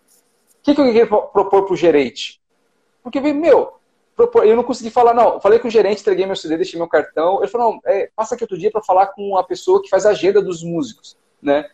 O 0.65 0.67
que, 0.67 0.73
que 0.73 0.81
eu 0.81 0.85
queria 0.85 1.05
propor 1.05 1.67
pro 1.67 1.75
gerente? 1.75 2.41
Porque, 3.03 3.21
meu, 3.21 3.73
eu 4.43 4.55
não 4.55 4.63
consegui 4.63 4.89
falar, 4.89 5.13
não. 5.13 5.39
Falei 5.39 5.59
com 5.59 5.67
o 5.67 5.71
gerente, 5.71 6.01
entreguei 6.01 6.25
meu 6.25 6.35
CD, 6.35 6.57
deixei 6.57 6.79
meu 6.79 6.87
cartão. 6.87 7.37
Ele 7.37 7.51
falou, 7.51 7.73
não, 7.73 7.79
é, 7.85 8.09
passa 8.15 8.33
aqui 8.33 8.43
outro 8.43 8.57
dia 8.57 8.71
para 8.71 8.81
falar 8.81 9.07
com 9.07 9.37
a 9.37 9.43
pessoa 9.43 9.79
que 9.79 9.89
faz 9.89 10.07
a 10.07 10.09
agenda 10.09 10.41
dos 10.41 10.63
músicos, 10.63 11.15
né? 11.39 11.69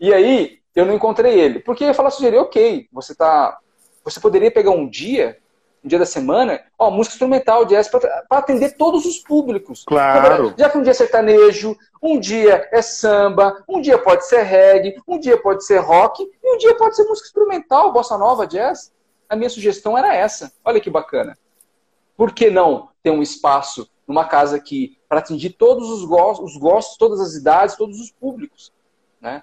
E 0.00 0.10
aí, 0.14 0.58
eu 0.74 0.86
não 0.86 0.94
encontrei 0.94 1.38
ele. 1.38 1.58
Porque 1.58 1.84
eu 1.84 1.88
ia 1.88 1.92
falar, 1.92 2.10
sugerir, 2.10 2.38
ok, 2.38 2.88
você 2.90 3.14
tá... 3.14 3.58
Você 4.02 4.18
poderia 4.18 4.50
pegar 4.50 4.70
um 4.70 4.88
dia 4.88 5.36
um 5.84 5.88
dia 5.88 5.98
da 5.98 6.06
semana, 6.06 6.60
ó, 6.78 6.90
música 6.90 7.14
instrumental, 7.14 7.66
jazz, 7.66 7.88
para 7.88 8.24
atender 8.30 8.76
todos 8.76 9.04
os 9.04 9.18
públicos. 9.18 9.84
Claro. 9.86 10.54
Já 10.56 10.70
que 10.70 10.78
um 10.78 10.82
dia 10.82 10.92
é 10.92 10.94
sertanejo, 10.94 11.76
um 12.02 12.18
dia 12.18 12.66
é 12.72 12.80
samba, 12.80 13.62
um 13.68 13.80
dia 13.80 13.98
pode 13.98 14.26
ser 14.26 14.42
reggae, 14.42 14.96
um 15.06 15.18
dia 15.18 15.36
pode 15.36 15.64
ser 15.64 15.78
rock, 15.78 16.22
e 16.22 16.54
um 16.54 16.56
dia 16.56 16.74
pode 16.74 16.96
ser 16.96 17.04
música 17.04 17.28
instrumental, 17.28 17.92
bossa 17.92 18.16
nova, 18.16 18.46
jazz. 18.46 18.92
A 19.28 19.36
minha 19.36 19.50
sugestão 19.50 19.96
era 19.96 20.14
essa. 20.14 20.52
Olha 20.64 20.80
que 20.80 20.88
bacana. 20.88 21.36
Por 22.16 22.32
que 22.32 22.48
não 22.48 22.88
ter 23.02 23.10
um 23.10 23.22
espaço 23.22 23.86
numa 24.06 24.24
casa 24.24 24.56
aqui 24.56 24.98
para 25.08 25.18
atingir 25.18 25.50
todos 25.50 25.90
os 25.90 26.04
gostos, 26.04 26.52
os 26.52 26.56
gostos, 26.56 26.96
todas 26.96 27.20
as 27.20 27.34
idades, 27.34 27.76
todos 27.76 28.00
os 28.00 28.10
públicos, 28.10 28.72
né? 29.20 29.42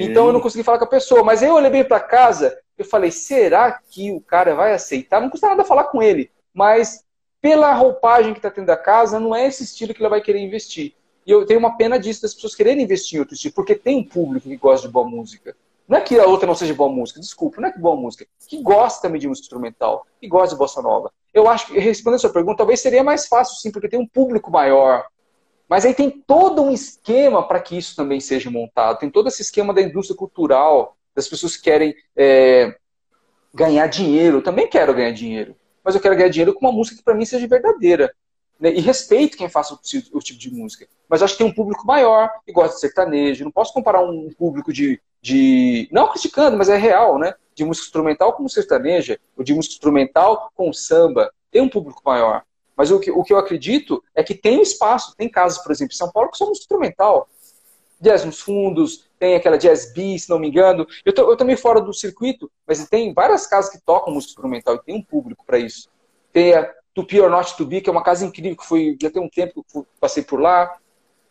Então 0.00 0.26
eu 0.26 0.32
não 0.32 0.40
consegui 0.40 0.64
falar 0.64 0.78
com 0.78 0.84
a 0.84 0.88
pessoa, 0.88 1.22
mas 1.22 1.42
eu 1.42 1.54
olhei 1.54 1.70
bem 1.70 1.84
para 1.84 2.00
casa 2.00 2.56
eu 2.80 2.84
falei, 2.84 3.10
será 3.10 3.72
que 3.72 4.10
o 4.10 4.20
cara 4.20 4.54
vai 4.54 4.72
aceitar? 4.72 5.20
Não 5.20 5.28
custa 5.28 5.48
nada 5.48 5.64
falar 5.64 5.84
com 5.84 6.02
ele, 6.02 6.30
mas 6.52 7.04
pela 7.40 7.72
roupagem 7.74 8.32
que 8.32 8.38
está 8.38 8.50
tendo 8.50 8.70
a 8.70 8.76
casa, 8.76 9.20
não 9.20 9.34
é 9.34 9.46
esse 9.46 9.64
estilo 9.64 9.92
que 9.94 10.00
ele 10.00 10.08
vai 10.08 10.20
querer 10.20 10.40
investir. 10.40 10.94
E 11.26 11.30
eu 11.30 11.44
tenho 11.44 11.58
uma 11.58 11.76
pena 11.76 11.98
disso, 11.98 12.22
das 12.22 12.34
pessoas 12.34 12.54
quererem 12.54 12.82
investir 12.82 13.16
em 13.16 13.20
outro 13.20 13.34
estilo, 13.34 13.54
porque 13.54 13.74
tem 13.74 13.98
um 13.98 14.04
público 14.04 14.48
que 14.48 14.56
gosta 14.56 14.86
de 14.86 14.92
boa 14.92 15.06
música. 15.06 15.54
Não 15.86 15.98
é 15.98 16.00
que 16.00 16.18
a 16.18 16.24
outra 16.24 16.46
não 16.46 16.54
seja 16.54 16.72
boa 16.72 16.90
música, 16.90 17.20
desculpa, 17.20 17.60
não 17.60 17.68
é 17.68 17.72
que 17.72 17.78
boa 17.78 17.96
música, 17.96 18.26
que 18.48 18.62
gosta 18.62 19.02
também 19.02 19.20
de 19.20 19.28
música 19.28 19.44
instrumental, 19.44 20.06
que 20.18 20.26
gosta 20.26 20.54
de 20.54 20.58
bossa 20.58 20.80
nova. 20.80 21.12
Eu 21.34 21.48
acho 21.48 21.66
que, 21.66 21.78
respondendo 21.78 22.16
a 22.16 22.20
sua 22.20 22.32
pergunta, 22.32 22.58
talvez 22.58 22.80
seria 22.80 23.04
mais 23.04 23.26
fácil 23.26 23.56
sim, 23.56 23.70
porque 23.70 23.88
tem 23.88 24.00
um 24.00 24.06
público 24.06 24.50
maior. 24.50 25.04
Mas 25.70 25.86
aí 25.86 25.94
tem 25.94 26.10
todo 26.10 26.62
um 26.62 26.72
esquema 26.72 27.46
para 27.46 27.60
que 27.60 27.78
isso 27.78 27.94
também 27.94 28.18
seja 28.18 28.50
montado. 28.50 28.98
Tem 28.98 29.08
todo 29.08 29.28
esse 29.28 29.40
esquema 29.40 29.72
da 29.72 29.80
indústria 29.80 30.18
cultural, 30.18 30.96
das 31.14 31.28
pessoas 31.28 31.56
que 31.56 31.62
querem 31.62 31.94
é, 32.16 32.76
ganhar 33.54 33.86
dinheiro. 33.86 34.38
Eu 34.38 34.42
também 34.42 34.66
quero 34.66 34.92
ganhar 34.92 35.12
dinheiro, 35.12 35.54
mas 35.84 35.94
eu 35.94 36.00
quero 36.00 36.16
ganhar 36.16 36.28
dinheiro 36.28 36.52
com 36.52 36.66
uma 36.66 36.72
música 36.72 36.96
que 36.96 37.04
para 37.04 37.14
mim 37.14 37.24
seja 37.24 37.46
verdadeira. 37.46 38.12
Né? 38.58 38.72
E 38.72 38.80
respeito 38.80 39.36
quem 39.36 39.48
faça 39.48 39.72
o, 39.72 39.78
tipo 40.18 40.38
de 40.40 40.50
música. 40.52 40.88
Mas 41.08 41.22
acho 41.22 41.34
que 41.34 41.44
tem 41.44 41.46
um 41.46 41.54
público 41.54 41.86
maior 41.86 42.28
que 42.44 42.52
gosta 42.52 42.74
de 42.74 42.80
sertanejo. 42.80 43.44
Não 43.44 43.52
posso 43.52 43.72
comparar 43.72 44.02
um 44.02 44.28
público 44.36 44.72
de, 44.72 45.00
de. 45.22 45.88
Não 45.92 46.08
criticando, 46.08 46.58
mas 46.58 46.68
é 46.68 46.76
real, 46.76 47.16
né? 47.16 47.32
De 47.54 47.64
música 47.64 47.86
instrumental 47.86 48.32
com 48.32 48.48
sertaneja, 48.48 49.20
ou 49.36 49.44
de 49.44 49.54
música 49.54 49.74
instrumental 49.74 50.50
com 50.52 50.72
samba. 50.72 51.32
Tem 51.48 51.62
um 51.62 51.68
público 51.68 52.02
maior. 52.04 52.42
Mas 52.80 52.90
o 52.90 52.98
que, 52.98 53.10
o 53.10 53.22
que 53.22 53.30
eu 53.30 53.36
acredito 53.36 54.02
é 54.14 54.24
que 54.24 54.34
tem 54.34 54.62
espaço, 54.62 55.14
tem 55.14 55.28
casos, 55.28 55.58
por 55.58 55.70
exemplo, 55.70 55.92
em 55.92 55.98
São 55.98 56.10
Paulo, 56.10 56.30
que 56.30 56.38
são 56.38 56.50
instrumental. 56.50 57.28
Jazz 58.00 58.24
nos 58.24 58.40
fundos, 58.40 59.06
tem 59.18 59.34
aquela 59.34 59.58
Jazz 59.58 59.92
B, 59.92 60.18
se 60.18 60.30
não 60.30 60.38
me 60.38 60.48
engano. 60.48 60.86
Eu 61.04 61.12
tô, 61.12 61.30
eu 61.30 61.36
tô 61.36 61.44
meio 61.44 61.58
fora 61.58 61.78
do 61.82 61.92
circuito, 61.92 62.50
mas 62.66 62.88
tem 62.88 63.12
várias 63.12 63.46
casas 63.46 63.70
que 63.70 63.78
tocam 63.84 64.14
música 64.14 64.30
instrumental 64.30 64.76
e 64.76 64.82
tem 64.82 64.96
um 64.96 65.02
público 65.02 65.44
para 65.44 65.58
isso. 65.58 65.90
Tem 66.32 66.54
a 66.54 66.72
Tupi 66.94 67.20
or 67.20 67.28
Not 67.28 67.54
To 67.54 67.66
Be, 67.66 67.82
que 67.82 67.90
é 67.90 67.92
uma 67.92 68.02
casa 68.02 68.24
incrível, 68.24 68.56
que 68.56 68.64
foi, 68.64 68.96
já 68.98 69.10
tem 69.10 69.20
um 69.20 69.28
tempo 69.28 69.62
que 69.62 69.82
passei 70.00 70.22
por 70.22 70.40
lá, 70.40 70.74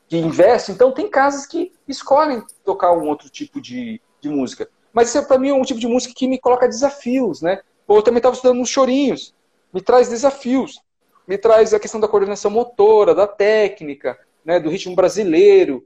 que 0.08 0.18
investe. 0.18 0.72
Então 0.72 0.92
tem 0.92 1.10
casas 1.10 1.48
que 1.48 1.72
escolhem 1.88 2.44
tocar 2.64 2.92
um 2.92 3.08
outro 3.08 3.28
tipo 3.28 3.60
de, 3.60 4.00
de 4.22 4.30
música. 4.30 4.70
Mas 4.94 5.10
isso 5.10 5.28
para 5.28 5.40
mim 5.40 5.50
é 5.50 5.54
um 5.56 5.64
tipo 5.64 5.80
de 5.80 5.88
música 5.88 6.14
que 6.16 6.28
me 6.28 6.38
coloca 6.38 6.68
desafios, 6.68 7.42
né? 7.42 7.60
Eu 7.88 8.04
também 8.04 8.20
estava 8.20 8.36
estudando 8.36 8.62
uns 8.62 8.70
chorinhos, 8.70 9.34
me 9.74 9.82
traz 9.82 10.10
desafios, 10.10 10.80
me 11.30 11.38
traz 11.38 11.76
a 11.76 11.80
questão 11.80 12.00
da 12.00 12.08
coordenação 12.08 12.50
motora, 12.50 13.14
da 13.14 13.28
técnica, 13.28 14.18
né, 14.44 14.60
do 14.60 14.68
ritmo 14.68 14.96
brasileiro. 14.96 15.86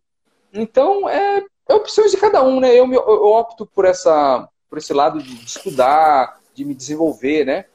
Então, 0.53 1.09
é, 1.09 1.43
é 1.67 1.73
opções 1.73 2.11
de 2.11 2.17
cada 2.17 2.41
um, 2.41 2.61
né? 2.61 2.69
Eu, 2.69 2.85
eu, 2.85 3.03
eu 3.05 3.25
opto 3.25 3.65
por, 3.65 3.83
essa, 3.83 4.47
por 4.69 4.77
esse 4.77 4.93
lado 4.93 5.21
de, 5.21 5.35
de 5.35 5.45
estudar, 5.45 6.39
de 6.53 6.63
me 6.63 6.73
desenvolver, 6.73 7.45
né? 7.45 7.65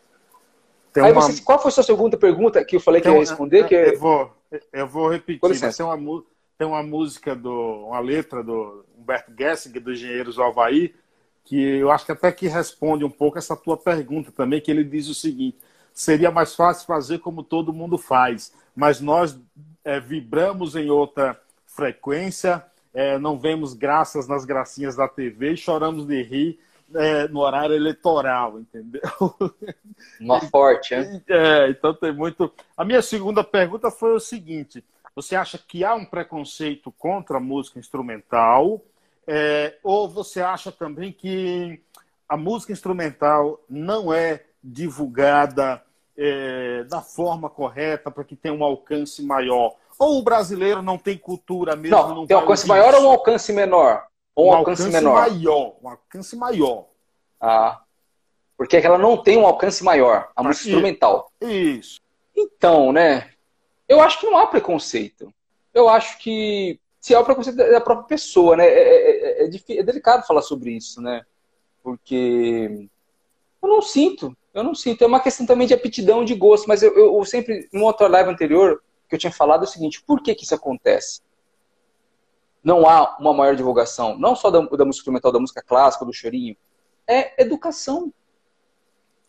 Tem 0.95 1.05
Aí 1.05 1.12
uma... 1.12 1.21
você, 1.21 1.43
qual 1.43 1.59
foi 1.59 1.69
a 1.69 1.73
sua 1.73 1.83
segunda 1.83 2.16
pergunta 2.16 2.64
que 2.64 2.77
eu 2.77 2.81
falei 2.81 3.03
que 3.03 3.09
ia 3.09 3.19
responder? 3.19 3.69
Que 3.69 3.77
é... 3.77 3.95
eu, 3.95 3.99
vou, 3.99 4.31
eu 4.73 4.87
vou 4.87 5.11
repetir. 5.11 5.41
Tem 5.77 5.85
uma, 5.85 6.25
tem 6.57 6.66
uma 6.66 6.83
música, 6.83 7.37
do, 7.37 7.85
uma 7.89 8.01
letra 8.01 8.43
do 8.43 8.83
Humberto 8.99 9.31
Gessing, 9.39 9.73
do 9.73 9.93
Engenheiros 9.93 10.37
do 10.37 10.43
Havaí, 10.43 10.95
que 11.45 11.61
eu 11.61 11.91
acho 11.91 12.07
que 12.07 12.12
até 12.12 12.33
que 12.33 12.49
responde 12.49 13.05
um 13.05 13.11
pouco 13.11 13.37
essa 13.37 13.55
tua 13.55 13.77
pergunta 13.77 14.33
também, 14.33 14.59
que 14.59 14.71
ele 14.71 14.85
diz 14.85 15.07
o 15.09 15.14
seguinte, 15.14 15.59
seria 15.99 16.31
mais 16.31 16.55
fácil 16.55 16.87
fazer 16.87 17.19
como 17.19 17.43
todo 17.43 17.73
mundo 17.73 17.99
faz, 17.99 18.53
mas 18.75 19.01
nós 19.01 19.37
é, 19.85 19.99
vibramos 19.99 20.77
em 20.77 20.89
outra 20.89 21.39
frequência, 21.67 22.65
é, 22.95 23.19
não 23.19 23.37
vemos 23.37 23.75
graças 23.75 24.29
nas 24.29 24.45
gracinhas 24.45 24.95
da 24.95 25.09
TV 25.09 25.55
e 25.55 25.57
choramos 25.57 26.07
de 26.07 26.23
rir 26.23 26.61
é, 26.95 27.27
no 27.27 27.41
horário 27.41 27.75
eleitoral, 27.75 28.61
entendeu? 28.61 29.03
Uma 30.21 30.41
forte, 30.43 30.95
hein? 30.95 31.21
É, 31.29 31.69
então 31.69 31.93
tem 31.93 32.13
muito. 32.13 32.53
A 32.77 32.85
minha 32.85 33.03
segunda 33.03 33.43
pergunta 33.43 33.91
foi 33.91 34.15
o 34.15 34.21
seguinte: 34.21 34.85
você 35.17 35.35
acha 35.35 35.59
que 35.59 35.85
há 35.85 35.97
um 35.97 36.05
preconceito 36.05 36.93
contra 36.93 37.39
a 37.39 37.41
música 37.41 37.81
instrumental? 37.81 38.81
É, 39.27 39.77
ou 39.83 40.09
você 40.09 40.41
acha 40.41 40.71
também 40.71 41.13
que 41.13 41.83
a 42.29 42.37
música 42.37 42.73
instrumental 42.73 43.61
não 43.69 44.13
é 44.13 44.45
divulgada 44.63 45.83
é, 46.19 46.83
da 46.85 47.01
forma 47.01 47.49
correta 47.49 48.11
para 48.11 48.25
que 48.25 48.35
tenha 48.35 48.53
um 48.53 48.64
alcance 48.64 49.23
maior? 49.23 49.77
Ou 49.97 50.19
o 50.19 50.23
brasileiro 50.23 50.83
não 50.83 50.99
tem 50.99 51.16
cultura 51.16 51.77
mesmo? 51.77 51.97
Não, 51.97 52.14
não 52.14 52.27
tem 52.27 52.37
um 52.37 52.41
alcance 52.41 52.66
maior 52.66 52.95
ou 52.95 53.05
um 53.05 53.11
alcance 53.11 53.53
menor? 53.53 54.07
Ou 54.35 54.47
um, 54.47 54.51
um 54.51 54.55
alcance, 54.55 54.83
alcance 54.83 55.05
menor? 55.05 55.21
maior. 55.21 55.77
Um 55.83 55.89
alcance 55.89 56.37
maior. 56.37 56.87
Ah. 57.41 57.81
Porque 58.57 58.77
ela 58.77 58.99
não 58.99 59.16
tem 59.16 59.39
um 59.39 59.47
alcance 59.47 59.85
maior, 59.85 60.31
a 60.35 60.43
música 60.43 60.69
instrumental. 60.69 61.31
Isso. 61.41 62.01
Então, 62.37 62.93
né? 62.93 63.31
Eu 63.89 64.01
acho 64.01 64.19
que 64.19 64.27
não 64.27 64.37
há 64.37 64.47
preconceito. 64.47 65.33
Eu 65.73 65.89
acho 65.89 66.19
que 66.19 66.81
se 67.01 67.14
há 67.14 67.21
o 67.21 67.25
preconceito 67.25 67.61
é 67.61 67.71
da 67.71 67.81
própria 67.81 68.09
pessoa, 68.09 68.57
né? 68.57 68.66
É, 68.66 69.45
é, 69.45 69.45
é, 69.45 69.79
é, 69.79 69.83
delicado 69.83 70.27
falar 70.27 70.43
sobre 70.43 70.73
isso, 70.73 71.01
né? 71.01 71.25
Porque 71.83 72.89
eu 73.62 73.69
não 73.69 73.81
sinto, 73.81 74.37
eu 74.59 74.65
não 74.65 74.75
sinto. 74.75 75.03
É 75.03 75.07
uma 75.07 75.21
questão 75.21 75.47
também 75.47 75.67
de 75.67 75.75
aptidão, 75.75 76.25
de 76.25 76.35
gosto. 76.35 76.67
Mas 76.67 76.83
eu, 76.83 76.93
eu, 76.97 77.17
eu 77.17 77.25
sempre, 77.25 77.69
em 77.73 77.81
outra 77.81 78.09
live 78.09 78.31
anterior, 78.31 78.83
que 79.09 79.15
eu 79.15 79.19
tinha 79.19 79.33
falado 79.33 79.63
é 79.63 79.65
o 79.65 79.71
seguinte: 79.71 80.03
por 80.03 80.23
que, 80.23 80.35
que 80.35 80.45
isso 80.45 80.55
acontece? 80.55 81.21
Não 82.63 82.89
há 82.89 83.17
uma 83.19 83.33
maior 83.33 83.57
divulgação, 83.57 84.19
não 84.19 84.35
só 84.35 84.51
da, 84.51 84.61
da 84.61 84.85
música 84.85 85.01
instrumental, 85.01 85.33
da 85.33 85.39
música 85.39 85.63
clássica, 85.63 86.05
do 86.05 86.13
chorinho. 86.13 86.57
É 87.07 87.41
educação. 87.41 88.13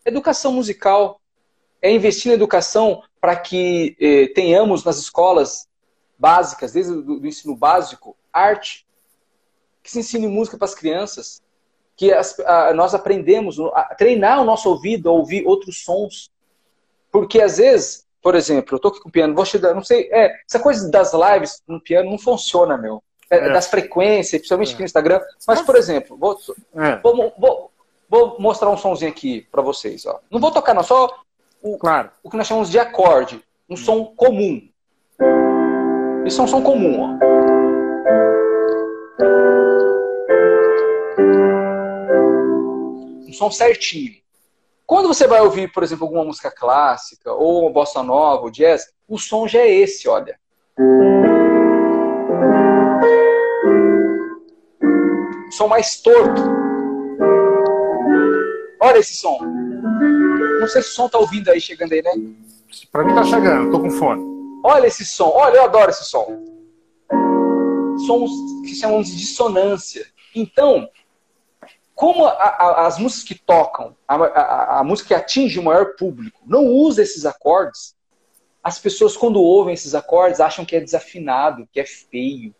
Educação 0.04 0.52
musical. 0.52 1.20
É 1.80 1.90
investir 1.90 2.28
na 2.28 2.34
educação 2.34 3.02
para 3.20 3.34
que 3.36 3.96
eh, 3.98 4.28
tenhamos 4.34 4.84
nas 4.84 4.98
escolas 4.98 5.66
básicas, 6.18 6.72
desde 6.72 6.92
o 6.92 7.02
do 7.02 7.26
ensino 7.26 7.56
básico, 7.56 8.14
arte. 8.30 8.86
Que 9.82 9.90
se 9.90 10.00
ensine 10.00 10.28
música 10.28 10.58
para 10.58 10.66
as 10.66 10.74
crianças. 10.74 11.42
Que 12.00 12.10
as, 12.14 12.40
a, 12.40 12.72
nós 12.72 12.94
aprendemos 12.94 13.58
a 13.74 13.94
treinar 13.94 14.40
o 14.40 14.44
nosso 14.44 14.70
ouvido 14.70 15.10
a 15.10 15.12
ouvir 15.12 15.46
outros 15.46 15.84
sons. 15.84 16.30
Porque 17.12 17.42
às 17.42 17.58
vezes 17.58 18.06
por 18.22 18.34
exemplo, 18.34 18.74
eu 18.74 18.78
tô 18.78 18.88
aqui 18.88 19.00
com 19.00 19.08
o 19.08 19.12
piano, 19.12 19.34
vou 19.34 19.44
te 19.44 19.58
dar, 19.58 19.74
não 19.74 19.82
sei, 19.82 20.08
é, 20.12 20.36
essa 20.46 20.58
coisa 20.58 20.90
das 20.90 21.12
lives 21.14 21.62
no 21.66 21.80
piano 21.80 22.10
não 22.10 22.18
funciona, 22.18 22.76
meu. 22.76 23.02
É, 23.30 23.36
é. 23.36 23.52
Das 23.52 23.66
frequências, 23.68 24.40
principalmente 24.40 24.70
é. 24.70 24.72
aqui 24.72 24.82
no 24.82 24.86
Instagram. 24.86 25.20
Mas, 25.46 25.62
por 25.62 25.76
exemplo, 25.76 26.18
vou, 26.18 26.38
é. 26.76 26.96
vou, 26.96 27.32
vou, 27.38 27.70
vou, 28.08 28.36
mostrar 28.38 28.68
um 28.68 28.76
sonzinho 28.76 29.10
aqui 29.10 29.46
para 29.50 29.62
vocês. 29.62 30.04
Ó. 30.04 30.18
Não 30.30 30.38
vou 30.38 30.50
tocar, 30.50 30.74
não, 30.74 30.82
só 30.82 31.18
o, 31.62 31.78
claro. 31.78 32.10
o 32.22 32.28
que 32.28 32.36
nós 32.36 32.46
chamamos 32.46 32.70
de 32.70 32.78
acorde. 32.78 33.42
Um 33.70 33.76
som 33.76 34.04
comum. 34.04 34.68
Isso 36.26 36.40
é 36.40 36.44
um 36.44 36.48
som 36.48 36.62
comum, 36.62 37.00
ó. 37.00 37.39
Um 43.30 43.32
som 43.32 43.48
certinho. 43.48 44.14
Quando 44.84 45.06
você 45.06 45.24
vai 45.28 45.40
ouvir, 45.40 45.70
por 45.72 45.84
exemplo, 45.84 46.04
alguma 46.04 46.24
música 46.24 46.50
clássica, 46.50 47.32
ou 47.32 47.60
uma 47.62 47.70
bossa 47.70 48.02
nova, 48.02 48.42
ou 48.42 48.50
jazz, 48.50 48.92
o 49.06 49.20
som 49.20 49.46
já 49.46 49.60
é 49.60 49.70
esse, 49.72 50.08
olha. 50.08 50.36
Um 55.46 55.52
som 55.52 55.68
mais 55.68 56.02
torto. 56.02 56.42
Olha 58.82 58.98
esse 58.98 59.14
som. 59.14 59.38
Não 60.58 60.66
sei 60.66 60.82
se 60.82 60.88
o 60.88 60.92
som 60.92 61.08
tá 61.08 61.18
ouvindo 61.18 61.50
aí, 61.50 61.60
chegando 61.60 61.92
aí, 61.92 62.02
né? 62.02 62.10
Para 62.90 63.04
mim 63.04 63.14
tá 63.14 63.22
chegando, 63.22 63.70
tô 63.70 63.78
com 63.78 63.92
fone. 63.92 64.24
Olha 64.64 64.88
esse 64.88 65.04
som, 65.04 65.28
olha, 65.28 65.58
eu 65.58 65.62
adoro 65.62 65.90
esse 65.90 66.04
som. 66.04 66.36
Sons 68.08 68.32
que 68.64 68.74
chamamos 68.74 69.06
de 69.06 69.16
dissonância. 69.18 70.04
Então, 70.34 70.88
como 72.00 72.24
a, 72.24 72.32
a, 72.32 72.86
as 72.86 72.98
músicas 72.98 73.24
que 73.24 73.34
tocam, 73.34 73.94
a, 74.08 74.78
a, 74.78 74.82
música 74.82 75.08
que 75.08 75.14
atinge 75.14 75.58
o 75.58 75.62
maior 75.62 75.96
público, 75.96 76.40
não 76.46 76.64
usa 76.64 77.02
esses 77.02 77.26
acordes, 77.26 77.94
as 78.64 78.78
pessoas, 78.78 79.18
quando 79.18 79.38
ouvem 79.38 79.74
esses 79.74 79.94
acordes, 79.94 80.40
acham 80.40 80.64
que 80.64 80.74
é 80.74 80.80
desafinado, 80.80 81.68
que 81.70 81.78
é 81.78 81.84
feio. 81.84 82.54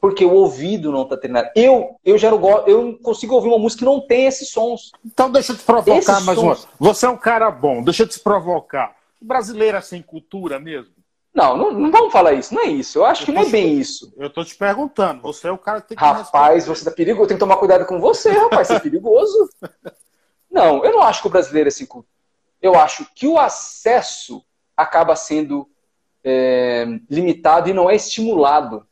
Porque 0.00 0.24
o 0.24 0.32
ouvido 0.32 0.90
não 0.90 1.02
está 1.02 1.18
treinado. 1.18 1.50
Eu, 1.54 1.96
eu 2.02 2.16
já 2.16 2.30
não 2.30 2.38
gosto, 2.38 2.66
eu 2.66 2.82
não 2.82 2.94
consigo 2.94 3.34
ouvir 3.34 3.48
uma 3.48 3.58
música 3.58 3.80
que 3.80 3.84
não 3.84 4.00
tem 4.00 4.24
esses 4.24 4.48
sons. 4.48 4.90
Então 5.04 5.30
deixa 5.30 5.52
eu 5.52 5.56
te 5.58 5.64
provocar 5.64 5.98
esses 5.98 6.24
mais 6.24 6.38
uma. 6.38 6.56
Você 6.78 7.04
é 7.04 7.10
um 7.10 7.16
cara 7.18 7.50
bom, 7.50 7.82
deixa 7.82 8.04
eu 8.04 8.08
te 8.08 8.18
provocar. 8.18 8.96
O 9.20 9.24
brasileiro 9.26 9.76
é 9.76 9.82
sem 9.82 10.00
cultura 10.00 10.58
mesmo? 10.58 10.94
Não, 11.38 11.56
não, 11.56 11.70
não, 11.70 11.90
vamos 11.92 12.12
falar 12.12 12.32
isso, 12.32 12.52
não 12.52 12.62
é 12.62 12.66
isso. 12.66 12.98
Eu 12.98 13.06
acho 13.06 13.22
eu 13.22 13.26
que 13.26 13.32
não 13.32 13.42
é 13.42 13.48
bem 13.48 13.78
isso. 13.78 14.12
Eu 14.16 14.28
tô 14.28 14.44
te 14.44 14.56
perguntando, 14.56 15.22
você 15.22 15.46
é 15.46 15.52
o 15.52 15.56
cara 15.56 15.80
que 15.80 15.90
tem 15.90 15.96
que 15.96 16.02
Rapaz, 16.02 16.66
você 16.66 16.84
tá 16.84 16.90
perigoso, 16.90 17.28
tem 17.28 17.36
que 17.36 17.40
tomar 17.40 17.58
cuidado 17.58 17.86
com 17.86 18.00
você, 18.00 18.32
rapaz, 18.32 18.66
você 18.66 18.74
é 18.74 18.80
perigoso. 18.80 19.48
Não, 20.50 20.82
eu 20.82 20.92
não 20.92 21.02
acho 21.02 21.20
que 21.20 21.26
o 21.28 21.30
brasileiro 21.30 21.68
é 21.68 21.86
cultura. 21.86 22.08
Eu 22.60 22.74
acho 22.74 23.06
que 23.14 23.26
o 23.28 23.38
acesso 23.38 24.42
acaba 24.74 25.14
sendo 25.14 25.68
é, 26.24 26.86
limitado 27.08 27.68
e 27.68 27.74
não 27.74 27.88
é 27.88 27.94
estimulado. 27.94 28.84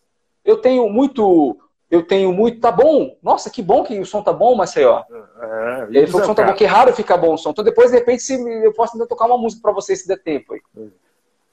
Eu 0.44 0.58
tenho 0.58 0.86
muito. 0.90 1.58
Eu 1.90 2.06
tenho 2.06 2.30
muito. 2.30 2.60
Tá 2.60 2.70
bom. 2.70 3.16
Nossa, 3.22 3.48
que 3.48 3.62
bom 3.62 3.82
que 3.82 3.98
o 3.98 4.04
som 4.04 4.22
tá 4.22 4.34
bom, 4.34 4.54
Maceió. 4.54 5.02
É, 5.10 5.86
Ele 5.88 6.06
falou 6.06 6.20
que 6.20 6.24
o 6.24 6.26
som 6.26 6.34
tá 6.34 6.44
bom, 6.44 6.54
que 6.54 6.64
é 6.64 6.68
raro 6.68 6.92
ficar 6.92 7.16
bom 7.16 7.32
o 7.32 7.38
som. 7.38 7.50
Então 7.50 7.64
depois, 7.64 7.90
de 7.90 7.96
repente, 7.96 8.22
se 8.22 8.34
eu 8.62 8.72
posso 8.74 8.92
tentar 8.92 9.06
tocar 9.06 9.24
uma 9.24 9.38
música 9.38 9.62
para 9.62 9.72
vocês 9.72 10.02
se 10.02 10.06
der 10.06 10.22
tempo. 10.22 10.52
Aí. 10.52 10.60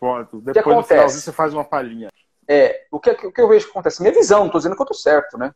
Pronto. 0.04 0.42
Depois 0.42 0.54
que 0.54 0.60
acontece? 0.60 1.22
você 1.22 1.32
faz 1.32 1.54
uma 1.54 1.64
palhinha. 1.64 2.10
É, 2.46 2.86
o 2.92 3.00
que, 3.00 3.10
o 3.10 3.32
que 3.32 3.40
eu 3.40 3.48
vejo 3.48 3.68
que 3.68 3.72
acontece? 3.72 4.02
Minha 4.02 4.14
visão, 4.14 4.44
não 4.44 4.52
tô 4.52 4.58
dizendo 4.58 4.76
que 4.76 4.82
eu 4.82 4.86
tô 4.86 4.94
certo, 4.94 5.38
né? 5.38 5.56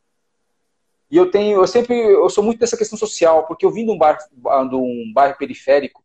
E 1.11 1.17
eu 1.17 1.29
tenho, 1.29 1.59
eu 1.59 1.67
sempre, 1.67 1.97
eu 1.97 2.29
sou 2.29 2.41
muito 2.41 2.59
dessa 2.59 2.77
questão 2.77 2.97
social, 2.97 3.45
porque 3.45 3.65
eu 3.65 3.71
vim 3.71 3.83
de 3.83 3.91
um 3.91 3.97
bairro, 3.97 4.19
de 4.69 4.75
um 4.75 5.11
bairro 5.13 5.37
periférico, 5.37 6.01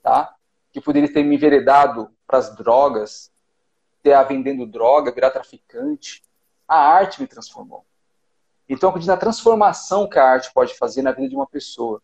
tá? 0.00 0.32
que 0.72 0.80
poderia 0.80 1.12
ter 1.12 1.24
me 1.24 1.34
enveredado 1.34 2.10
para 2.28 2.38
as 2.38 2.54
drogas, 2.54 3.32
ter 4.04 4.12
a 4.12 4.22
vendendo 4.22 4.64
droga, 4.64 5.12
virar 5.12 5.30
traficante. 5.30 6.22
A 6.68 6.78
arte 6.78 7.20
me 7.20 7.26
transformou. 7.26 7.84
Então, 8.68 8.86
eu 8.86 8.90
acredito 8.90 9.10
na 9.10 9.16
transformação 9.16 10.08
que 10.08 10.18
a 10.18 10.24
arte 10.24 10.52
pode 10.54 10.74
fazer 10.74 11.02
na 11.02 11.10
vida 11.10 11.28
de 11.28 11.34
uma 11.34 11.46
pessoa. 11.46 12.00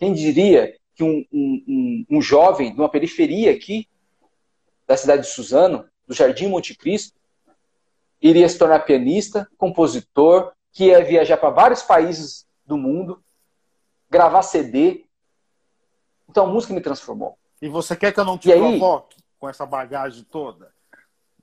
Quem 0.00 0.12
diria 0.12 0.76
que 0.96 1.04
um, 1.04 1.24
um, 1.32 1.64
um, 1.68 2.06
um 2.18 2.20
jovem 2.20 2.74
de 2.74 2.80
uma 2.80 2.88
periferia 2.88 3.52
aqui, 3.52 3.88
da 4.90 4.96
cidade 4.96 5.22
de 5.22 5.28
Suzano, 5.28 5.88
do 6.04 6.12
Jardim 6.12 6.48
Monte 6.48 6.76
Cristo, 6.76 7.16
iria 8.20 8.48
se 8.48 8.58
tornar 8.58 8.80
pianista, 8.80 9.48
compositor, 9.56 10.50
que 10.72 10.86
ia 10.86 11.04
viajar 11.04 11.36
para 11.36 11.50
vários 11.50 11.80
países 11.80 12.44
do 12.66 12.76
mundo, 12.76 13.22
gravar 14.10 14.42
CD. 14.42 15.04
Então 16.28 16.44
a 16.44 16.48
música 16.48 16.74
me 16.74 16.80
transformou. 16.80 17.38
E 17.62 17.68
você 17.68 17.94
quer 17.94 18.12
que 18.12 18.18
eu 18.18 18.24
não 18.24 18.36
te 18.36 18.50
e 18.50 18.52
provoque 18.52 19.14
aí, 19.16 19.24
com 19.38 19.48
essa 19.48 19.64
bagagem 19.64 20.24
toda? 20.24 20.72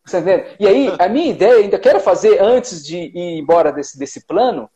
Você 0.03 0.19
entende? 0.19 0.57
E 0.59 0.67
aí, 0.67 0.93
a 0.99 1.07
minha 1.07 1.27
ideia, 1.27 1.63
ainda 1.63 1.79
quero 1.79 2.01
fazer, 2.01 2.41
antes 2.41 2.85
de 2.85 2.97
ir 2.97 3.39
embora 3.39 3.71
desse, 3.71 3.97
desse 3.97 4.25
plano, 4.25 4.69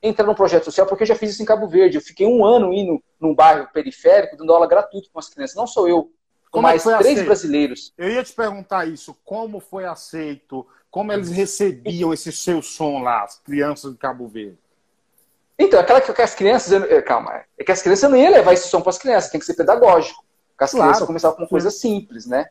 entrar 0.00 0.24
num 0.24 0.36
projeto 0.36 0.66
social, 0.66 0.86
porque 0.86 1.02
eu 1.02 1.08
já 1.08 1.16
fiz 1.16 1.32
isso 1.32 1.42
em 1.42 1.46
Cabo 1.46 1.66
Verde. 1.66 1.96
Eu 1.96 2.00
fiquei 2.02 2.28
um 2.28 2.44
ano 2.44 2.72
indo 2.72 3.02
num 3.18 3.34
bairro 3.34 3.68
periférico, 3.72 4.36
dando 4.36 4.52
aula 4.52 4.68
gratuita 4.68 5.08
com 5.12 5.18
as 5.18 5.28
crianças. 5.28 5.56
Não 5.56 5.66
sou 5.66 5.88
eu, 5.88 6.12
com 6.50 6.60
mais 6.60 6.82
três 6.82 6.98
aceito? 6.98 7.24
brasileiros. 7.24 7.92
Eu 7.96 8.10
ia 8.10 8.22
te 8.22 8.32
perguntar 8.32 8.86
isso, 8.86 9.16
como 9.24 9.60
foi 9.60 9.84
aceito, 9.84 10.66
como 10.90 11.12
eles 11.12 11.30
recebiam 11.30 12.12
esse 12.12 12.32
seu 12.32 12.62
som 12.62 13.02
lá, 13.02 13.24
as 13.24 13.38
crianças 13.38 13.92
de 13.92 13.98
Cabo 13.98 14.26
Verde? 14.28 14.58
Então, 15.58 15.80
aquela 15.80 16.00
que 16.00 16.22
as 16.22 16.34
crianças. 16.34 17.02
Calma, 17.04 17.42
é 17.58 17.64
que 17.64 17.72
as 17.72 17.82
crianças 17.82 18.08
não 18.08 18.16
iam 18.16 18.32
levar 18.32 18.52
esse 18.52 18.68
som 18.68 18.80
para 18.80 18.90
as 18.90 18.98
crianças, 18.98 19.30
tem 19.30 19.40
que 19.40 19.46
ser 19.46 19.54
pedagógico. 19.54 20.24
Porque 20.50 20.64
as 20.64 20.70
claro. 20.70 20.86
crianças 20.86 21.06
começavam 21.06 21.36
com 21.36 21.46
coisa 21.46 21.70
simples, 21.70 22.26
né? 22.26 22.46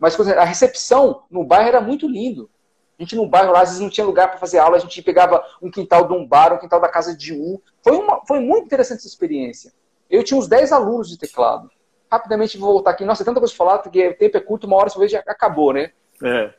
Mas 0.00 0.18
a 0.18 0.44
recepção 0.44 1.22
no 1.30 1.44
bairro 1.44 1.68
era 1.68 1.80
muito 1.80 2.08
lindo. 2.08 2.50
A 2.98 3.02
gente 3.02 3.14
no 3.14 3.28
bairro 3.28 3.52
lá, 3.52 3.60
às 3.60 3.68
vezes 3.68 3.82
não 3.82 3.90
tinha 3.90 4.06
lugar 4.06 4.30
para 4.30 4.38
fazer 4.38 4.58
aula, 4.58 4.76
a 4.78 4.80
gente 4.80 5.02
pegava 5.02 5.44
um 5.60 5.70
quintal 5.70 6.08
de 6.08 6.14
um 6.14 6.26
bar, 6.26 6.54
um 6.54 6.58
quintal 6.58 6.80
da 6.80 6.88
casa 6.88 7.14
de 7.14 7.34
um. 7.34 7.60
Foi, 7.82 7.92
uma, 7.94 8.24
foi 8.26 8.40
muito 8.40 8.64
interessante 8.64 9.00
essa 9.00 9.08
experiência. 9.08 9.72
Eu 10.08 10.24
tinha 10.24 10.38
uns 10.38 10.48
10 10.48 10.72
alunos 10.72 11.10
de 11.10 11.18
teclado. 11.18 11.70
Rapidamente 12.10 12.58
vou 12.58 12.72
voltar 12.72 12.90
aqui. 12.90 13.04
Nossa, 13.04 13.24
tem 13.24 13.32
tanta 13.32 13.40
coisa 13.40 13.54
para 13.54 13.64
falar, 13.64 13.78
porque 13.78 14.08
o 14.08 14.16
tempo 14.16 14.36
é 14.36 14.40
curto, 14.40 14.66
uma 14.66 14.76
hora 14.76 14.88
você 14.88 15.08
já 15.08 15.20
acabou, 15.20 15.72
né? 15.72 15.90
É. 16.22 16.52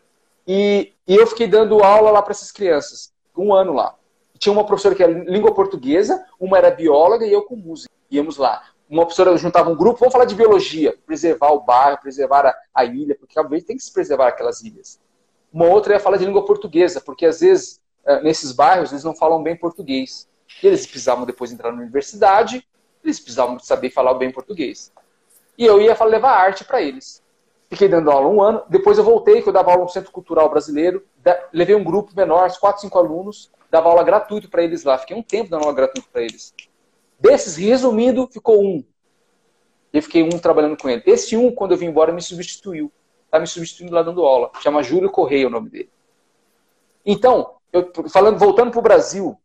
E, 0.48 0.94
e 1.08 1.16
eu 1.16 1.28
fiquei 1.28 1.48
dando 1.48 1.84
aula 1.84 2.12
lá 2.12 2.22
para 2.22 2.32
essas 2.32 2.52
crianças, 2.52 3.14
um 3.38 3.54
ano 3.54 3.74
lá. 3.74 3.96
Tinha 4.38 4.54
uma 4.54 4.66
professora 4.66 4.96
que 4.96 5.04
era 5.04 5.12
língua 5.12 5.54
portuguesa, 5.54 6.24
uma 6.40 6.58
era 6.58 6.70
bióloga 6.72 7.26
e 7.26 7.34
eu 7.34 7.44
com 7.44 7.56
música. 7.56 7.92
Íamos 8.10 8.38
lá 8.38 8.62
uma 8.90 9.06
professora 9.06 9.36
juntava 9.38 9.70
um 9.70 9.76
grupo, 9.76 10.00
vamos 10.00 10.14
falar 10.14 10.26
de 10.26 10.36
biologia, 10.36 10.96
preservar 11.06 11.52
o 11.52 11.60
bairro, 11.60 12.00
preservar 12.00 12.46
a, 12.46 12.56
a 12.74 12.86
ilha, 12.86 13.16
porque 13.16 13.36
talvez 13.36 13.64
tem 13.64 13.76
que 13.76 13.84
se 13.84 13.92
preservar 13.92 14.30
aquelas 14.30 14.62
ilhas. 14.62 15.00
Uma 15.52 15.66
outra 15.66 15.94
ia 15.94 16.00
falar 16.00 16.18
de 16.18 16.26
língua 16.26 16.46
portuguesa, 16.46 17.02
porque 17.02 17.26
às 17.26 17.42
vezes 17.42 17.82
eh, 18.06 18.22
nesses 18.22 18.52
bairros 18.52 18.92
eles 18.92 19.04
não 19.04 19.16
falam 19.16 19.44
bem 19.44 19.56
português. 19.56 20.28
E 20.64 20.68
eles 20.68 20.86
precisavam 20.86 21.26
depois 21.26 21.52
entrar 21.52 21.72
na 21.72 21.82
universidade, 21.82 22.66
eles 23.04 23.20
precisavam 23.20 23.60
saber 23.60 23.90
falar 23.90 24.14
bem 24.14 24.32
português. 24.32 24.92
E 25.58 25.66
eu 25.66 25.82
ia 25.82 25.98
levar 26.06 26.38
arte 26.38 26.64
para 26.64 26.82
eles. 26.82 27.24
Fiquei 27.70 27.90
dando 27.90 28.10
aula 28.10 28.30
um 28.30 28.42
ano, 28.42 28.64
depois 28.70 28.98
eu 28.98 29.04
voltei, 29.04 29.42
que 29.42 29.50
eu 29.50 29.54
dava 29.54 29.72
aula 29.72 29.84
no 29.84 29.90
Centro 29.90 30.12
Cultural 30.12 30.50
Brasileiro, 30.50 31.04
levei 31.52 31.76
um 31.76 31.84
grupo 31.84 32.14
menor, 32.16 32.50
quatro, 32.60 32.82
cinco 32.82 32.98
alunos, 32.98 33.52
dava 33.70 33.90
aula 33.90 34.04
gratuito 34.04 34.50
para 34.50 34.64
eles 34.64 34.84
lá. 34.84 34.98
Fiquei 34.98 35.18
um 35.18 35.24
tempo 35.24 35.50
dando 35.50 35.64
aula 35.64 35.74
gratuito 35.74 36.08
para 36.10 36.22
eles. 36.22 36.54
Desses, 37.20 37.58
resumindo, 37.58 38.28
ficou 38.28 38.64
um. 38.64 38.84
Eu 39.92 40.02
fiquei 40.02 40.24
um 40.24 40.30
trabalhando 40.30 40.78
com 40.78 40.90
ele. 40.90 41.02
Esse 41.06 41.36
um, 41.36 41.52
quando 41.52 41.72
eu 41.72 41.78
vim 41.78 41.88
embora, 41.88 42.14
me 42.14 42.22
substituiu. 42.22 42.92
Está 43.26 43.40
me 43.40 43.48
substituindo 43.48 43.94
lá 43.94 44.04
dando 44.04 44.26
aula. 44.26 44.52
Chama 44.62 44.84
Júlio 44.84 45.10
Correia 45.10 45.48
o 45.48 45.50
nome 45.50 45.70
dele. 45.70 45.90
Então, 47.06 47.56
eu, 47.74 47.92
falando, 48.10 48.38
voltando 48.38 48.72
para 48.72 48.80
o 48.80 48.84
Brasil, 48.84 49.38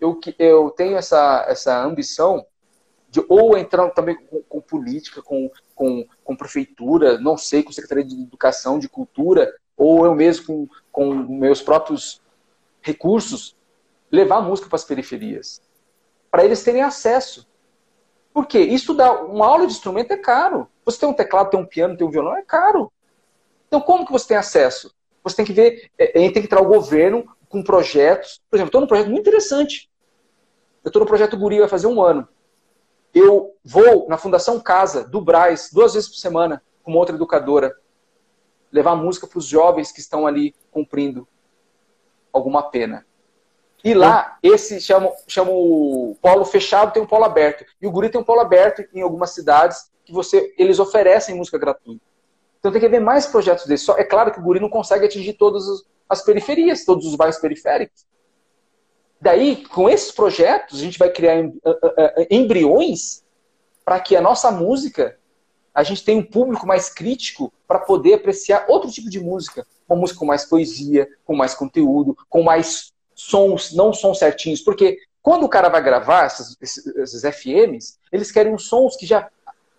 eu, 0.00 0.18
eu 0.38 0.70
tenho 0.70 0.96
essa, 0.96 1.44
essa 1.48 1.84
ambição 1.84 2.44
de 3.10 3.24
ou 3.28 3.58
entrar 3.58 3.90
também 3.90 4.16
com, 4.16 4.40
com 4.42 4.60
política, 4.60 5.20
com, 5.20 5.50
com, 5.74 6.06
com, 6.22 6.36
prefeitura, 6.36 7.18
não 7.18 7.36
sei, 7.36 7.62
com 7.62 7.72
Secretaria 7.72 8.04
de 8.04 8.14
Educação, 8.14 8.78
de 8.78 8.88
Cultura, 8.88 9.52
ou 9.76 10.04
eu 10.04 10.14
mesmo 10.14 10.46
com, 10.46 10.68
com 10.92 11.14
meus 11.14 11.60
próprios 11.60 12.22
recursos, 12.80 13.56
levar 14.10 14.36
a 14.36 14.42
música 14.42 14.68
para 14.68 14.76
as 14.76 14.84
periferias 14.84 15.60
para 16.30 16.44
eles 16.44 16.62
terem 16.62 16.82
acesso. 16.82 17.46
Por 18.32 18.46
quê? 18.46 18.60
Estudar 18.60 19.24
uma 19.24 19.46
aula 19.46 19.66
de 19.66 19.72
instrumento 19.72 20.12
é 20.12 20.16
caro. 20.16 20.68
Você 20.84 21.00
tem 21.00 21.08
um 21.08 21.12
teclado, 21.14 21.50
tem 21.50 21.58
um 21.58 21.66
piano, 21.66 21.96
tem 21.96 22.06
um 22.06 22.10
violão, 22.10 22.36
é 22.36 22.42
caro. 22.42 22.92
Então, 23.66 23.80
como 23.80 24.06
que 24.06 24.12
você 24.12 24.28
tem 24.28 24.36
acesso? 24.36 24.94
Você 25.24 25.36
tem 25.36 25.44
que 25.44 25.52
ver, 25.52 25.90
é, 25.98 26.06
tem 26.06 26.32
que 26.32 26.38
entrar 26.40 26.62
o 26.62 26.68
governo 26.68 27.26
com 27.48 27.62
projetos. 27.62 28.40
Por 28.48 28.56
exemplo, 28.56 28.68
estou 28.68 28.80
num 28.80 28.86
projeto 28.86 29.08
muito 29.08 29.20
interessante. 29.20 29.90
Eu 30.84 30.88
estou 30.88 31.00
no 31.00 31.06
projeto 31.06 31.36
Guri, 31.36 31.58
vai 31.58 31.68
fazer 31.68 31.88
um 31.88 32.00
ano. 32.00 32.26
Eu 33.14 33.54
vou 33.64 34.08
na 34.08 34.16
Fundação 34.16 34.60
Casa, 34.60 35.04
do 35.04 35.20
Braz, 35.20 35.70
duas 35.72 35.94
vezes 35.94 36.08
por 36.08 36.16
semana, 36.16 36.62
com 36.82 36.90
uma 36.92 37.00
outra 37.00 37.14
educadora, 37.14 37.76
levar 38.70 38.94
música 38.94 39.26
para 39.26 39.38
os 39.38 39.46
jovens 39.46 39.90
que 39.90 40.00
estão 40.00 40.26
ali 40.26 40.54
cumprindo 40.70 41.26
alguma 42.32 42.62
pena. 42.70 43.04
E 43.82 43.94
lá, 43.94 44.38
esse 44.42 44.80
chama, 44.80 45.10
chama 45.26 45.50
o 45.50 46.16
polo 46.20 46.44
fechado, 46.44 46.92
tem 46.92 47.02
um 47.02 47.06
polo 47.06 47.24
aberto. 47.24 47.64
E 47.80 47.86
o 47.86 47.90
Guri 47.90 48.10
tem 48.10 48.20
um 48.20 48.24
polo 48.24 48.40
aberto 48.40 48.84
em 48.92 49.00
algumas 49.00 49.30
cidades 49.30 49.90
que 50.04 50.12
você, 50.12 50.54
eles 50.58 50.78
oferecem 50.78 51.34
música 51.34 51.58
gratuita. 51.58 52.04
Então 52.58 52.70
tem 52.70 52.80
que 52.80 52.86
haver 52.86 53.00
mais 53.00 53.26
projetos 53.26 53.66
desses. 53.66 53.86
Só, 53.86 53.96
é 53.96 54.04
claro 54.04 54.30
que 54.30 54.38
o 54.38 54.42
Guri 54.42 54.60
não 54.60 54.68
consegue 54.68 55.06
atingir 55.06 55.32
todas 55.32 55.64
as 56.08 56.22
periferias, 56.22 56.84
todos 56.84 57.06
os 57.06 57.16
bairros 57.16 57.38
periféricos. 57.38 58.06
Daí, 59.20 59.64
com 59.66 59.88
esses 59.88 60.10
projetos, 60.10 60.78
a 60.78 60.82
gente 60.82 60.98
vai 60.98 61.10
criar 61.10 61.36
embriões 62.30 63.22
para 63.84 64.00
que 64.00 64.16
a 64.16 64.20
nossa 64.20 64.50
música, 64.50 65.18
a 65.74 65.82
gente 65.82 66.04
tenha 66.04 66.18
um 66.18 66.24
público 66.24 66.66
mais 66.66 66.88
crítico 66.88 67.52
para 67.66 67.78
poder 67.78 68.14
apreciar 68.14 68.66
outro 68.68 68.90
tipo 68.90 69.10
de 69.10 69.20
música. 69.20 69.66
Uma 69.88 69.98
música 69.98 70.18
com 70.18 70.26
mais 70.26 70.44
poesia, 70.44 71.08
com 71.24 71.36
mais 71.36 71.54
conteúdo, 71.54 72.16
com 72.28 72.42
mais 72.42 72.92
sons 73.14 73.74
não 73.74 73.92
são 73.92 74.14
certinhos, 74.14 74.62
porque 74.62 74.98
quando 75.22 75.44
o 75.44 75.48
cara 75.48 75.68
vai 75.68 75.82
gravar 75.82 76.26
esses, 76.26 76.56
esses 76.96 77.22
FMs, 77.22 77.98
eles 78.10 78.32
querem 78.32 78.54
uns 78.54 78.66
sons 78.66 78.96
que 78.96 79.04
já 79.04 79.28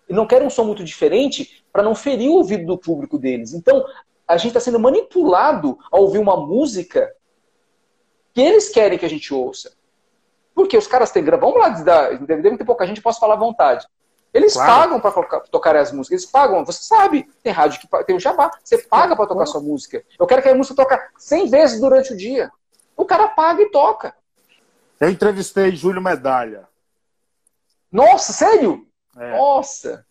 não 0.08 0.26
querem 0.26 0.46
um 0.46 0.50
som 0.50 0.64
muito 0.64 0.84
diferente 0.84 1.64
para 1.72 1.82
não 1.82 1.94
ferir 1.94 2.30
o 2.30 2.34
ouvido 2.34 2.66
do 2.66 2.78
público 2.78 3.18
deles. 3.18 3.52
Então, 3.52 3.84
a 4.28 4.36
gente 4.36 4.48
está 4.48 4.60
sendo 4.60 4.78
manipulado 4.78 5.78
a 5.90 5.98
ouvir 5.98 6.18
uma 6.18 6.36
música 6.36 7.12
que 8.32 8.40
eles 8.40 8.68
querem 8.68 8.98
que 8.98 9.06
a 9.06 9.10
gente 9.10 9.32
ouça. 9.32 9.72
Porque 10.54 10.76
os 10.76 10.86
caras 10.86 11.10
têm. 11.10 11.24
Vamos 11.24 11.58
lá, 11.58 11.68
devem 11.68 12.56
ter 12.56 12.64
pouca 12.64 12.86
gente, 12.86 13.00
posso 13.00 13.20
falar 13.20 13.34
à 13.34 13.38
vontade. 13.38 13.86
Eles 14.32 14.54
claro. 14.54 14.98
pagam 14.98 15.00
para 15.00 15.40
tocar 15.40 15.76
as 15.76 15.92
músicas, 15.92 16.22
eles 16.22 16.30
pagam. 16.30 16.64
Você 16.64 16.82
sabe, 16.82 17.28
tem 17.42 17.52
rádio 17.52 17.80
que 17.80 18.04
tem 18.04 18.16
o 18.16 18.20
jabá, 18.20 18.50
você 18.62 18.78
paga 18.78 19.14
para 19.14 19.26
tocar 19.26 19.46
sua 19.46 19.60
música. 19.60 20.02
Eu 20.18 20.26
quero 20.26 20.42
que 20.42 20.48
a 20.48 20.54
música 20.54 20.76
toque 20.76 20.98
100 21.18 21.50
vezes 21.50 21.80
durante 21.80 22.14
o 22.14 22.16
dia. 22.16 22.50
O 22.96 23.04
cara 23.04 23.28
paga 23.28 23.62
e 23.62 23.70
toca. 23.70 24.14
Eu 24.98 25.10
entrevistei 25.10 25.74
Júlio 25.74 26.00
Medalha. 26.00 26.66
Nossa, 27.90 28.32
sério? 28.32 28.86
É. 29.16 29.36
Nossa. 29.36 30.06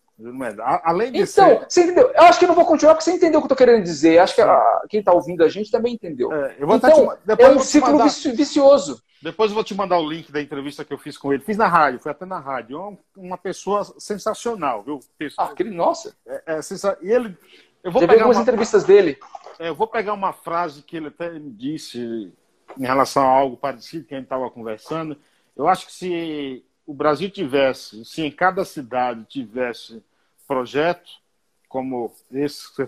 Além 0.84 1.10
de 1.10 1.18
então, 1.18 1.26
ser... 1.26 1.66
você 1.68 1.82
entendeu? 1.82 2.12
Eu 2.14 2.22
acho 2.22 2.38
que 2.38 2.46
não 2.46 2.54
vou 2.54 2.64
continuar 2.64 2.94
porque 2.94 3.04
você 3.04 3.16
entendeu 3.16 3.40
o 3.40 3.42
que 3.42 3.46
eu 3.46 3.54
estou 3.54 3.66
querendo 3.66 3.82
dizer. 3.82 4.18
Acho 4.18 4.34
que 4.34 4.40
a, 4.40 4.82
quem 4.88 5.00
está 5.00 5.12
ouvindo 5.12 5.42
a 5.42 5.48
gente 5.48 5.70
também 5.70 5.94
entendeu. 5.94 6.32
É, 6.32 6.56
então, 6.60 7.16
te... 7.16 7.42
é 7.42 7.48
um 7.48 7.58
ciclo 7.58 7.92
mandar... 7.92 8.08
vicioso. 8.08 9.02
Depois 9.22 9.50
eu 9.50 9.54
vou 9.54 9.64
te 9.64 9.74
mandar 9.74 9.98
o 9.98 10.08
link 10.08 10.32
da 10.32 10.40
entrevista 10.40 10.84
que 10.84 10.92
eu 10.92 10.98
fiz 10.98 11.16
com 11.16 11.32
ele. 11.32 11.42
Fiz 11.42 11.56
na 11.56 11.68
rádio, 11.68 12.00
foi 12.00 12.10
até 12.10 12.26
na 12.26 12.40
rádio. 12.40 12.98
É 13.16 13.20
uma 13.20 13.38
pessoa 13.38 13.84
sensacional, 13.98 14.82
viu? 14.82 15.00
Ah, 15.38 15.44
aquele, 15.44 15.70
nossa. 15.70 16.14
É, 16.26 16.42
é 16.46 16.62
sensa... 16.62 16.98
E 17.00 17.10
ele. 17.10 17.36
Eu 17.84 17.90
vou 17.90 18.02
Já 18.02 18.08
pegar 18.08 18.22
algumas 18.22 18.36
uma... 18.36 18.42
entrevistas 18.42 18.84
dele. 18.84 19.18
É, 19.58 19.68
eu 19.68 19.74
vou 19.74 19.86
pegar 19.86 20.12
uma 20.12 20.32
frase 20.32 20.82
que 20.82 20.96
ele 20.96 21.08
até 21.08 21.30
me 21.30 21.50
disse 21.50 22.32
em 22.78 22.86
relação 22.86 23.22
a 23.22 23.28
algo 23.28 23.56
parecido 23.56 24.06
que 24.06 24.14
a 24.14 24.18
gente 24.18 24.26
estava 24.26 24.50
conversando. 24.50 25.16
Eu 25.56 25.68
acho 25.68 25.86
que 25.86 25.92
se 25.92 26.64
o 26.86 26.94
Brasil 26.94 27.30
tivesse, 27.30 28.04
se 28.04 28.22
em 28.22 28.30
cada 28.30 28.64
cidade 28.64 29.24
tivesse 29.24 30.02
projeto 30.46 31.10
como 31.68 32.12
esse 32.30 32.68
que 32.68 32.76
você 32.76 32.82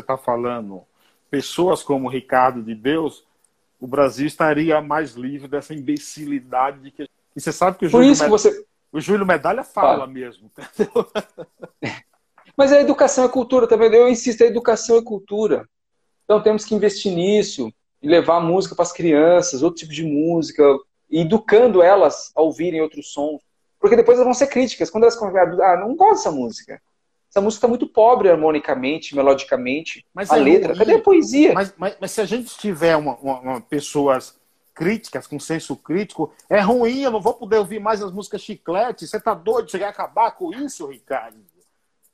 está 0.00 0.02
tá 0.02 0.16
falando, 0.16 0.82
pessoas 1.30 1.82
como 1.82 2.08
Ricardo 2.08 2.62
de 2.62 2.74
Deus, 2.74 3.24
o 3.80 3.86
Brasil 3.86 4.26
estaria 4.26 4.80
mais 4.80 5.14
livre 5.14 5.48
dessa 5.48 5.74
imbecilidade 5.74 6.78
de 6.80 6.90
que. 6.90 7.02
E 7.34 7.40
você 7.40 7.52
sabe 7.52 7.78
que 7.78 7.86
o 7.86 7.88
Júlio, 7.88 8.08
Med... 8.08 8.28
você... 8.28 8.66
o 8.92 9.00
Júlio 9.00 9.26
Medalha 9.26 9.64
fala 9.64 10.06
mesmo. 10.06 10.50
Entendeu? 10.56 11.10
Mas 12.56 12.72
a 12.72 12.80
educação 12.80 13.24
é 13.24 13.28
cultura, 13.28 13.66
tá 13.66 13.76
vendo? 13.76 13.94
Eu 13.94 14.08
insisto, 14.08 14.42
a 14.44 14.46
educação 14.46 14.96
é 14.96 15.02
cultura. 15.02 15.68
Então 16.24 16.42
temos 16.42 16.64
que 16.64 16.74
investir 16.74 17.12
nisso 17.12 17.72
e 18.00 18.08
levar 18.08 18.40
música 18.40 18.74
para 18.74 18.82
as 18.82 18.92
crianças, 18.92 19.62
outro 19.62 19.80
tipo 19.80 19.92
de 19.92 20.04
música, 20.04 20.62
educando 21.20 21.82
elas 21.82 22.32
a 22.34 22.42
ouvirem 22.42 22.80
outros 22.80 23.12
sons. 23.12 23.40
Porque 23.78 23.96
depois 23.96 24.16
elas 24.16 24.26
vão 24.26 24.34
ser 24.34 24.46
críticas. 24.46 24.90
Quando 24.90 25.04
elas 25.04 25.16
conversam, 25.16 25.62
ah, 25.62 25.76
não 25.76 25.96
gosto 25.96 26.14
dessa 26.14 26.30
música. 26.30 26.80
Essa 27.28 27.40
música 27.40 27.58
está 27.58 27.68
muito 27.68 27.86
pobre 27.86 28.30
harmonicamente, 28.30 29.16
melodicamente. 29.16 30.06
Mas 30.14 30.30
a 30.30 30.38
é 30.38 30.40
letra, 30.40 30.68
ruim. 30.68 30.78
cadê 30.78 30.94
a 30.94 31.00
poesia? 31.00 31.52
Mas, 31.54 31.74
mas, 31.76 31.96
mas, 32.00 32.10
se 32.10 32.20
a 32.20 32.26
gente 32.26 32.56
tiver 32.58 32.94
uma, 32.94 33.16
uma, 33.16 33.40
uma, 33.40 33.60
pessoas 33.60 34.38
críticas, 34.74 35.26
com 35.26 35.40
senso 35.40 35.74
crítico, 35.74 36.32
é 36.48 36.60
ruim, 36.60 37.00
eu 37.00 37.10
não 37.10 37.20
vou 37.20 37.34
poder 37.34 37.56
ouvir 37.56 37.80
mais 37.80 38.02
as 38.02 38.12
músicas 38.12 38.42
chiclete. 38.42 39.06
Você 39.06 39.18
tá 39.18 39.34
doido? 39.34 39.70
Você 39.70 39.78
quer 39.78 39.88
acabar 39.88 40.30
com 40.32 40.52
isso, 40.52 40.86
Ricardo? 40.86 41.38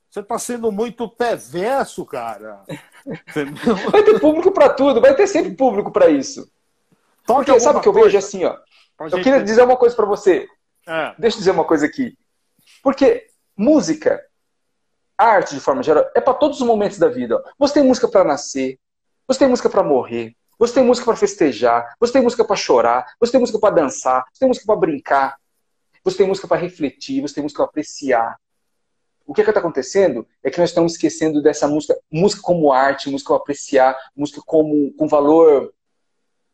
Você 0.09 0.23
tá 0.23 0.39
sendo 0.39 0.73
muito 0.73 1.09
perverso, 1.09 2.05
cara. 2.07 2.63
vai 3.93 4.03
ter 4.03 4.21
público 4.21 4.51
para 4.53 4.71
tudo, 4.71 5.01
vai 5.01 5.15
ter 5.15 5.27
sempre 5.27 5.55
público 5.55 5.91
para 5.91 6.09
isso. 6.09 6.51
Porque 7.27 7.61
sabe 7.61 7.79
o 7.79 7.83
que 7.83 7.89
eu 7.89 7.93
vejo 7.93 8.17
assim, 8.17 8.45
ó? 8.45 8.57
Eu 9.01 9.23
queria 9.23 9.43
dizer 9.43 9.63
uma 9.63 9.77
coisa 9.77 9.95
para 9.95 10.07
você. 10.07 10.49
É. 10.87 11.15
Deixa 11.19 11.37
eu 11.37 11.39
dizer 11.39 11.51
uma 11.53 11.65
coisa 11.65 11.87
aqui. 11.87 12.17
Porque 12.83 13.27
música 13.57 14.21
arte, 15.17 15.55
de 15.55 15.61
forma 15.61 15.83
geral, 15.83 16.09
é 16.15 16.21
para 16.21 16.35
todos 16.35 16.61
os 16.61 16.67
momentos 16.67 16.99
da 16.99 17.09
vida. 17.09 17.43
Você 17.59 17.75
tem 17.75 17.83
música 17.83 18.07
para 18.07 18.23
nascer, 18.23 18.79
você 19.27 19.41
tem 19.41 19.49
música 19.49 19.69
para 19.69 19.83
morrer, 19.83 20.35
você 20.59 20.75
tem 20.75 20.85
música 20.85 21.05
para 21.05 21.17
festejar, 21.17 21.95
você 21.99 22.13
tem 22.13 22.23
música 22.23 22.45
para 22.45 22.57
chorar, 22.57 23.05
você 23.19 23.33
tem 23.33 23.41
música 23.41 23.59
para 23.59 23.75
dançar, 23.75 24.25
você 24.33 24.41
tem 24.41 24.49
música 24.49 24.67
para 24.67 24.77
brincar, 24.77 25.37
você 26.05 26.17
tem 26.17 26.27
música 26.27 26.47
para 26.47 26.57
refletir, 26.57 27.21
você 27.21 27.35
tem 27.35 27.43
música 27.43 27.63
para 27.63 27.71
apreciar. 27.71 28.39
O 29.27 29.35
que 29.35 29.43
é 29.43 29.45
está 29.45 29.61
acontecendo 29.61 30.27
é 30.43 30.51
que 30.51 30.59
nós 30.59 30.71
estamos 30.71 30.93
esquecendo 30.93 31.43
dessa 31.43 31.69
música, 31.69 31.99
música 32.11 32.41
como 32.43 32.73
arte, 32.73 33.11
música 33.11 33.29
para 33.29 33.43
apreciar, 33.43 33.99
música 34.17 34.41
como 34.47 34.93
com 34.95 35.07
valor 35.07 35.75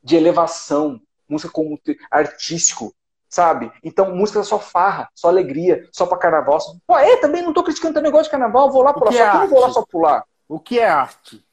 de 0.03 0.17
elevação, 0.17 1.01
música 1.29 1.53
como 1.53 1.81
artístico 2.11 2.95
sabe? 3.35 3.73
Então, 3.83 4.15
música 4.15 4.39
é 4.39 4.45
só 4.45 4.61
farra, 4.61 5.11
só 5.13 5.27
alegria, 5.27 5.89
só 5.91 6.07
pra 6.07 6.17
carnaval. 6.17 6.61
Pô, 6.87 6.97
é, 6.97 7.17
também 7.17 7.43
não 7.43 7.53
tô 7.53 7.65
criticando 7.65 7.95
também, 7.95 8.13
gosto 8.13 8.27
de 8.27 8.31
carnaval, 8.31 8.71
vou 8.71 8.83
lá 8.83 8.95
pular. 8.95 9.13
Só 9.13 9.19
é 9.19 9.31
que 9.31 9.37
eu 9.37 9.41
não 9.41 9.49
vou 9.49 9.61
lá 9.61 9.71
só 9.71 9.85
pular. 9.85 10.25
O 10.49 10.61
que 10.61 10.79
é 10.79 10.89
arte? 10.89 11.45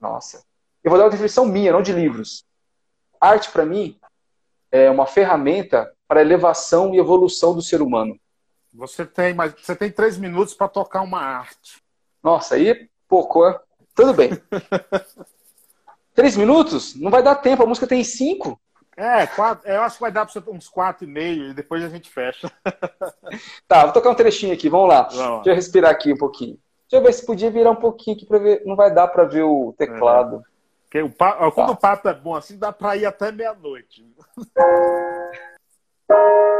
Nossa. 0.00 0.42
Eu 0.82 0.90
vou 0.90 0.96
dar 0.96 1.04
uma 1.04 1.10
definição 1.10 1.44
minha, 1.44 1.72
não 1.72 1.82
de 1.82 1.92
livros. 1.92 2.42
Arte, 3.20 3.50
para 3.50 3.66
mim, 3.66 3.98
é 4.72 4.88
uma 4.88 5.06
ferramenta 5.06 5.92
para 6.08 6.22
elevação 6.22 6.94
e 6.94 6.98
evolução 6.98 7.54
do 7.54 7.60
ser 7.60 7.82
humano. 7.82 8.18
Você 8.72 9.04
tem, 9.04 9.34
mas 9.34 9.52
você 9.60 9.76
tem 9.76 9.90
três 9.90 10.16
minutos 10.16 10.54
para 10.54 10.68
tocar 10.68 11.02
uma 11.02 11.20
arte. 11.20 11.82
Nossa, 12.22 12.54
aí 12.54 12.70
é 12.70 12.88
pouco, 13.06 13.44
é? 13.44 13.60
Tudo 13.94 14.14
bem. 14.14 14.30
três 16.14 16.34
minutos? 16.34 16.94
Não 16.94 17.10
vai 17.10 17.22
dar 17.22 17.34
tempo, 17.36 17.62
a 17.62 17.66
música 17.66 17.86
tem 17.86 18.02
cinco. 18.02 18.58
É, 18.96 19.26
quatro, 19.26 19.68
eu 19.68 19.82
acho 19.82 19.96
que 19.96 20.00
vai 20.00 20.10
dar 20.10 20.24
para 20.24 20.50
uns 20.50 20.68
quatro 20.68 21.04
e 21.04 21.06
meio 21.06 21.50
e 21.50 21.54
depois 21.54 21.84
a 21.84 21.88
gente 21.88 22.10
fecha. 22.10 22.50
tá, 23.68 23.84
vou 23.84 23.92
tocar 23.92 24.10
um 24.10 24.14
trechinho 24.14 24.54
aqui, 24.54 24.70
vamos 24.70 24.88
lá. 24.88 25.02
Vamos. 25.02 25.44
Deixa 25.44 25.50
eu 25.50 25.54
respirar 25.54 25.90
aqui 25.90 26.12
um 26.12 26.16
pouquinho. 26.16 26.58
Deixa 26.88 27.02
eu 27.02 27.02
ver 27.02 27.12
se 27.12 27.26
podia 27.26 27.50
virar 27.50 27.72
um 27.72 27.76
pouquinho 27.76 28.16
aqui 28.16 28.24
para 28.24 28.38
ver. 28.38 28.62
Não 28.64 28.74
vai 28.74 28.92
dar 28.92 29.08
para 29.08 29.24
ver 29.24 29.42
o 29.42 29.74
teclado. 29.76 30.42
É. 30.94 31.02
O 31.02 31.10
pa... 31.10 31.34
Quando 31.50 31.66
tá. 31.66 31.72
o 31.72 31.76
papo 31.76 32.08
é 32.08 32.14
bom 32.14 32.34
assim, 32.34 32.58
dá 32.58 32.72
para 32.72 32.96
ir 32.96 33.04
até 33.04 33.30
meia-noite. 33.30 34.06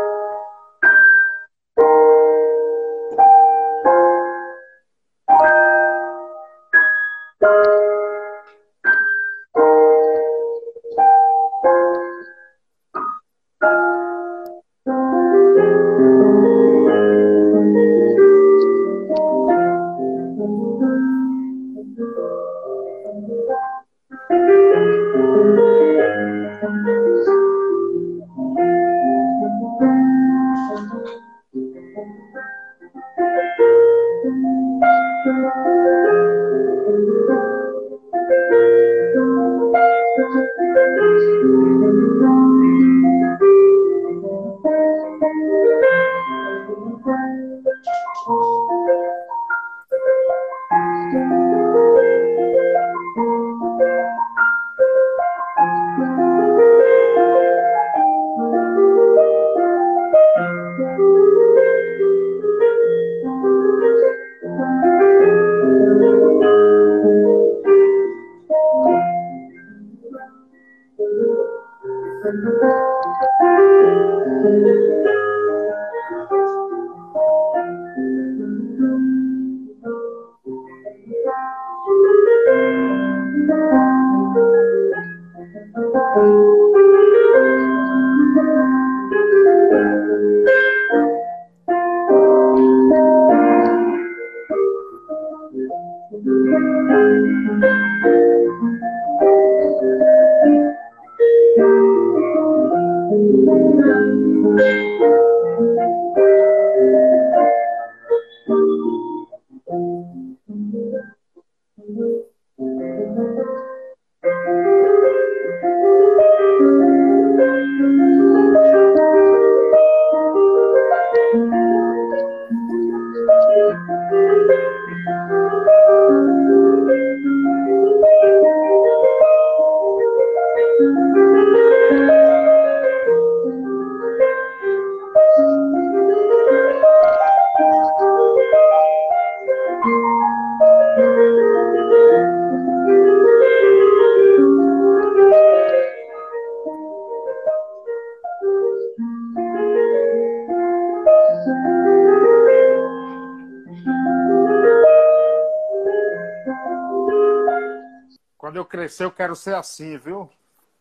crescer, 158.87 159.05
eu 159.05 159.11
quero 159.11 159.35
ser 159.35 159.55
assim, 159.55 159.99
viu? 159.99 160.31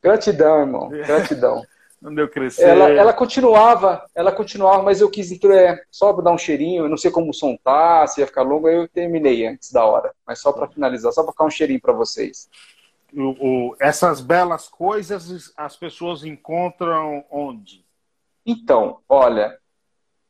Gratidão, 0.01 0.59
irmão. 0.59 0.89
Gratidão. 0.89 1.63
Quando 2.01 2.19
eu 2.19 2.29
crescer. 2.29 2.63
Ela, 2.63 2.89
ela 2.89 3.13
continuava, 3.13 4.05
ela 4.13 4.31
continuava, 4.31 4.83
mas 4.83 5.01
eu 5.01 5.09
quis 5.09 5.31
é, 5.31 5.81
só 5.89 6.13
dar 6.13 6.31
um 6.31 6.37
cheirinho. 6.37 6.83
Eu 6.83 6.89
não 6.89 6.97
sei 6.97 7.09
como 7.09 7.31
o 7.31 7.33
som 7.33 7.57
tá, 7.63 8.05
se 8.05 8.21
ia 8.21 8.27
ficar 8.27 8.43
longo, 8.43 8.67
aí 8.67 8.75
eu 8.75 8.87
terminei 8.87 9.47
antes 9.47 9.71
da 9.71 9.83
hora. 9.83 10.13
Mas 10.25 10.39
só 10.39 10.51
para 10.51 10.67
finalizar, 10.67 11.11
só 11.11 11.23
para 11.23 11.31
ficar 11.31 11.45
um 11.45 11.49
cheirinho 11.49 11.81
para 11.81 11.93
vocês. 11.93 12.47
O, 13.11 13.69
o, 13.71 13.75
essas 13.79 14.21
belas 14.21 14.67
coisas 14.67 15.51
as 15.57 15.75
pessoas 15.75 16.23
encontram 16.23 17.23
onde? 17.31 17.83
Então, 18.45 18.99
olha, 19.09 19.57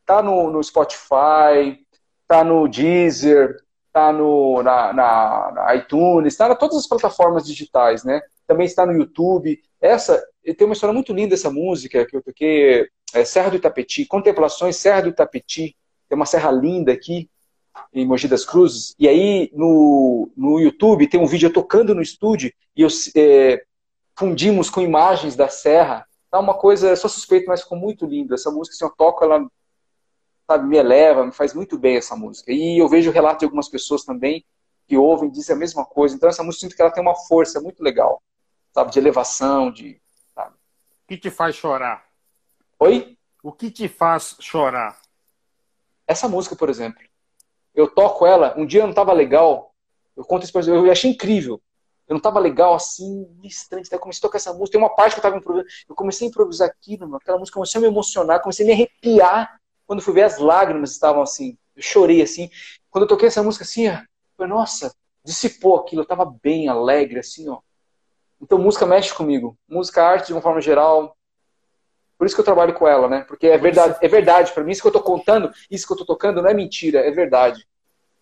tá 0.06 0.22
no, 0.22 0.50
no 0.50 0.62
Spotify, 0.62 1.84
tá 2.26 2.42
no 2.42 2.66
Deezer, 2.68 3.58
tá 3.96 4.12
no, 4.12 4.62
na, 4.62 4.92
na, 4.92 5.52
na 5.52 5.74
iTunes, 5.74 6.36
tá 6.36 6.52
em 6.52 6.56
todas 6.56 6.76
as 6.76 6.86
plataformas 6.86 7.46
digitais, 7.46 8.04
né? 8.04 8.20
Também 8.46 8.66
está 8.66 8.84
no 8.84 8.92
YouTube. 8.92 9.58
Essa, 9.80 10.22
tem 10.44 10.66
uma 10.66 10.74
história 10.74 10.92
muito 10.92 11.14
linda 11.14 11.32
essa 11.32 11.50
música 11.50 12.04
que 12.04 12.14
eu 12.14 12.22
toquei, 12.22 12.86
é 13.14 13.24
Serra 13.24 13.48
do 13.48 13.56
Itapetí, 13.56 14.04
Contemplações 14.04 14.76
Serra 14.76 15.00
do 15.00 15.08
Itapetí. 15.08 15.74
Tem 16.10 16.14
uma 16.14 16.26
serra 16.26 16.50
linda 16.50 16.92
aqui, 16.92 17.30
em 17.90 18.06
Mogi 18.06 18.28
das 18.28 18.44
Cruzes. 18.44 18.94
E 18.98 19.08
aí, 19.08 19.50
no, 19.54 20.30
no 20.36 20.60
YouTube, 20.60 21.08
tem 21.08 21.18
um 21.18 21.26
vídeo 21.26 21.46
eu 21.46 21.52
tocando 21.54 21.94
no 21.94 22.02
estúdio 22.02 22.52
e 22.76 22.82
eu, 22.82 22.88
é, 23.16 23.62
fundimos 24.14 24.68
com 24.68 24.82
imagens 24.82 25.34
da 25.34 25.48
serra. 25.48 26.06
Tá 26.30 26.38
uma 26.38 26.52
coisa, 26.52 26.94
sou 26.96 27.08
suspeito, 27.08 27.46
mas 27.48 27.62
ficou 27.62 27.78
muito 27.78 28.04
lindo. 28.04 28.34
Essa 28.34 28.50
música, 28.50 28.74
assim, 28.74 28.84
eu 28.84 28.94
toco, 28.94 29.24
ela 29.24 29.42
sabe, 30.46 30.66
me 30.66 30.76
eleva, 30.76 31.26
me 31.26 31.32
faz 31.32 31.52
muito 31.52 31.78
bem 31.78 31.96
essa 31.96 32.14
música. 32.16 32.52
E 32.52 32.78
eu 32.78 32.88
vejo 32.88 33.10
relato 33.10 33.40
de 33.40 33.44
algumas 33.44 33.68
pessoas 33.68 34.04
também 34.04 34.44
que 34.86 34.96
ouvem, 34.96 35.30
dizem 35.30 35.56
a 35.56 35.58
mesma 35.58 35.84
coisa. 35.84 36.14
Então, 36.14 36.28
essa 36.28 36.42
música, 36.42 36.64
eu 36.64 36.68
sinto 36.68 36.76
que 36.76 36.82
ela 36.82 36.90
tem 36.90 37.02
uma 37.02 37.14
força 37.14 37.60
muito 37.60 37.82
legal, 37.82 38.22
sabe, 38.72 38.92
de 38.92 38.98
elevação, 38.98 39.70
de... 39.70 40.00
Sabe? 40.34 40.54
O 40.54 41.08
que 41.08 41.18
te 41.18 41.30
faz 41.30 41.56
chorar? 41.56 42.06
Oi? 42.78 43.18
O 43.42 43.52
que 43.52 43.70
te 43.70 43.88
faz 43.88 44.36
chorar? 44.40 45.00
Essa 46.06 46.28
música, 46.28 46.54
por 46.54 46.68
exemplo. 46.68 47.02
Eu 47.74 47.88
toco 47.88 48.24
ela, 48.24 48.54
um 48.56 48.64
dia 48.64 48.80
eu 48.80 48.84
não 48.84 48.90
estava 48.90 49.12
legal, 49.12 49.74
eu 50.16 50.24
conto 50.24 50.44
isso 50.44 50.52
pra 50.52 50.62
você, 50.62 50.70
eu 50.70 50.90
achei 50.90 51.10
incrível. 51.10 51.60
Eu 52.08 52.14
não 52.14 52.18
estava 52.18 52.38
legal 52.38 52.72
assim, 52.72 53.28
estranho. 53.42 53.84
Eu 53.90 53.98
comecei 53.98 54.20
a 54.20 54.22
tocar 54.22 54.36
essa 54.36 54.52
música. 54.52 54.72
Tem 54.72 54.80
uma 54.80 54.94
parte 54.94 55.14
que 55.14 55.18
eu 55.18 55.22
estava 55.22 55.36
improvisando. 55.36 55.68
Eu 55.88 55.94
comecei 55.94 56.26
a 56.26 56.30
improvisar 56.30 56.68
aquilo, 56.68 57.16
aquela 57.16 57.38
música 57.38 57.56
comecei 57.56 57.78
a 57.78 57.82
me 57.82 57.88
emocionar, 57.88 58.40
comecei 58.40 58.64
a 58.64 58.66
me 58.68 58.72
arrepiar. 58.72 59.60
Quando 59.86 60.02
fui 60.02 60.14
ver, 60.14 60.22
as 60.22 60.38
lágrimas 60.38 60.92
estavam 60.92 61.22
assim. 61.22 61.56
Eu 61.74 61.82
chorei 61.82 62.22
assim. 62.22 62.50
Quando 62.90 63.04
eu 63.04 63.08
toquei 63.08 63.28
essa 63.28 63.42
música 63.42 63.64
assim, 63.64 63.86
eu 63.86 63.98
falei, 64.36 64.52
nossa, 64.52 64.94
dissipou 65.24 65.76
aquilo. 65.76 66.02
Eu 66.02 66.06
tava 66.06 66.24
bem 66.42 66.68
alegre, 66.68 67.20
assim, 67.20 67.48
ó. 67.48 67.58
Então, 68.40 68.58
música 68.58 68.86
mexe 68.86 69.14
comigo. 69.14 69.56
Música, 69.68 70.02
arte, 70.02 70.28
de 70.28 70.32
uma 70.32 70.42
forma 70.42 70.60
geral. 70.60 71.16
Por 72.18 72.26
isso 72.26 72.34
que 72.34 72.40
eu 72.40 72.44
trabalho 72.44 72.74
com 72.74 72.88
ela, 72.88 73.08
né? 73.08 73.24
Porque 73.28 73.46
é 73.46 73.58
verdade, 73.58 73.98
é 74.00 74.08
verdade 74.08 74.52
para 74.52 74.64
mim. 74.64 74.72
Isso 74.72 74.82
que 74.82 74.88
eu 74.88 74.92
tô 74.92 75.02
contando, 75.02 75.52
isso 75.70 75.86
que 75.86 75.92
eu 75.92 75.98
tô 75.98 76.04
tocando 76.04 76.42
não 76.42 76.48
é 76.48 76.54
mentira, 76.54 77.00
é 77.00 77.10
verdade. 77.10 77.66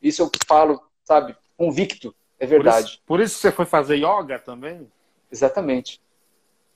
Isso 0.03 0.21
eu 0.23 0.31
falo, 0.47 0.83
sabe, 1.05 1.37
convicto, 1.57 2.15
é 2.39 2.47
verdade. 2.47 2.85
Por 2.85 2.91
isso, 2.91 3.03
por 3.07 3.21
isso 3.21 3.39
você 3.39 3.53
foi 3.53 3.65
fazer 3.65 3.97
yoga 3.97 4.39
também? 4.39 4.91
Exatamente. 5.31 6.01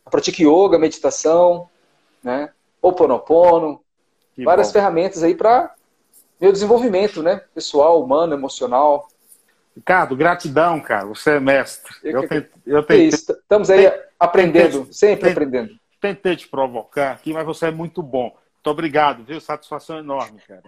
Eu 0.07 0.11
pratico 0.11 0.43
yoga, 0.43 0.78
meditação, 0.78 1.68
né? 2.22 2.53
Oponopono, 2.80 3.82
que 4.39 4.45
várias 4.45 4.68
bom. 4.68 4.74
ferramentas 4.74 5.22
aí 5.22 5.34
para 5.34 5.74
meu 6.41 6.53
desenvolvimento, 6.53 7.22
né? 7.22 7.43
Pessoal, 7.53 8.03
humano, 8.03 8.34
emocional. 8.34 9.09
Ricardo, 9.74 10.16
gratidão, 10.16 10.80
cara. 10.80 11.07
Você 11.07 11.32
é 11.32 11.41
mestre. 11.41 11.93
Eu, 12.05 12.22
eu, 12.22 12.28
tentei, 12.28 12.51
eu 12.66 12.82
tentei, 12.82 13.09
Estamos 13.09 13.70
aí 13.70 13.82
tentei, 13.82 14.01
aprendendo, 14.18 14.78
tentei, 14.78 14.93
sempre 14.93 15.30
aprendendo. 15.30 15.74
Tentei 16.01 16.36
te 16.36 16.47
provocar 16.47 17.12
aqui, 17.12 17.32
mas 17.32 17.45
você 17.45 17.66
é 17.66 17.70
muito 17.72 18.03
bom. 18.03 18.36
Muito 18.55 18.70
obrigado, 18.70 19.24
viu? 19.24 19.41
Satisfação 19.41 19.99
enorme, 19.99 20.41
cara. 20.47 20.62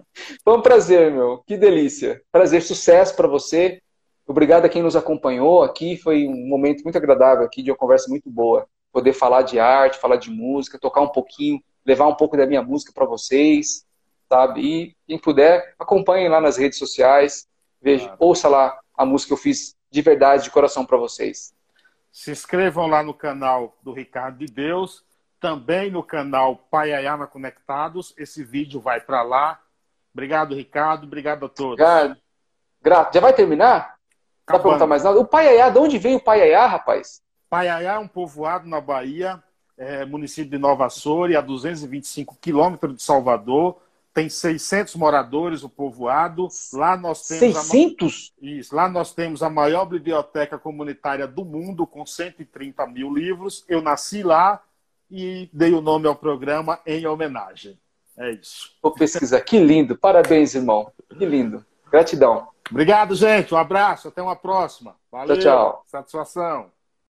Foi 0.45 0.57
um 0.57 0.62
prazer, 0.62 1.12
meu. 1.12 1.43
Que 1.47 1.57
delícia. 1.57 2.21
Prazer, 2.33 2.62
sucesso 2.62 3.14
para 3.14 3.29
você. 3.29 3.81
Obrigado 4.27 4.64
a 4.64 4.68
quem 4.68 4.83
nos 4.83 4.97
acompanhou 4.97 5.62
aqui. 5.62 5.97
Foi 5.97 6.27
um 6.27 6.49
momento 6.49 6.83
muito 6.83 6.97
agradável 6.97 7.45
aqui, 7.45 7.62
de 7.62 7.71
uma 7.71 7.77
conversa 7.77 8.09
muito 8.09 8.29
boa. 8.29 8.66
Poder 8.93 9.12
falar 9.12 9.43
de 9.43 9.59
arte, 9.61 9.99
falar 9.99 10.16
de 10.16 10.31
música, 10.31 10.79
tocar 10.79 11.01
um 11.01 11.09
pouquinho 11.09 11.61
levar 11.91 12.07
um 12.07 12.14
pouco 12.14 12.36
da 12.36 12.47
minha 12.47 12.62
música 12.62 12.93
para 12.95 13.05
vocês, 13.05 13.84
sabe? 14.28 14.61
E 14.61 14.97
quem 15.09 15.18
puder, 15.18 15.74
acompanhem 15.76 16.28
lá 16.28 16.41
nas 16.41 16.57
redes 16.57 16.78
sociais, 16.78 17.49
veja, 17.82 18.05
claro. 18.05 18.16
ouça 18.20 18.49
lá 18.49 18.78
a 18.97 19.05
música 19.05 19.28
que 19.28 19.32
eu 19.32 19.43
fiz 19.43 19.74
de 19.91 20.01
verdade, 20.01 20.45
de 20.45 20.51
coração 20.51 20.86
para 20.86 20.97
vocês. 20.97 21.53
Se 22.12 22.30
inscrevam 22.30 22.86
lá 22.86 23.03
no 23.03 23.12
canal 23.12 23.76
do 23.82 23.93
Ricardo 23.93 24.38
de 24.38 24.47
Deus, 24.47 25.05
também 25.41 25.91
no 25.91 26.03
canal 26.03 26.55
Paiayana 26.57 27.26
Conectados. 27.26 28.14
Esse 28.16 28.45
vídeo 28.45 28.80
vai 28.80 29.01
para 29.01 29.22
lá. 29.22 29.61
Obrigado, 30.14 30.55
Ricardo. 30.55 31.05
Obrigado 31.05 31.47
a 31.47 31.49
todos. 31.49 31.72
Obrigado. 31.72 32.16
Grato. 32.80 33.14
Já 33.14 33.20
vai 33.20 33.32
terminar? 33.32 33.97
Não 34.49 34.57
dá 34.57 34.62
perguntar 34.62 34.86
mais 34.86 35.03
nada? 35.03 35.18
O 35.18 35.26
Paiaiá, 35.26 35.70
de 35.70 35.78
onde 35.78 35.99
vem 35.99 36.16
o 36.16 36.20
Paiaiá, 36.20 36.66
rapaz? 36.66 37.20
Paiaiá 37.49 37.95
é 37.95 37.99
um 37.99 38.09
povoado 38.09 38.68
na 38.68 38.80
Bahia 38.80 39.43
é, 39.81 40.05
município 40.05 40.51
de 40.51 40.59
Nova 40.59 40.85
Açores, 40.85 41.35
a 41.35 41.41
225 41.41 42.37
quilômetros 42.39 42.95
de 42.95 43.03
Salvador. 43.03 43.78
Tem 44.12 44.28
600 44.28 44.95
moradores, 44.97 45.62
o 45.62 45.70
povoado. 45.70 46.49
Lá 46.74 46.99
nós 46.99 47.26
temos 47.26 47.57
600? 47.57 48.35
A... 48.43 48.47
Isso, 48.47 48.76
lá 48.76 48.91
nós 48.91 49.14
temos 49.14 49.43
a 49.43 49.49
maior 49.49 49.87
biblioteca 49.87 50.59
comunitária 50.59 51.26
do 51.26 51.47
mundo, 51.47 51.87
com 51.87 52.05
130 52.05 52.87
mil 52.89 53.11
livros. 53.11 53.64
Eu 53.66 53.81
nasci 53.81 54.22
lá 54.22 54.62
e 55.11 55.49
dei 55.51 55.72
o 55.72 55.81
nome 55.81 56.07
ao 56.07 56.14
programa 56.14 56.78
em 56.85 57.07
homenagem. 57.07 57.78
É 58.18 58.33
isso. 58.33 58.72
Vou 58.83 58.93
pesquisar. 58.93 59.41
Que 59.41 59.59
lindo. 59.59 59.97
Parabéns, 59.97 60.55
irmão. 60.55 60.93
Que 61.16 61.24
lindo. 61.24 61.64
Gratidão. 61.91 62.49
Obrigado, 62.70 63.14
gente. 63.14 63.55
Um 63.55 63.57
abraço. 63.57 64.09
Até 64.09 64.20
uma 64.20 64.37
próxima. 64.37 64.95
Valeu. 65.11 65.39
Tchau, 65.39 65.43
tchau. 65.43 65.85
Satisfação. 65.87 66.70